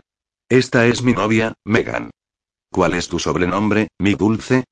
[0.48, 2.10] Esta es mi novia, Megan.
[2.70, 4.66] ¿Cuál es tu sobrenombre, mi dulce?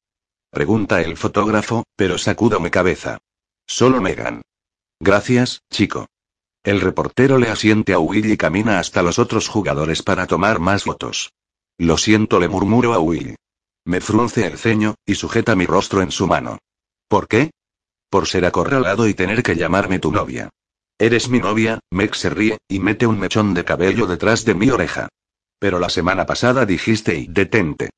[0.53, 3.19] Pregunta el fotógrafo, pero sacudo mi cabeza.
[3.67, 4.43] Solo Megan.
[5.01, 6.07] Gracias, chico.
[6.63, 10.85] El reportero le asiente a Will y camina hasta los otros jugadores para tomar más
[10.85, 11.33] fotos.
[11.79, 13.35] Lo siento, le murmuro a Will.
[13.85, 16.59] Me frunce el ceño, y sujeta mi rostro en su mano.
[17.09, 17.51] ¿Por qué?
[18.11, 20.51] Por ser acorralado y tener que llamarme tu novia.
[20.99, 24.71] Eres mi novia, Meg se ríe, y mete un mechón de cabello detrás de mi
[24.71, 25.09] oreja.
[25.59, 27.91] Pero la semana pasada dijiste y detente.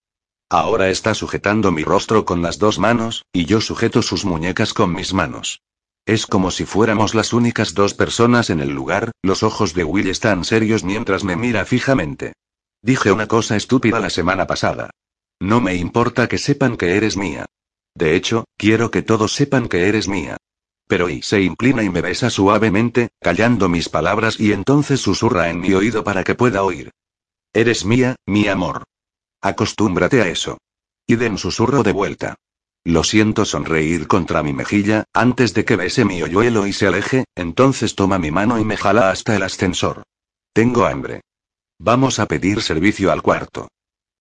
[0.51, 4.93] Ahora está sujetando mi rostro con las dos manos, y yo sujeto sus muñecas con
[4.93, 5.63] mis manos.
[6.07, 10.09] Es como si fuéramos las únicas dos personas en el lugar, los ojos de Will
[10.09, 12.33] están serios mientras me mira fijamente.
[12.83, 14.91] Dije una cosa estúpida la semana pasada.
[15.39, 17.47] No me importa que sepan que eres mía.
[17.95, 20.37] De hecho, quiero que todos sepan que eres mía.
[20.87, 25.61] Pero y se inclina y me besa suavemente, callando mis palabras y entonces susurra en
[25.61, 26.91] mi oído para que pueda oír.
[27.53, 28.85] Eres mía, mi amor.
[29.41, 30.59] Acostúmbrate a eso.
[31.07, 32.37] Y den susurro de vuelta.
[32.85, 37.25] Lo siento sonreír contra mi mejilla, antes de que bese mi hoyuelo y se aleje,
[37.35, 40.03] entonces toma mi mano y me jala hasta el ascensor.
[40.53, 41.21] Tengo hambre.
[41.79, 43.69] Vamos a pedir servicio al cuarto.